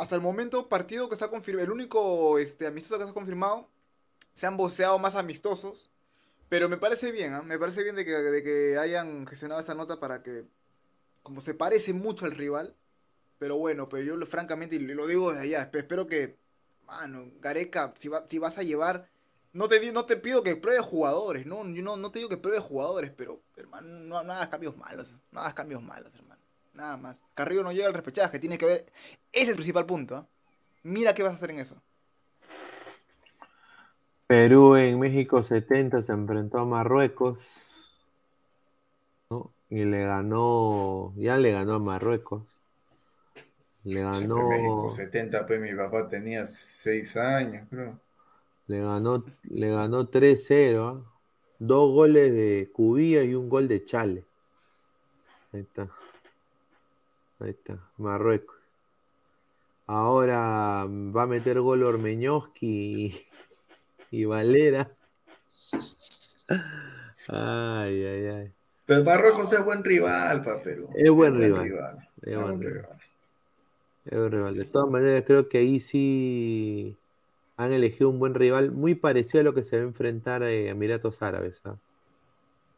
[0.00, 3.14] hasta el momento, partido que se ha confirmado, el único este, amistoso que se ha
[3.14, 3.68] confirmado,
[4.34, 5.90] se han voceado más amistosos,
[6.48, 7.42] pero me parece bien, ¿ah?
[7.42, 10.46] Me parece bien de que, de que hayan gestionado esa nota para que,
[11.22, 12.74] como se parece mucho al rival,
[13.38, 16.38] pero bueno, pero yo francamente, y lo digo desde allá, espe- espero que
[16.86, 19.08] Mano, Gareca, si, va- si vas a llevar.
[19.52, 22.36] No te, no te pido que pruebes jugadores, no, yo no, no te digo que
[22.38, 26.29] pruebes jugadores, pero, hermano, no, no cambios malos, no hagas cambios malos, hermano.
[26.74, 27.22] Nada más.
[27.34, 28.86] Carrillo no llega al repechaje, tiene que ver.
[29.32, 30.26] Ese es el principal punto, ¿ah?
[30.82, 31.76] Mira qué vas a hacer en eso.
[34.26, 37.44] Perú en México 70 se enfrentó a Marruecos.
[39.28, 39.52] ¿no?
[39.68, 42.44] Y le ganó, ya le ganó a Marruecos.
[43.84, 47.98] Le ganó, pues, México 70, pues mi papá tenía 6 años, creo.
[48.66, 50.88] le ganó, le ganó 3-0.
[50.88, 51.12] ¿ah?
[51.58, 54.24] Dos goles de Cubilla y un gol de Chale.
[55.52, 55.88] Ahí está.
[57.40, 58.56] Ahí está, Marruecos.
[59.86, 63.26] Ahora va a meter gol Ormeñoski
[64.10, 64.88] y, y Valera.
[67.28, 68.52] Ay, ay, ay.
[68.86, 70.88] Pero Marruecos es buen rival para Perú.
[70.94, 71.66] Es buen rival.
[72.22, 72.82] Es Es buen buen rival.
[72.82, 73.00] rival.
[74.04, 74.56] Es un rival.
[74.56, 76.96] De todas maneras, creo que ahí sí
[77.56, 80.68] han elegido un buen rival, muy parecido a lo que se va a enfrentar eh,
[80.68, 81.60] a Emiratos Árabes.
[81.64, 81.76] ¿ah?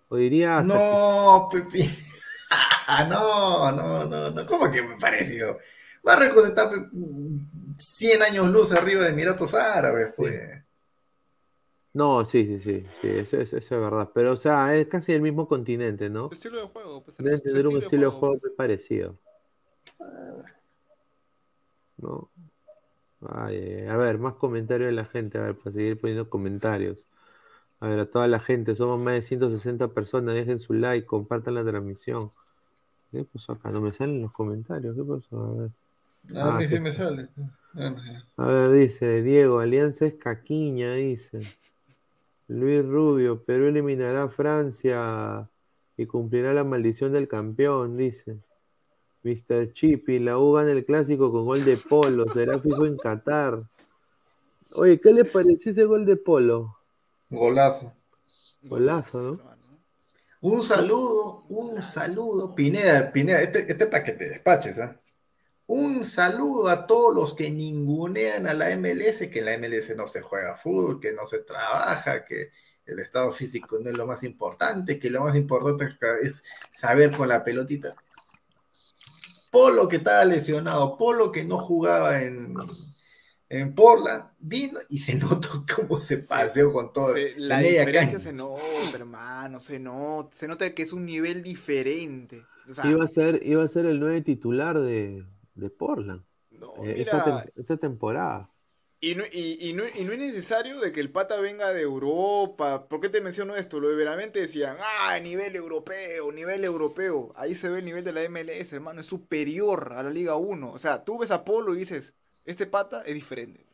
[0.09, 1.85] O diría No, Pepi.
[3.09, 4.47] No, no, no, no.
[4.47, 5.59] ¿Cómo que me parecido?
[6.03, 6.77] Marruecos está pe,
[7.77, 10.63] 100 años luz arriba de Emiratos Árabes, pues.
[11.95, 14.11] No, sí, sí, sí, sí, eso, eso- eso es verdad.
[14.15, 16.29] Pero, o sea, es casi el mismo continente, ¿no?
[16.29, 17.17] Su estilo de juego, pues.
[17.19, 19.17] Debe tener un estilo de juego muy parecido.
[20.01, 20.45] Ah.
[21.99, 22.31] ¿No?
[23.29, 23.87] Ay.
[23.87, 27.07] a ver, más comentarios de la gente, a ver, para seguir poniendo comentarios.
[27.79, 31.55] A ver, a toda la gente, somos más de 160 personas, dejen su like, compartan
[31.55, 32.33] la transmisión.
[33.13, 33.71] ¿Qué pasó acá?
[33.71, 35.43] No me salen los comentarios, ¿qué pasó?
[35.45, 35.71] A ver.
[36.37, 36.75] A Ah, mí sí.
[36.75, 37.29] sí me sale.
[38.37, 41.41] A ver, dice Diego, Alianza es caquiña, dice.
[42.49, 45.49] Luis Rubio, Perú eliminará a Francia
[45.97, 48.39] y cumplirá la maldición del campeón, dice.
[49.25, 49.73] Mr.
[49.73, 53.63] Chippy, la U gana el clásico con gol de Polo, será fijo en Qatar.
[54.75, 56.77] Oye, ¿qué le pareció ese gol de Polo?
[57.31, 57.93] Golazo.
[58.63, 59.52] Golazo, ¿no?
[60.43, 62.55] Un saludo, un saludo.
[62.55, 65.01] Pineda, Pineda, este, este para que te despaches, ¿ah?
[65.67, 70.09] Un saludo a todos los que ningunean a la MLS, que en la MLS no
[70.09, 72.51] se juega fútbol, que no se trabaja, que
[72.87, 76.43] el estado físico no es lo más importante, que lo más importante es
[76.75, 77.95] saber con la pelotita.
[79.51, 82.55] Polo que estaba lesionado, Polo que no jugaba en,
[83.61, 86.27] en Portland, vino y se notó cómo se Sí.
[86.29, 87.15] paseó con todo.
[87.15, 88.19] Se- la media diferencia cancha.
[88.19, 92.49] se nota, hermano, se nota, se nota que es un nivel diferente.
[92.69, 95.25] O sea, Iba a ser, iba a ser el nuevo titular de,
[95.55, 98.51] de Portland no, eh, mira, esa, tem- esa temporada.
[99.01, 101.83] Y no, y, y no, y no es necesario de que el pata venga de
[101.83, 102.87] Europa.
[102.89, 103.81] ¿Por qué te menciono esto?
[103.81, 107.33] Lo de Veramente decían, ah, nivel europeo, nivel europeo.
[107.37, 110.71] Ahí se ve el nivel de la MLS, hermano, es superior a la Liga 1.
[110.73, 113.65] O sea, tú ves a Polo y dices, este pata es diferente.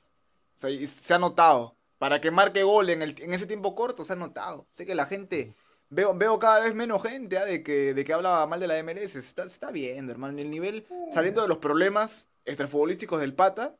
[0.54, 1.74] O sea, se ha notado.
[1.98, 4.66] Para que marque gol en, el, en ese tiempo corto, se ha notado.
[4.70, 5.56] Sé que la gente,
[5.90, 8.80] veo, veo cada vez menos gente ah, de, que, de que habla mal de la
[8.84, 9.10] MLS.
[9.12, 10.38] Se está, se está viendo, hermano.
[10.38, 13.76] El nivel, saliendo de los problemas extrafutbolísticos del pata,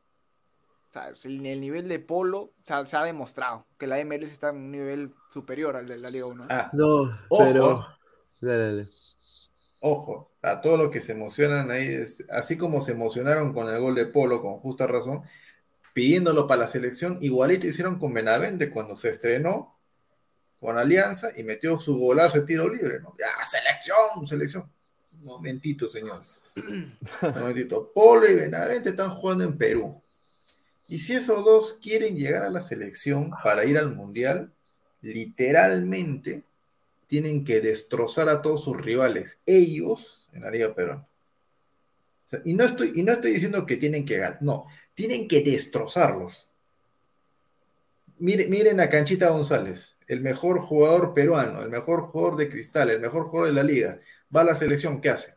[0.89, 4.31] O sea, el, el nivel de Polo o sea, se ha demostrado que la MLS
[4.31, 6.47] está en un nivel superior al de la Liga 1.
[6.49, 7.43] Ah, No, Ojo.
[7.43, 7.87] pero.
[8.41, 8.89] Dale, dale.
[9.79, 13.95] Ojo, a todos los que se emocionan ahí, así como se emocionaron con el gol
[13.95, 15.23] de Polo, con justa razón,
[15.93, 19.75] pidiéndolo para la selección, igualito hicieron con Benavente cuando se estrenó
[20.59, 23.15] con Alianza y metió su golazo de tiro libre, ¿no?
[23.17, 24.69] ¡Ya, selección, selección!
[25.13, 26.43] Un momentito, señores.
[26.55, 27.91] Un momentito.
[27.93, 30.01] Polo y Benavente están jugando en Perú.
[30.87, 34.51] Y si esos dos quieren llegar a la selección para ir al Mundial,
[35.01, 36.43] literalmente
[37.09, 40.67] tienen que destrozar a todos sus rivales, ellos en la Liga.
[40.67, 41.07] O
[42.23, 45.41] sea, y, no estoy, y no estoy diciendo que tienen que ganar, no, tienen que
[45.41, 46.51] destrozarlos.
[48.19, 52.99] Miren, miren a Canchita González, el mejor jugador peruano, el mejor jugador de cristal, el
[52.99, 53.99] mejor jugador de la liga.
[54.33, 55.33] Va a la selección, ¿qué hace?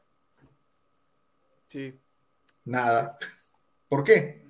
[1.68, 1.98] Sí.
[2.66, 3.16] Nada.
[3.88, 4.41] ¿Por qué?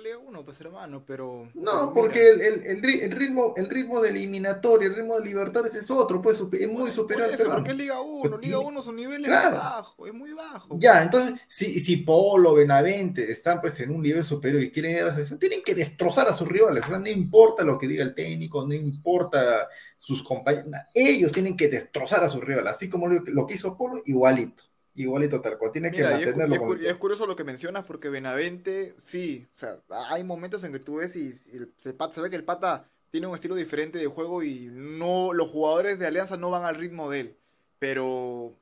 [0.00, 1.48] Liga 1, pues hermano, pero.
[1.54, 5.18] No, pero porque el, el- el ri- el ritmo, el ritmo de eliminatoria, el ritmo
[5.18, 7.60] de Libertadores es otro, pues es muy por superior al eso, peruano.
[7.60, 9.56] porque es Liga 1, Pero Liga tiene- 1 su nivel Claro.
[9.56, 10.76] es bajo, es muy bajo.
[10.78, 15.02] Ya, entonces, si, si Polo, Benavente están pues en un nivel superior y quieren ir
[15.02, 16.84] a la selección, tienen que destrozar a sus rivales.
[16.84, 19.68] O sea, no importa lo que diga el técnico, no importa
[19.98, 23.76] sus compañeros, ellos tienen que destrozar a sus rivales, así como lo, lo que hizo
[23.76, 24.62] Polo, igualito,
[25.02, 25.72] igualito cual.
[25.72, 29.58] Tiene que Mira, mantenerlo y es y curioso lo que mencionas porque Benavente, sí, o
[29.58, 29.78] sea,
[30.08, 32.86] hay momentos en que tú ves y, y el- se, se ve que el pata
[33.10, 36.76] tiene un estilo diferente de juego y no los jugadores de Alianza no van al
[36.76, 37.36] ritmo de él.
[37.78, 38.56] Pero, o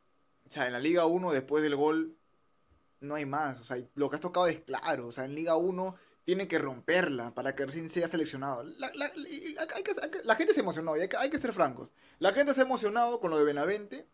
[0.49, 2.15] sea, en la Liga 1 después del gol
[3.01, 3.61] no hay más.
[3.61, 5.07] O sea, lo que has tocado es claro.
[5.09, 8.63] O sea, en Liga 1 tiene que romperla para que recién sea seleccionado.
[8.63, 11.17] La, la- y- y- hay que- hay que- la gente se emocionó y hay que,
[11.17, 11.93] hay que ser francos.
[12.19, 14.07] La gente se ha emocionado con lo de Benavente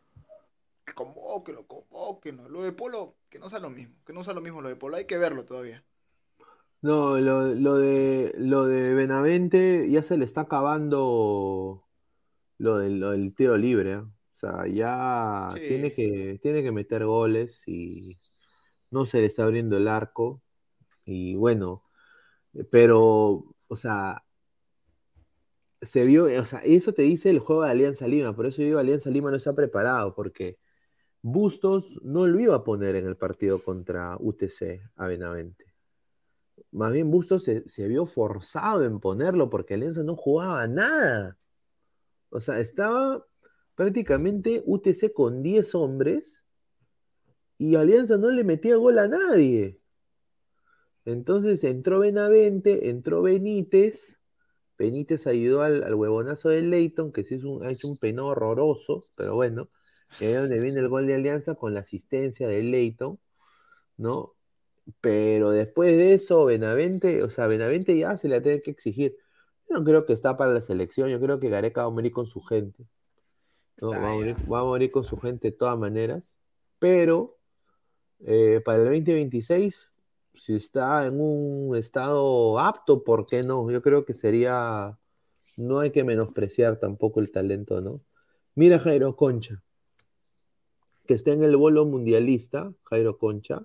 [0.84, 2.48] que convóquenlo, convóquenlo.
[2.48, 4.76] Lo de Polo, que no sea lo mismo, que no sea lo mismo lo de
[4.76, 5.84] Polo, hay que verlo todavía.
[6.82, 11.88] No, lo, lo de lo de Benavente ya se le está acabando
[12.58, 13.96] lo del, lo del tiro libre, ¿eh?
[13.98, 15.60] O sea, ya Sí.
[15.68, 18.20] tiene que, tiene que meter goles y
[18.90, 20.42] no se le está abriendo el arco.
[21.04, 21.84] Y bueno,
[22.70, 24.24] pero, o sea,
[25.82, 28.66] se vio, o sea, eso te dice el juego de Alianza Lima, por eso yo
[28.68, 30.58] digo Alianza Lima no está preparado, porque
[31.26, 35.72] Bustos no lo iba a poner en el partido contra UTC a Benavente.
[36.70, 41.38] Más bien Bustos se, vio forzado en ponerlo porque Alianza no jugaba nada.
[42.28, 43.24] O sea, estaba
[43.74, 46.44] prácticamente UTC con 10 hombres
[47.56, 49.80] y Alianza no le metía gol a nadie.
[51.06, 54.20] Entonces entró Benavente, entró Benítez.
[54.76, 59.06] Benítez ayudó al, al huevonazo de Leighton, que sí es un- ha hecho un horroroso,
[59.16, 59.70] pero bueno,
[60.20, 63.18] y ahí es donde viene el gol de Alianza con la asistencia de Leighton,
[63.96, 64.34] ¿no?
[65.00, 69.16] Pero después de eso, Benavente, o sea, Benavente ya se le tiene que exigir.
[69.68, 72.12] Yo no creo que está para la selección, yo creo que Gareca va a morir
[72.12, 72.86] con su gente.
[73.80, 73.94] ¿no?
[73.94, 74.46] Está Va, a morir, ya.
[74.46, 76.36] va a morir con su gente de todas maneras.
[76.78, 77.38] Pero
[78.20, 79.90] eh, para el 2026,
[80.34, 83.70] si está en un estado apto, ¿por qué no?
[83.70, 84.98] Yo creo que sería.
[85.56, 88.00] No hay que menospreciar tampoco el talento, ¿no?
[88.56, 89.62] Mira Jairo Concha,
[91.06, 93.62] que está en el bolo mundialista, Jairo Concha,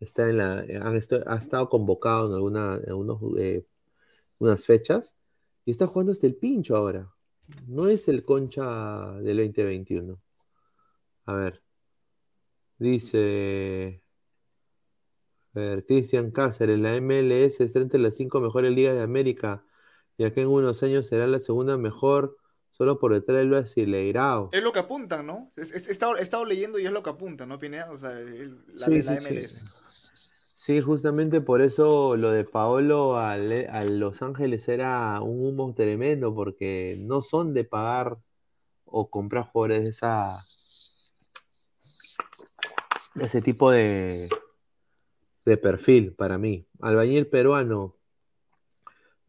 [0.00, 0.60] está en la,
[0.96, 2.80] esto- ha estado convocado en alguna,
[3.38, 3.64] eh,
[4.38, 5.16] unas fechas
[5.64, 7.12] y está jugando hasta el pincho ahora.
[7.68, 10.20] No es el Concha del 2021.
[11.26, 11.62] A ver.
[12.78, 14.02] Dice.
[15.54, 19.64] A ver, Cristian Cáceres, la MLS está entre las cinco mejores ligas de América
[20.16, 22.38] y acá en unos años será la segunda mejor
[22.82, 24.48] solo por detrás del Brasileirao.
[24.50, 25.52] Es lo que apuntan, ¿no?
[25.56, 27.92] He, estado, he estado leyendo y es lo que apuntan, ¿no, Pineda?
[27.92, 29.48] O sea, el- la, Sí, la sí, MLS.
[29.48, 29.58] sí.
[30.56, 36.96] Sí, justamente por eso lo de Paolo a, Los Ángeles era un humo tremendo, porque
[36.98, 38.16] no son de pagar
[38.84, 40.44] o comprar jugadores de esa
[43.14, 44.28] de ese tipo de,
[45.44, 46.66] de perfil para mí.
[46.80, 47.94] Albañil peruano.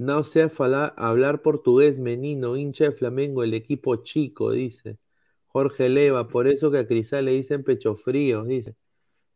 [0.03, 0.51] No sé
[0.97, 4.97] hablar portugués, menino, hincha de Flamengo, el equipo chico, dice.
[5.47, 8.75] Jorge Leva, por eso que a Crisal le dicen pecho frío, dice.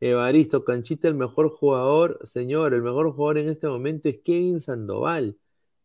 [0.01, 5.37] Evaristo, Canchita, el mejor jugador, señor, el mejor jugador en este momento es Kevin Sandoval.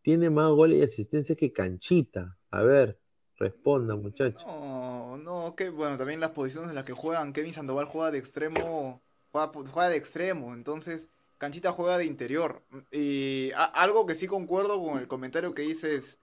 [0.02, 2.36] Tiene más goles y asistencias que Canchita.
[2.50, 2.98] A ver,
[3.36, 4.44] responda, muchachos.
[4.44, 8.18] No, no, que bueno, también las posiciones en las que juegan, Kevin Sandoval juega de
[8.18, 9.00] extremo,
[9.30, 11.08] juega de extremo, entonces
[11.42, 12.62] Canchita juega de interior.
[12.92, 16.20] Y algo que sí concuerdo con el comentario que dices,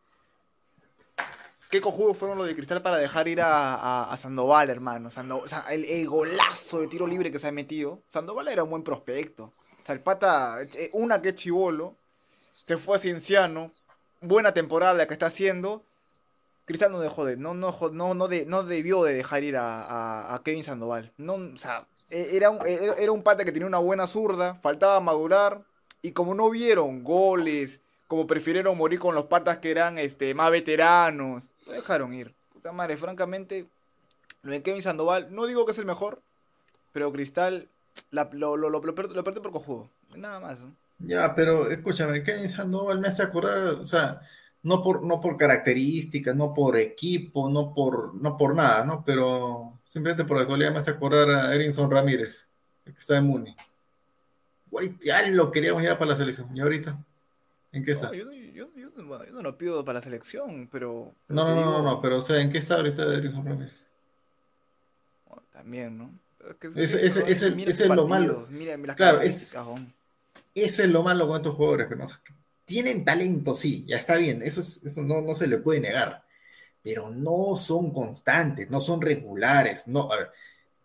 [1.69, 5.09] qué cojudos fueron los de Cristal para dejar ir a, Sandoval, hermano.
[5.09, 8.83] O sea, el, golazo de tiro libre que se ha metido, Sandoval era un buen
[8.83, 9.51] prospecto.
[9.81, 11.97] O sea, el pata, eh, una que chivolo,
[12.63, 13.73] se fue a Cienciano,
[14.21, 15.83] buena temporada la que está haciendo.
[16.63, 20.63] Cristal no dejó de, no, no, no, no, no debió de dejar ir a, Kevin
[20.63, 21.11] Sandoval.
[21.17, 24.99] No, o sea, era un, era era un pata que tenía una buena zurda, faltaba
[24.99, 25.63] madurar.
[26.01, 30.49] Y como no vieron goles, como prefirieron morir con los patas que eran este, más
[30.51, 32.33] veteranos, lo dejaron ir.
[32.53, 33.67] Puta madre, francamente,
[34.41, 36.21] lo de Kevin Sandoval, no digo que es el mejor,
[36.93, 37.67] pero Cristal
[38.11, 39.89] lo, lo, lo, lo pierde por cojudo.
[40.15, 40.63] Nada más.
[40.63, 40.73] ¿no?
[40.99, 44.21] Ya, pero escúchame, Kevin Sandoval me hace acordar, o sea,
[44.63, 49.03] no por, no por características, no por equipo, no por, no por nada, ¿no?
[49.05, 52.47] Pero simplemente por la actualidad me hace acordar a Erinson Ramírez,
[52.85, 53.55] el que está en Muni.
[55.01, 56.55] Ya lo queríamos ya para la selección.
[56.55, 56.97] ¿Y ahorita?
[57.73, 58.07] ¿En qué está?
[58.07, 61.13] No, yo, no- yo, yo, no- bueno, yo no lo pido para la selección, pero.
[61.27, 63.73] No, no, no, no, pero o sea, ¿en qué está ahorita Erinson Ramírez?
[65.27, 66.11] bueno, también, ¿no?
[66.49, 68.45] Es que es- Ese- es lo malo.
[68.49, 69.55] Mira, las Claro, es-.
[70.55, 72.19] Eso es lo malo con estos jugadores, pero no, o sea,
[72.65, 76.23] tienen talento, sí, ya está bien, eso, es- eso no, no se le puede negar,
[76.83, 80.09] pero no son constantes, no son regulares, no,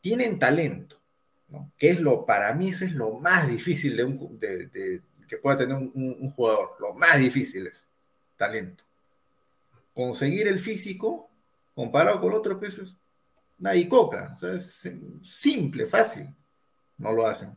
[0.00, 0.96] tienen talento.
[1.78, 4.40] Que es lo, para mí eso es lo más difícil de un,
[5.28, 7.86] que pueda tener un, un- jugador, lo más difícil es
[8.36, 8.82] talento.
[9.94, 11.30] Conseguir el físico,
[11.74, 12.96] comparado con otros pesos,
[13.58, 14.88] nadie coca, o sea, es
[15.22, 16.26] simple, fácil,
[16.98, 17.56] no lo hacen.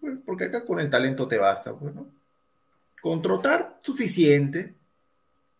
[0.00, 2.06] Pues, porque acá con el talento te basta, pues, ¿no?
[3.02, 4.74] Con trotar, suficiente.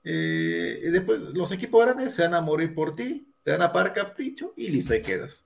[0.05, 3.72] Eh, y después los equipos grandes se van a morir por ti, te van a
[3.72, 5.44] pagar capricho y listo, ahí quedas.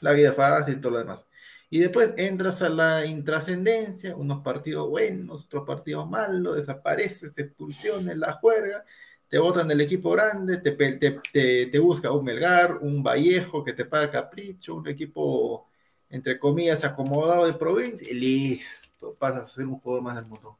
[0.00, 1.26] La vida fácil y todo lo demás.
[1.70, 8.32] Y después entras a la intrascendencia, unos partidos buenos, otros partidos malos, desapareces, expulsiones, la
[8.34, 8.84] juerga,
[9.28, 13.72] te botan del equipo grande, te, te, te- te busca un Melgar, un Vallejo que
[13.72, 15.66] te paga capricho, un equipo
[16.10, 20.58] entre comillas, acomodado de provincia, y listo, pasas a ser un jugador más del mundo.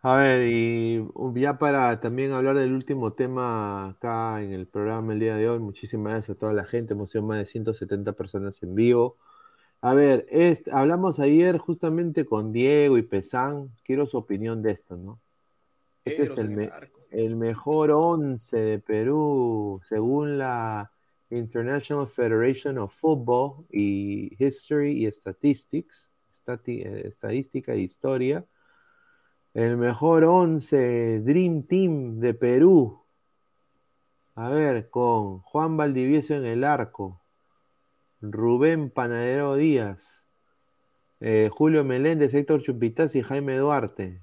[0.00, 1.04] A ver, y
[1.34, 5.58] ya para también hablar del último tema acá en el programa el día de hoy,
[5.58, 9.16] muchísimas gracias a toda la gente, hemos sido más de 170 personas en vivo.
[9.82, 14.96] A ver, es- hablamos ayer justamente con Diego y Pesán, quiero su opinión de esto,
[14.96, 15.20] ¿no?
[16.04, 16.74] Este es el, me-
[17.36, 20.92] mejor 11 de Perú, según la
[21.30, 26.08] International Federation of Football y History y Statistics,
[26.84, 28.44] eh, estadística e historia.
[29.54, 33.00] El mejor 11 Dream Team de Perú.
[34.34, 37.22] A ver, con Juan Valdivieso en el arco,
[38.20, 40.26] Rubén Panadero Díaz,
[41.20, 44.20] eh, Julio Meléndez, Héctor Chupitaz y Jaime Duarte.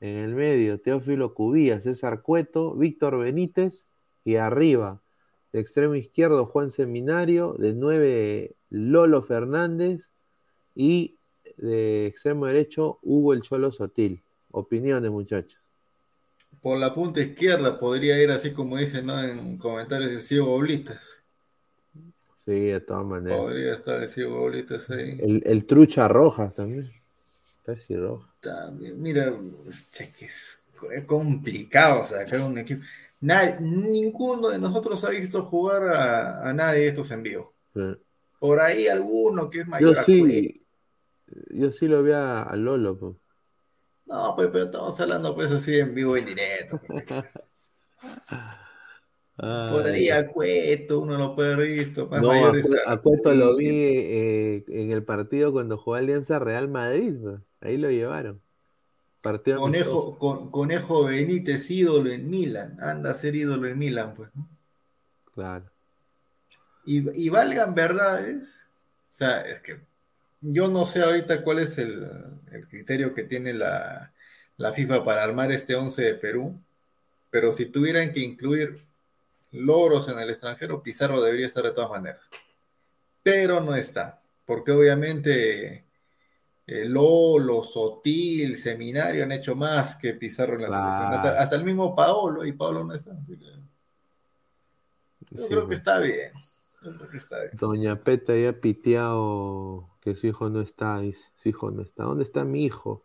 [0.00, 3.88] En el medio, Teófilo Cubía, César Cueto, Víctor Benítez
[4.24, 5.02] y arriba,
[5.52, 10.12] de extremo izquierdo, Juan Seminario, de 9, Lolo Fernández
[10.74, 11.18] y
[11.56, 14.22] de extremo derecho, Hugo El Cholo Sotil.
[14.50, 15.58] Opiniones, muchachos.
[16.62, 19.22] Por la punta izquierda podría ir así como dicen ¿no?
[19.22, 21.22] en comentarios de Ciego Oblitas.
[22.44, 23.38] Sí, de todas maneras.
[23.38, 25.18] Podría estar el Ciego Oblitas ahí.
[25.20, 26.90] El, el Trucha Rojas también.
[27.64, 28.26] Casi roja.
[28.40, 29.30] También, mira,
[29.66, 32.82] es complicado sacar un equipo.
[33.20, 37.52] Nadie- ninguno de nosotros ha visto jugar a, a nadie de estos en vivo.
[37.74, 37.80] Sí.
[38.38, 40.06] Por ahí alguno que es Yo mayor Cueto.
[40.06, 40.62] sí,
[41.50, 42.96] yo sí lo vi a, a Lolo.
[42.96, 43.16] pues.
[44.08, 46.80] No, pues, pero estamos hablando pues así en vivo y en directo.
[46.86, 47.04] pues.
[49.36, 52.32] Por ahí a Cueto, uno lo puede haber visto, más No,
[52.86, 57.14] a, Cueto lo vi eh, en el partido cuando jugó Alianza Real Madrid.
[57.22, 57.40] pues.
[57.60, 58.40] Ahí lo llevaron.
[59.20, 59.60] Partido.
[59.60, 64.30] Conejo, con- Conejo Benítez, ídolo en Milan, anda a ser ídolo en Milan, pues.
[64.34, 64.48] ¿no?
[65.34, 65.66] Claro.
[66.84, 68.54] Y, y valgan verdades,
[69.10, 69.80] o sea, es que
[70.40, 72.06] yo no sé ahorita cuál es el,
[72.52, 74.12] el criterio que tiene la,
[74.56, 76.60] la FIFA para armar este 11 de Perú,
[77.30, 78.80] pero si tuvieran que incluir
[79.52, 82.22] loros en el extranjero, Pizarro debería estar de todas maneras.
[83.22, 85.84] Pero no está, porque obviamente
[86.66, 90.82] eh, Lolo, Sotil, Seminario han hecho más que Pizarro en la Claro.
[90.82, 91.12] selección.
[91.12, 93.12] Hasta, hasta el mismo Paolo, y Paolo no está.
[93.20, 93.46] Así que
[95.30, 96.32] yo Sí, creo que está bien.
[96.82, 97.52] Yo creo que está bien.
[97.52, 101.00] Doña Peta ya ha piteado que su hijo no está.
[101.36, 102.04] Su hijo no está.
[102.04, 103.04] ¿Dónde está mi hijo?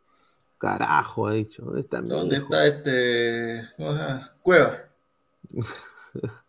[0.58, 1.64] Carajo, ha dicho.
[1.64, 2.44] ¿Dónde está mi ¿Dónde hijo?
[2.46, 3.64] está este.
[4.42, 4.78] Cueva?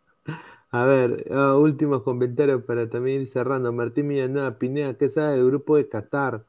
[0.70, 3.72] A ver, ah, últimos comentarios para también ir cerrando.
[3.72, 6.44] Martín Villanueva, Pineda, ¿qué sabe del grupo de Qatar?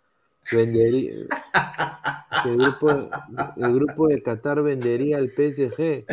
[0.51, 1.11] Vendería,
[2.45, 2.89] el, grupo,
[3.57, 6.05] el grupo de Qatar vendería al PSG.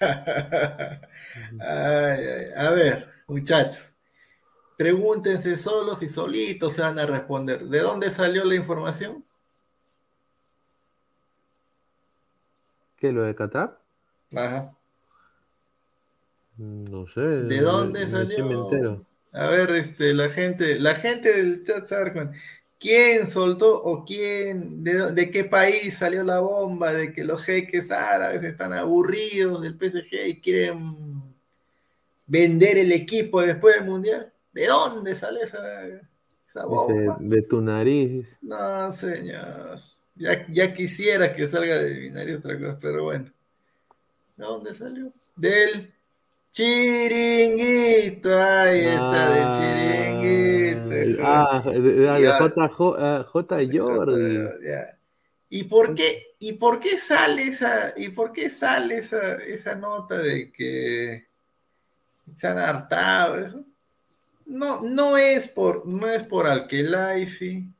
[0.00, 3.94] Ay, ay, a ver, muchachos.
[4.80, 7.66] Pregúntense solos y solitos se van a responder.
[7.66, 9.22] ¿De dónde salió la información?
[12.96, 13.78] ¿Qué, lo de Qatar?
[14.34, 14.72] Ajá.
[16.56, 17.20] No sé.
[17.20, 19.04] ¿De dónde salió?
[19.34, 22.30] A ver, este, la gente, la gente del chat sabe
[22.78, 27.90] quién soltó o quién, de, de, qué país salió la bomba de que los jeques
[27.90, 30.96] árabes están aburridos del PSG y quieren
[32.26, 34.32] vender el equipo después del mundial.
[34.52, 35.86] ¿De dónde sale esa,
[36.48, 37.16] esa bomba?
[37.20, 38.36] de tu nariz.
[38.42, 39.80] No, señor.
[40.16, 43.32] Ya, ya quisiera que salga de mi nariz otra cosa, pero bueno.
[44.36, 45.12] ¿De dónde salió?
[45.36, 45.92] Del
[46.50, 48.36] chiringuito.
[48.36, 51.22] Ahí está, del chiringuito.
[51.22, 54.38] Ah, de, de, J, J, J, Jordi.
[55.52, 60.18] ¿Y por qué, y por qué sale esa, y por qué sale esa, esa nota
[60.18, 61.26] de que
[62.36, 63.64] se han hartado eso?
[64.50, 67.72] No, no es por, no es por Alkelaifi,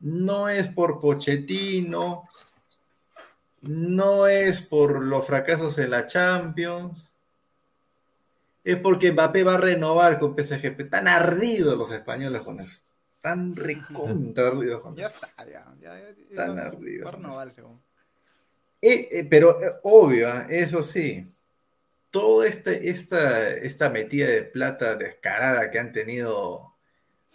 [0.00, 2.26] no es por Pochettino,
[3.60, 7.14] no es por los fracasos en la Champions,
[8.64, 10.80] es porque Mbappé va a renovar con PSG.
[10.80, 12.80] Están ardidos los españoles con eso.
[13.14, 15.16] Están recontra ardidos con ya eso.
[15.22, 17.12] Está, ya ya, ya, Están ardidos.
[17.12, 17.52] Renovar.
[18.80, 20.46] Eh, eh, pero eh, obvio, ¿ah?
[20.48, 21.30] eso sí,
[22.16, 26.74] toda este, esta, esta metida de plata descarada que han tenido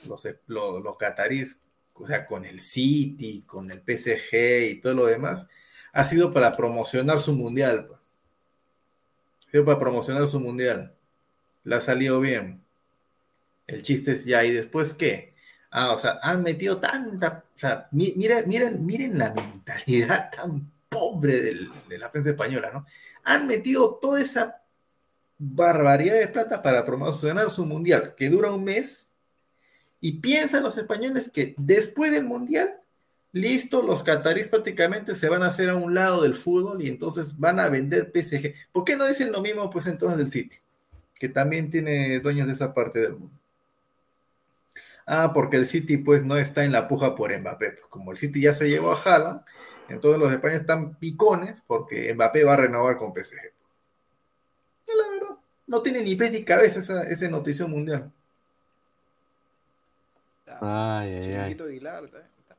[0.08, 0.96] los, los, los
[1.94, 5.46] o sea, con el City, con el PSG y todo lo demás,
[5.94, 7.86] ha sido para promocionar su mundial.
[7.86, 8.00] Pues.
[9.46, 10.96] Ha sido para promocionar su mundial.
[11.64, 12.64] Le ha salido bien.
[13.68, 15.36] El chiste es ya, ¿y después qué?
[15.70, 17.46] Ah, o sea, han metido tanta.
[17.54, 21.54] O sea, miren, miren, miren la mentalidad tan pobre
[21.88, 22.88] de la prensa española, ¿no?
[23.26, 24.61] Han metido toda esa
[25.44, 29.12] barbaridad de plata para promocionar su mundial, que dura un mes,
[30.00, 32.80] y piensan los españoles que después del mundial,
[33.32, 37.40] listo, los catarís prácticamente se van a hacer a un lado del fútbol y entonces
[37.40, 38.54] van a vender PSG.
[38.72, 40.58] ¿Por qué no dicen lo mismo pues entonces del City?
[41.16, 43.36] Que también tiene dueños de esa parte del mundo.
[45.08, 47.76] Ah, porque el City pues no está en la puja por Mbappé.
[47.90, 49.42] Como el City ya se llevó a Haaland,
[49.90, 53.62] entonces los españoles están picones porque Mbappé va a renovar con PSG
[54.96, 55.31] la verdad,
[55.72, 58.12] no tiene ni pez ni cabeza esa, esa noticia mundial.
[60.60, 61.58] Ay, ay, ay.
[61.58, 62.56] Aguilar, está, está.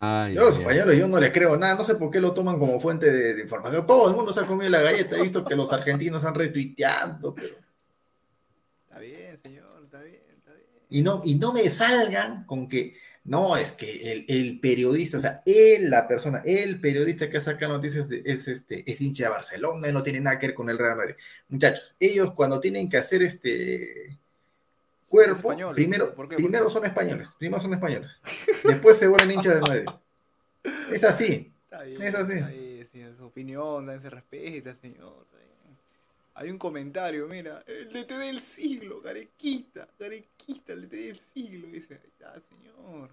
[0.00, 2.20] Ay, Yo a los ay, españoles yo no les creo nada, no sé por qué
[2.20, 3.86] lo toman como fuente de, de información.
[3.86, 7.32] Todo el mundo se ha comido la galleta, he visto que los argentinos han retuiteado,
[7.32, 7.54] pero...
[8.88, 10.66] Está bien, señor, está bien, está bien.
[10.88, 15.20] Y no, y no me salgan con que no, es que el, el, periodista, o
[15.20, 19.30] sea, él, la persona, el periodista que saca noticias de, es, este, es hincha de
[19.30, 21.14] Barcelona y no tiene nada que ver con el Real Madrid.
[21.48, 24.18] Muchachos, ellos cuando tienen que hacer este
[25.08, 26.36] cuerpo, español, primero, ¿por qué?
[26.36, 26.78] primero ¿Por qué?
[26.78, 28.20] son españoles, primero son españoles,
[28.64, 29.88] después se vuelven hinchas de Madrid.
[30.92, 31.52] Es así.
[31.86, 32.34] Bien, Es así.
[32.92, 35.26] bien, su opinión, se respeta, señor.
[36.34, 42.00] Hay un comentario, mira, el DT del siglo, Garequita, Garequita, el DT del siglo, dice,
[42.02, 43.10] ahí está, señor.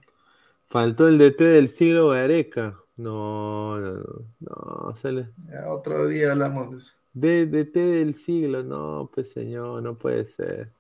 [0.68, 2.78] Faltó el DT del siglo Gareca.
[2.98, 3.94] No, no,
[4.40, 4.84] no.
[4.90, 5.30] no se le...
[5.52, 6.96] Ya otro día hablamos de eso.
[7.14, 10.72] D- DT del siglo, no, pues señor, no puede ser.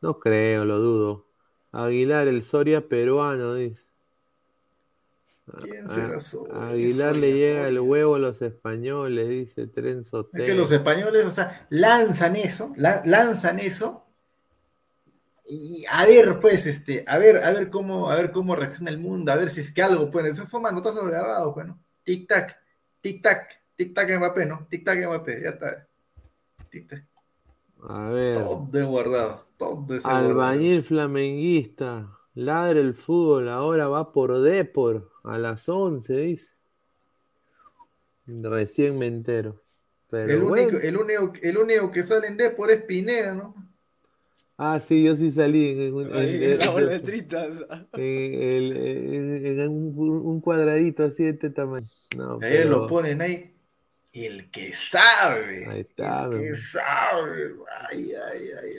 [0.00, 1.26] No creo, lo dudo.
[1.72, 3.82] Aguilar, el Soria peruano, dice.
[5.62, 6.68] ¿Quién será Soria?
[6.68, 7.68] Aguilar le llega Soria?
[7.68, 12.72] el huevo a los españoles, dice Trenzo Es que los españoles, o sea, lanzan eso,
[12.76, 14.01] la- lanzan eso,
[15.54, 18.96] y a ver, pues, este, a ver, a ver cómo, a ver cómo reacciona el
[18.96, 21.78] mundo, a ver si es que algo, pues, esos son manotazos grabados, pues, ¿no?
[22.02, 22.58] Tic tac,
[23.02, 24.66] tic tac, tic tac Mbappé, ¿no?
[24.70, 25.86] Tic tac Mbappé, ya está.
[26.70, 27.04] Tic tac.
[27.86, 28.38] A ver.
[28.38, 30.30] Todo es guardado, todo es guardado.
[30.30, 32.18] Albañil flamenguista.
[32.32, 36.50] Ladre el fútbol, ahora va por Depor a las 11, dice.
[38.26, 39.60] Recién me entero.
[40.08, 40.78] Pero El único, bueno.
[40.82, 43.71] el, único, el único que sale en Depor es Pineda, ¿no?
[44.64, 46.62] Ah, sí, yo sí salí en, Ahí, en-
[47.94, 51.88] en- en- en- un, un cuadradito así de este tamaño.
[52.16, 53.56] No, ahí pero lo ponen ahí.
[54.12, 55.66] El que sabe.
[55.66, 56.26] ahí está.
[56.26, 57.54] El que sabe.
[57.90, 58.70] Ay, ay, ay.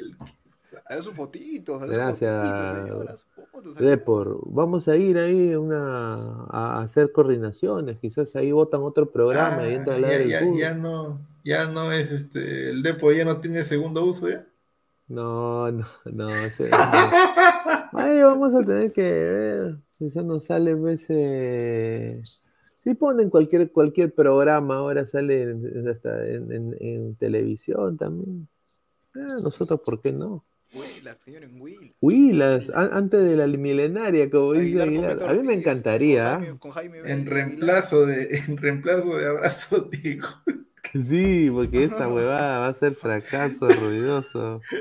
[0.89, 6.81] El sus fotitos, dale Gracias, fotitos, fotos, Depor, vamos a ir ahí a, una, a
[6.81, 7.99] hacer coordinaciones.
[7.99, 11.91] Quizás ahí votan otro programa y entra a Ah, ya, ya, ya no, ya no
[11.91, 14.47] es este, el Depo ya no tiene segundo uso ya.
[15.07, 16.30] No, no, no.
[16.30, 16.77] ese- no.
[17.99, 19.77] Ahí vamos a tener que ver.
[19.97, 20.75] Quizás nos sale
[21.09, 22.21] eh,
[22.84, 28.47] Si ponen cualquier, cualquier programa, ahora sale en, hasta en, en- en televisión también.
[29.15, 30.43] Ah, nosotros, ¿por qué no?
[30.73, 31.61] Willax, señor, en
[32.01, 32.69] Willax.
[32.71, 36.34] A- antes de la milenaria, como dice Aguilar A mí me encantaría.
[36.34, 40.27] Con Jaime, con Jaime En reemplazo de, en reemplazo de abrazo, digo.
[41.09, 44.61] Sí, porque esa huevada va a ser fracaso ruidoso.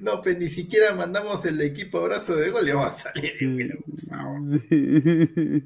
[0.00, 3.32] No, pues ni siquiera mandamos el equipo abrazo de gol y vamos a salir.
[3.40, 4.40] mira, por favor.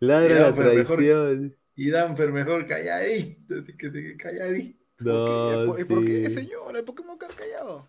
[0.00, 1.56] Ladra Mira, la pero mejor- traición.
[1.76, 4.78] Y Danfer mejor calladito, así que se calladito.
[4.98, 6.34] No, ¿Y por qué, sí.
[6.34, 6.84] señor?
[6.84, 7.88] ¿Por qué me voy a quedar callado?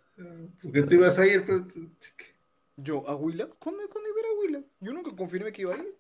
[0.62, 1.66] Porque tú ibas a ir, pero
[2.78, 3.56] Yo, ¿a Willax?
[3.58, 4.66] ¿Cuándo, ¿Cuándo iba a ir a Willax?
[4.80, 5.96] Yo nunca confirmé que iba a ir.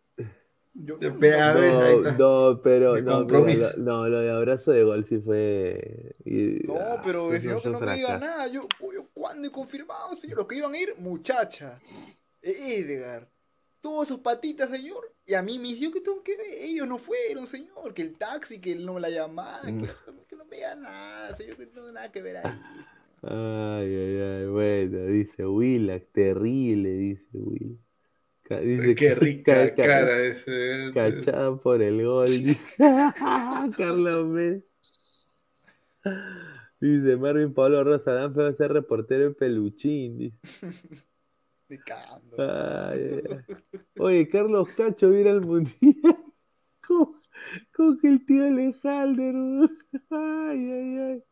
[0.76, 2.12] Yo, no, pega, no, ves, ahí No, está.
[2.18, 3.70] no, pero no, compromiso.
[3.78, 6.16] lo, no, lo de abrazo de gol sí fue.
[6.26, 8.48] y- No, ah, pero el señor que no me diga nada.
[8.48, 10.38] Yo, yo, ¿cuándo he confirmado, señor?
[10.38, 11.80] Los que iban a ir, muchacha.
[12.42, 13.30] Edgar.
[13.82, 15.14] Todos esos patitas, señor.
[15.26, 16.48] Y a mí me dijo que tengo que ver.
[16.60, 17.94] Ellos no fueron, señor.
[17.94, 19.62] Que el taxi, que él no me la llamaba.
[19.64, 19.74] Que,
[20.28, 21.58] que no me diga nada, señor.
[21.58, 22.52] Que no tengo nada que ver ahí.
[23.22, 27.80] Ay, ay, ay, bueno, dice Willax, terrible, dice Will.
[28.50, 30.92] Dice Qué rica ca- ca- cara ese.
[30.94, 32.76] Cachada por el gol, dice
[33.78, 34.62] Carlos.
[36.80, 40.18] Dice Marvin Pablo Rosa, Danfe va a ser reportero en Peluchín.
[40.18, 40.38] dice.
[41.70, 42.36] Me cagando.
[42.38, 43.56] Ay, ay.
[43.98, 45.74] Oye, Carlos Cacho viene al mundial.
[48.02, 49.70] Que el tío Alejandro.
[50.10, 51.24] Ay, ay, ay.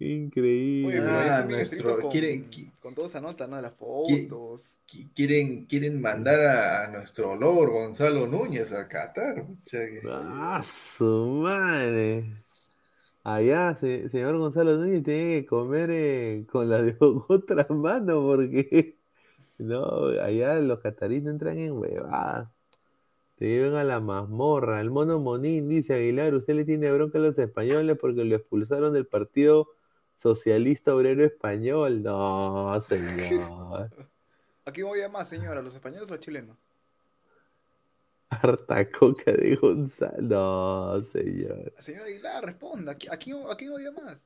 [0.00, 0.88] Increíble.
[0.88, 3.60] Oye, pero Ah, nuestro- con, quieren- qui- con toda esa nota, ¿no?
[3.60, 4.76] Las fotos.
[4.90, 9.44] Qui- Quieren, quieren mandar a, a nuestro olor Gonzalo Núñez a Qatar.
[10.10, 12.24] Ah, su madre.
[13.22, 16.96] Allá, se- señor Gonzalo Núñez tiene que comer eh, con la de
[17.28, 18.96] otra mano porque
[19.58, 22.48] no, allá los cataríes no entran en huevadas.
[23.36, 24.80] Te llevan a la mazmorra.
[24.80, 28.92] El mono Monín dice Aguilar, usted le tiene bronca a los españoles porque lo expulsaron
[28.94, 29.68] del partido
[30.20, 32.02] socialista obrero español.
[32.02, 33.90] No, señor.
[34.66, 35.60] ¿A quién voy a más, señora?
[35.60, 36.56] ¿A los españoles o los chilenos?
[38.28, 40.20] Harta coca de Gonzalo.
[40.20, 41.72] No, señor.
[41.78, 42.92] Señor Aguilar, responda.
[42.92, 44.22] ¿A qui- a quién, a quién odia más?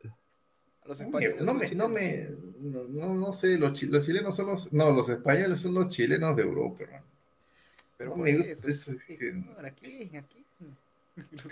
[0.82, 1.40] ¿A los españoles?
[1.42, 5.08] No me, no me, no, no, sé, los, chi- los chilenos son los, no, los
[5.08, 7.04] españoles son los chilenos de Europa, hermano.
[7.96, 8.90] Pero no ¿por me gusta eso?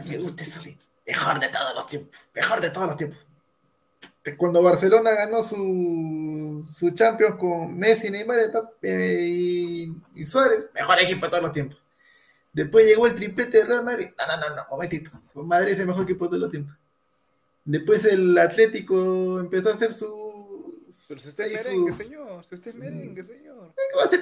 [0.08, 3.26] Me gusta eso de mejor de todos los tiempos, mejor de todos los tiempos.
[4.38, 11.26] Cuando Barcelona ganó su, su Champions con Messi, Neymar Mbappé, y, y Suárez, mejor equipo
[11.26, 11.78] de todos los tiempos.
[12.52, 14.08] Después llegó el triplete de Real Madrid.
[14.18, 15.10] No, no, no, no, momentito.
[15.34, 16.76] Madrid es el mejor equipo de todos los tiempos.
[17.64, 20.20] Después el Atlético empezó a hacer su.
[21.08, 22.44] Pero si usted es merengue, sus- señor.
[22.44, 23.74] Si usted es merengue, señor.
[23.74, 24.20] ¿Qué va a hacer?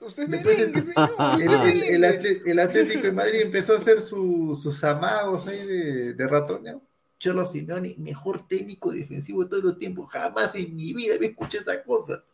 [0.00, 1.10] Usted es merengue, el- señor.
[1.34, 2.62] El, el- el merengue.
[2.62, 6.80] Atlético de Madrid empezó a hacer su- sus amagos ahí de, de ratoneo.
[7.18, 10.10] Cholo Simeone, mejor técnico defensivo de todos los tiempos.
[10.10, 12.24] Jamás en mi vida me escuché esa cosa.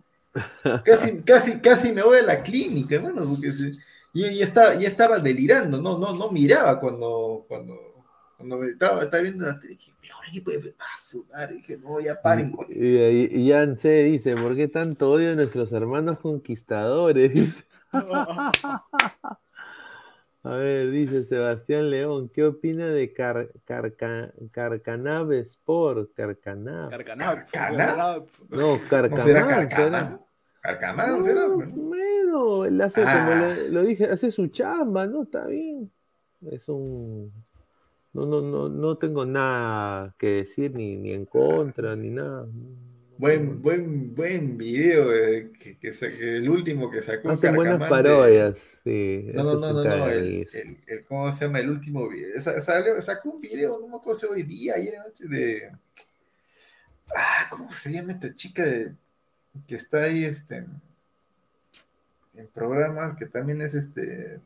[0.84, 3.72] Casi, casi, casi me voy a la clínica, hermano, porque se-
[4.14, 7.74] yo ya estaba, ya estaba delirando, no, no, no miraba cuando, cuando,
[8.36, 11.78] cuando me estaba, estaba viendo la tele, dije, mejor equipo de ah, su madre, dije,
[11.78, 12.54] no, ya paren.
[12.68, 17.64] Y, ahí- y Jan C dice, ¿por qué tanto odio a nuestros hermanos conquistadores?
[20.44, 26.12] A ver, dice Sebastián León, ¿qué opina de Car Carca- Carcanab Sport?
[26.14, 26.90] Carcanab.
[26.90, 27.48] Carcanap.
[27.50, 28.26] Carcanap.
[28.48, 29.24] No, ¿No Carcanab.
[29.24, 29.68] será ¿será?
[29.68, 30.20] Carcamán?
[30.60, 31.46] ¿Carcamán será?
[31.46, 33.24] No, bueno, él hace Ah.
[33.28, 35.22] como le- lo dije, hace su chamba, ¿no?
[35.22, 35.92] Está bien.
[36.50, 37.32] Es un...
[38.12, 42.46] No, no, no, no tengo nada que decir ni, ni en contra, ni nada.
[43.18, 47.78] Buen, buen, buen video eh, que, que sa- que el último que sacó Hacen buenas
[47.78, 49.30] de- parodias, sí.
[49.34, 50.58] No, no, no, no, no, el, risa.
[50.58, 51.60] el- el- ¿cómo se llama?
[51.60, 52.40] El último video.
[52.40, 55.70] Sa- salió- sacó un video, no me acuerdo hoy día, ayer anoche, de.
[57.14, 58.94] Ah, ¿cómo se llama esta chica de-
[59.68, 60.64] que está ahí este,
[62.34, 64.40] en programas que también es este.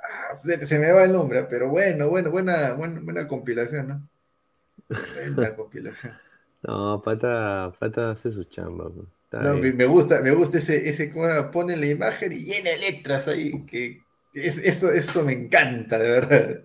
[0.00, 4.08] ah, se, se me va el nombre, pero bueno, bueno, buena, buena, buena compilación, ¿no?
[5.36, 6.14] Buena compilación.
[6.62, 8.90] No, Pata, Pata hace su chamba.
[8.90, 9.06] pues.
[9.30, 13.28] No, me, gusta, me gusta ese, ese cómo pone la imagen y llena de letras
[13.28, 14.00] ahí, que
[14.34, 16.60] es- eso, eso me encanta, de verdad.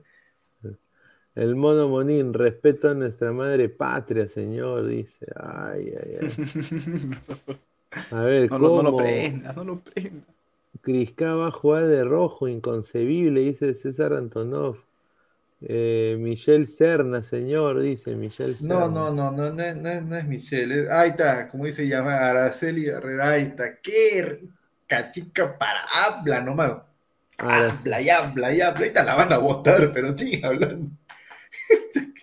[1.36, 5.26] El mono Monín, respeto a nuestra madre patria, señor, dice.
[5.36, 6.28] Ay, ay, ay.
[8.12, 8.98] A ver, No, lo- no lo ¿cómo?
[8.98, 10.26] prenda, no lo prenda.
[10.82, 14.78] Crisca va a jugar de rojo, inconcebible, dice César Antonov.
[15.66, 18.76] Eh, Michelle Serna, señor, dice Michelle Serna.
[18.76, 20.82] No, no, no, no, no, es- no, es- no es Michelle.
[20.84, 23.78] es- ahí está, como dice llama Araceli Herrera, ahí está.
[23.82, 24.44] Qué
[24.88, 26.74] cachica para habla nomás.
[27.38, 28.78] Habla y habla y habla.
[28.80, 30.90] Ahorita la van a votar, pero sigue hablando.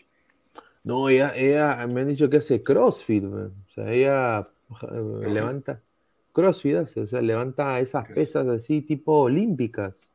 [0.82, 3.52] No, ella, ella me han dicho que hace CrossFit, man.
[3.66, 4.48] o sea, ella
[4.82, 5.82] eh, levanta
[6.32, 10.10] CrossFit, hace, o sea, levanta esas pesas así tipo olímpicas.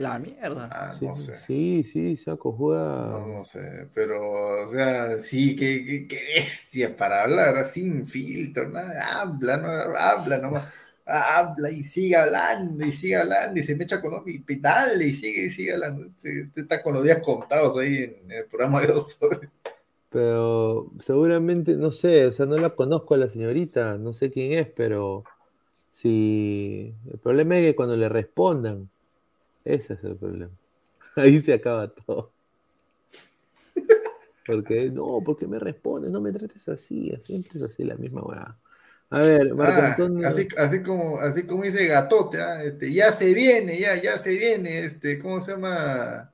[0.00, 0.68] La mierda.
[0.72, 1.36] Ah, Sí, no sé.
[1.46, 2.84] sí, sí, saco, juega.
[3.10, 8.68] No, no sé, pero, o sea, sí, qué, qué, qué bestia para hablar, sin filtro,
[8.68, 10.68] nada, habla, no, habla nomás,
[11.04, 15.12] habla y sigue hablando y sigue hablando y se me echa con y dale y
[15.12, 16.06] sigue y sigue hablando.
[16.16, 19.40] Sí, Usted está con los días contados ahí en el programa de dos horas.
[20.10, 24.52] Pero seguramente, no sé, o sea, no la conozco a la señorita, no sé quién
[24.52, 25.22] es, pero
[25.90, 28.90] si el problema es que cuando le respondan,
[29.64, 30.52] ese es el problema.
[31.16, 32.32] Ahí se acaba todo.
[34.46, 38.56] Porque, no, porque me respondes, no me trates así, siempre es así la misma weá.
[39.10, 40.26] A ver, Marco Ah, Antonio.
[40.28, 44.30] así, así como, así como dice Gatote, ah, este, ya se viene, ya, ya se
[44.36, 46.32] viene, este, ¿cómo se llama?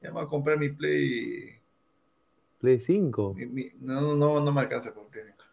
[0.00, 1.58] Ya me voy a comprar mi Play.
[2.60, 3.34] Play 5.
[3.34, 5.44] mi- mi- no, no, no me alcanza con Play 5.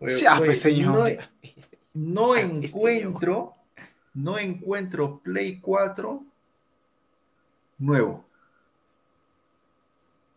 [0.00, 0.92] Oye, Ya, oye, pues, señor.
[0.92, 1.04] No,
[1.94, 3.54] no Este encuentro,
[4.14, 6.22] no encuentro Play 4
[7.78, 8.24] nuevo.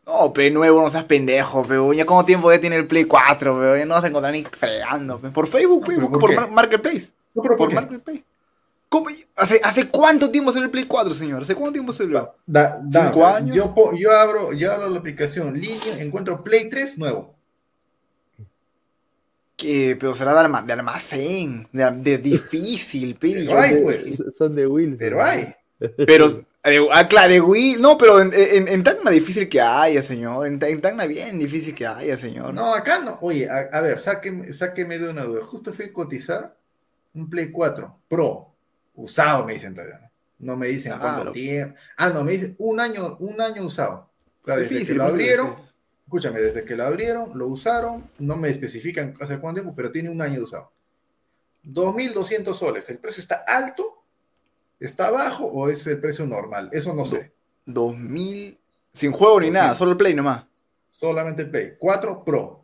[0.06, 1.76] No, pe nuevo, no seas pendejo, pe.
[1.96, 3.80] Ya como tiempo ya tiene el Play 4, pe.
[3.80, 5.30] Ya no vas a encontrar ni fregando, pe.
[5.30, 5.96] Por Facebook, pe.
[5.96, 6.36] ¿por por qué?
[6.36, 7.12] Mar- Marketplace.
[7.34, 7.74] No, pero ¿por?
[7.74, 8.24] Marketplace.
[8.90, 9.08] ¿Cómo?
[9.38, 11.42] ¿Hace, ¿Hace cuánto tiempo salió el Play 4, señor?
[11.42, 12.36] ¿Hace cuánto tiempo salió?
[12.46, 13.56] Da- da- ¿Cinco años?
[13.98, 17.34] Yo abro, yo abro la aplicación línea, encuentro Play 3 nuevo.
[19.56, 23.34] Que, pero será de, de almacén, de, de difícil, pe.
[23.46, 24.18] Pero hay, pues.
[24.38, 24.98] Son de Wilson.
[25.00, 25.54] Pero hay.
[26.08, 26.28] Pero,
[26.64, 30.48] eh, ah, claro, de Wii, no, pero en, en, en Tacna difícil que haya, señor.
[30.48, 32.54] En, en Tacna bien difícil que haya, señor.
[32.54, 33.18] No, acá no.
[33.22, 35.44] Oye, a, a ver, sáqueme, sáqueme de una duda.
[35.44, 36.56] Justo fui a cotizar
[37.14, 38.54] un Play 4 Pro,
[38.96, 40.10] usado, me dicen todavía.
[40.40, 41.16] No me dicen Claro.
[41.16, 41.76] cuánto tiempo.
[41.98, 44.10] Ah, no, me dicen un año, un año usado.
[44.42, 45.56] O sea, desde que Difícil, lo abrieron.
[46.06, 50.10] Escúchame, desde que lo abrieron, lo usaron, no me especifican hace cuánto tiempo, pero tiene
[50.10, 50.72] un año de usado.
[51.66, 52.90] 2.200 soles.
[52.90, 54.04] ¿El precio está alto?
[54.80, 56.70] ¿Está bajo o es el precio normal?
[56.74, 57.32] Eso no sé.
[57.66, 58.60] 2000,
[58.92, 60.46] sin juego ni nada, solo el Play nomás.
[60.92, 61.74] Solamente el Play.
[61.80, 62.64] 4 Pro.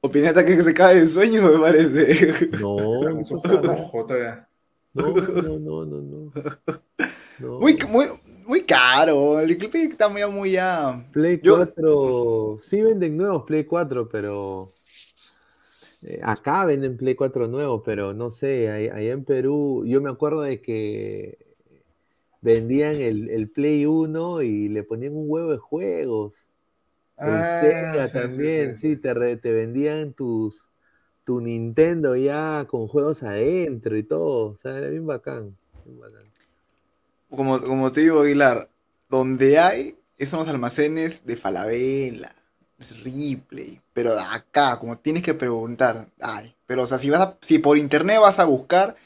[0.00, 2.48] Opineta que se cae de sueño, me parece.
[2.58, 3.02] No,
[4.94, 6.32] no, no, no, no.
[7.38, 7.58] No.
[7.60, 8.06] Muy, muy,
[8.46, 9.40] muy caro.
[9.40, 11.04] El Play está muy, muy ya.
[11.12, 14.72] Play Yo- 4, sí venden nuevos Play 4, pero
[16.02, 20.10] eh, acá venden Play 4 nuevos, pero no sé, ahí- allá en Perú, yo me
[20.10, 21.38] acuerdo de que
[22.40, 26.34] vendían el, el Play 1 y le ponían un huevo de juegos.
[27.18, 30.66] El Ah, Sega sí, sí, también, sí, sí, te, re- te vendían tus
[31.24, 35.56] tu Nintendo ya con juegos adentro y todo, o sea, era bien bacán.
[35.84, 36.31] bien bacán.
[37.34, 38.68] Como, como te digo, Aguilar,
[39.08, 39.96] donde hay,
[40.26, 42.34] son los almacenes de Falabella,
[42.78, 47.38] es Ripley, pero acá, como tienes que preguntar, ay, pero o sea, si vas a-
[47.40, 48.96] si por internet vas a buscar,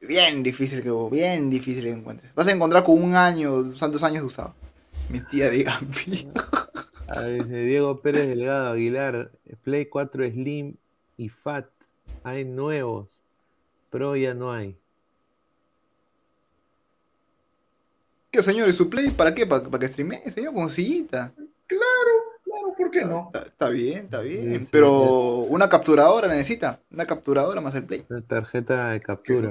[0.00, 2.34] bien difícil que bien difícil que encuentres.
[2.34, 4.54] Vas a encontrar con un año, santos años de usado.
[5.08, 6.28] Mi tía de Gambi.
[7.08, 9.32] A ver, Diego Pérez Delgado Aguilar,
[9.64, 10.76] Play 4 Slim
[11.18, 11.66] y Fat,
[12.24, 13.08] hay nuevos,
[13.90, 14.76] Pro ya no hay.
[18.32, 18.68] ¿Qué señor?
[18.68, 19.10] ¿Y su play?
[19.10, 19.46] ¿Para qué?
[19.46, 20.54] ¿Para, para que streamee, señor?
[20.54, 21.32] Con sillita.
[21.66, 23.30] Claro, ¿por qué no?
[23.32, 24.52] Está, está bien, está bien.
[24.54, 24.90] Sí, sí, pero
[25.40, 26.80] una capturadora necesita.
[26.90, 28.04] Una capturadora más el play.
[28.08, 29.50] Una tarjeta de es captura.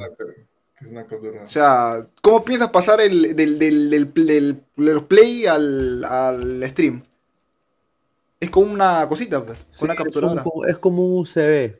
[0.81, 1.43] es una captura.
[1.43, 7.03] O sea, ¿cómo piensas pasar el, del, del, del, del- del play al, al stream?
[8.39, 10.43] Es como una cosita, pues, Sí, con una es, un- capturadora.
[10.43, 11.75] como- es como un USB.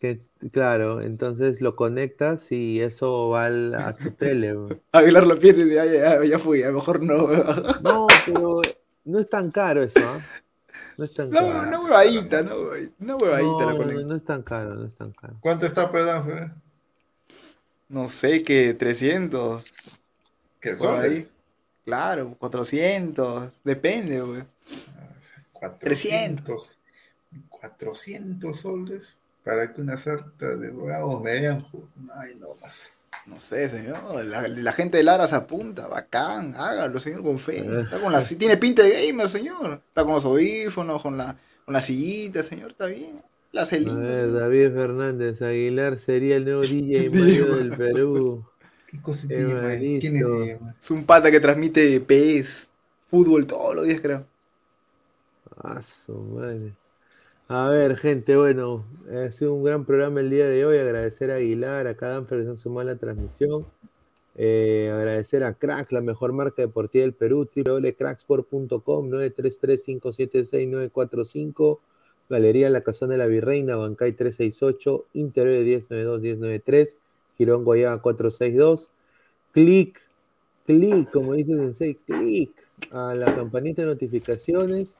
[0.00, 0.20] Que,
[0.52, 4.54] claro, entonces lo conectas y eso va al- a tu tele.
[4.92, 7.26] Aguilar lo piensa y dice, "Ay, ya, ya fui, a lo mejor no.
[7.82, 8.60] No, pero
[9.04, 10.20] no es tan caro eso, ¿ah?
[10.96, 11.46] No es tan caro.
[11.48, 12.56] una huevadita, ¿no?
[13.00, 14.00] Una huevadita la No, conecta.
[14.02, 15.36] no, no es tan caro, no es tan caro.
[15.40, 16.24] ¿Cuánto está, perdón?
[16.26, 16.50] Fe?
[17.88, 19.64] No sé, que 300.
[20.60, 21.00] ¿Qué son?
[21.00, 21.26] ahí.
[21.84, 23.50] Claro, 400.
[23.64, 24.42] Depende, güey.
[25.52, 26.78] 400.
[27.48, 29.16] 400 soles
[29.48, 31.64] para que una sarta de huevos me vean.
[32.14, 32.92] Ay, no más.
[33.26, 33.98] No sé, señor.
[34.24, 35.88] La, la gente de Lara se apunta.
[35.88, 36.54] Bacán.
[36.56, 37.58] Hágalo, señor, con fe.
[37.82, 39.80] Está con la, tiene pinta de gamer, señor.
[39.86, 42.72] Está con los audífonos, con la, con la sillita, señor.
[42.72, 43.22] Está bien.
[43.52, 44.00] La hace A lindo.
[44.00, 48.44] ver, David Fernández Aguilar sería el nuevo DJ del Perú.
[49.26, 49.98] ¿Qué man?
[49.98, 50.76] ¿Quién es man?
[50.80, 52.68] Es un pata que transmite PS,
[53.10, 54.26] fútbol todos los días, creo.
[55.56, 56.72] Ah, su madre.
[57.50, 60.76] A ver, gente, bueno, ha sido un gran programa el día de hoy.
[60.76, 63.66] Agradecer a Aguilar, a cada Danfer que se han sumado a la transmisión.
[64.36, 71.78] Eh, agradecer a Crack, la mejor marca deportiva del Perú, www.cracksport.com, 933-576-945,
[72.28, 76.96] Galería La Casona de la Virreina, Bancay 368, Interior 1092-1093,
[77.34, 78.90] Girón Guayaba 462.
[79.52, 80.02] Clic,
[80.66, 82.50] clic, como dice Sensei, clic
[82.90, 84.98] a la campanita de notificaciones,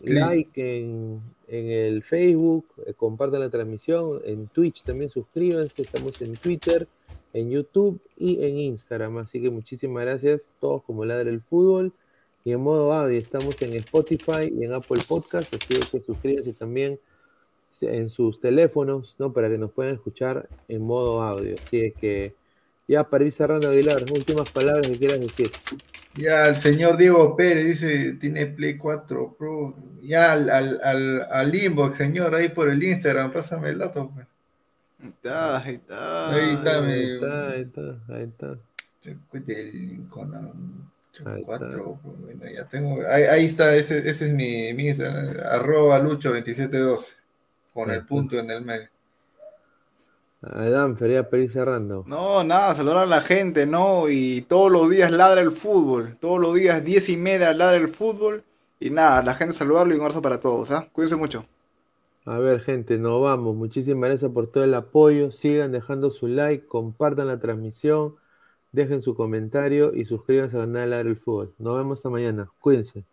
[0.00, 6.88] like en, el Facebook, eh, compartan la transmisión, en Twitch también suscríbanse, estamos en Twitter,
[7.32, 9.18] en YouTube y en Instagram.
[9.18, 11.92] Así que muchísimas gracias, todos como Ladre el Fútbol.
[12.46, 17.00] Y en modo audio estamos en Spotify y en Apple Podcast, así que suscríbanse también
[17.80, 19.32] en sus teléfonos, ¿no?
[19.32, 21.54] Para que nos puedan escuchar en modo audio.
[21.54, 22.34] Así que
[22.88, 25.50] ya para ir cerrando, Aguilar, últimas palabras que quieras decir.
[26.16, 29.74] Ya el señor Diego Pérez dice, tiene Play 4 Pro.
[30.02, 34.10] Ya al, al, al, al inbox, señor, ahí por el Instagram, pásame el dato.
[34.14, 34.26] pues.
[35.00, 36.34] Ahí está, ahí está.
[36.34, 38.58] Ahí está, Ahí está, ahí está, ahí está.
[40.16, 40.90] Um,
[41.24, 46.00] Ahí 4, bueno, ya tengo, ahí, ahí está, ese, ese es mi, mi Instagram, arroba
[46.00, 47.16] lucho2712,
[47.72, 48.08] con Ahí el está.
[48.08, 48.88] punto en el medio.
[50.52, 52.04] Adán, para ir cerrando.
[52.06, 54.08] No, nada, saludar a la gente, ¿no?
[54.08, 56.16] Y todos los días ladra el fútbol.
[56.20, 58.44] Todos los días, diez y media, ladra el fútbol.
[58.80, 60.88] Y nada, la gente saludarlo y un abrazo para todos, ¿ah?
[60.92, 61.46] Cuídense mucho.
[62.26, 63.54] A ver, gente, nos vamos.
[63.54, 65.30] Muchísimas gracias por todo el apoyo.
[65.30, 68.16] Sigan dejando su like, compartan la transmisión,
[68.72, 71.54] dejen su comentario y suscríbanse al canal de Ladre el Fútbol.
[71.58, 72.50] Nos vemos esta mañana.
[72.60, 73.04] Cuídense.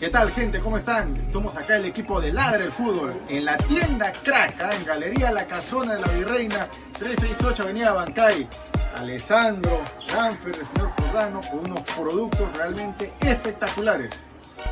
[0.00, 0.60] ¿Qué tal gente?
[0.60, 1.14] ¿Cómo están?
[1.14, 4.70] Estamos acá el equipo de Ladre el Fútbol en la tienda Crack, ¿ah?
[4.74, 6.68] en Galería La Casona de la Virreina,
[6.98, 8.48] 368 Avenida Bancay.
[8.96, 14.24] Alessandro, Danfer, el señor Jordano, con unos productos realmente espectaculares.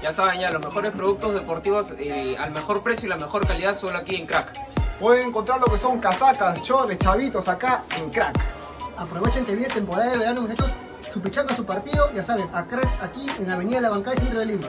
[0.03, 3.77] Ya saben, ya los mejores productos deportivos eh, al mejor precio y la mejor calidad
[3.77, 4.55] solo aquí en Crack.
[4.99, 8.35] Pueden encontrar lo que son casacas, chores, chavitos acá en Crack.
[8.97, 10.75] Aprovechen que viene temporada de verano, muchachos.
[11.13, 14.47] Su pichanga, su partido, ya saben, a crack aquí en Avenida La Bancay, centro de
[14.47, 14.69] Lima.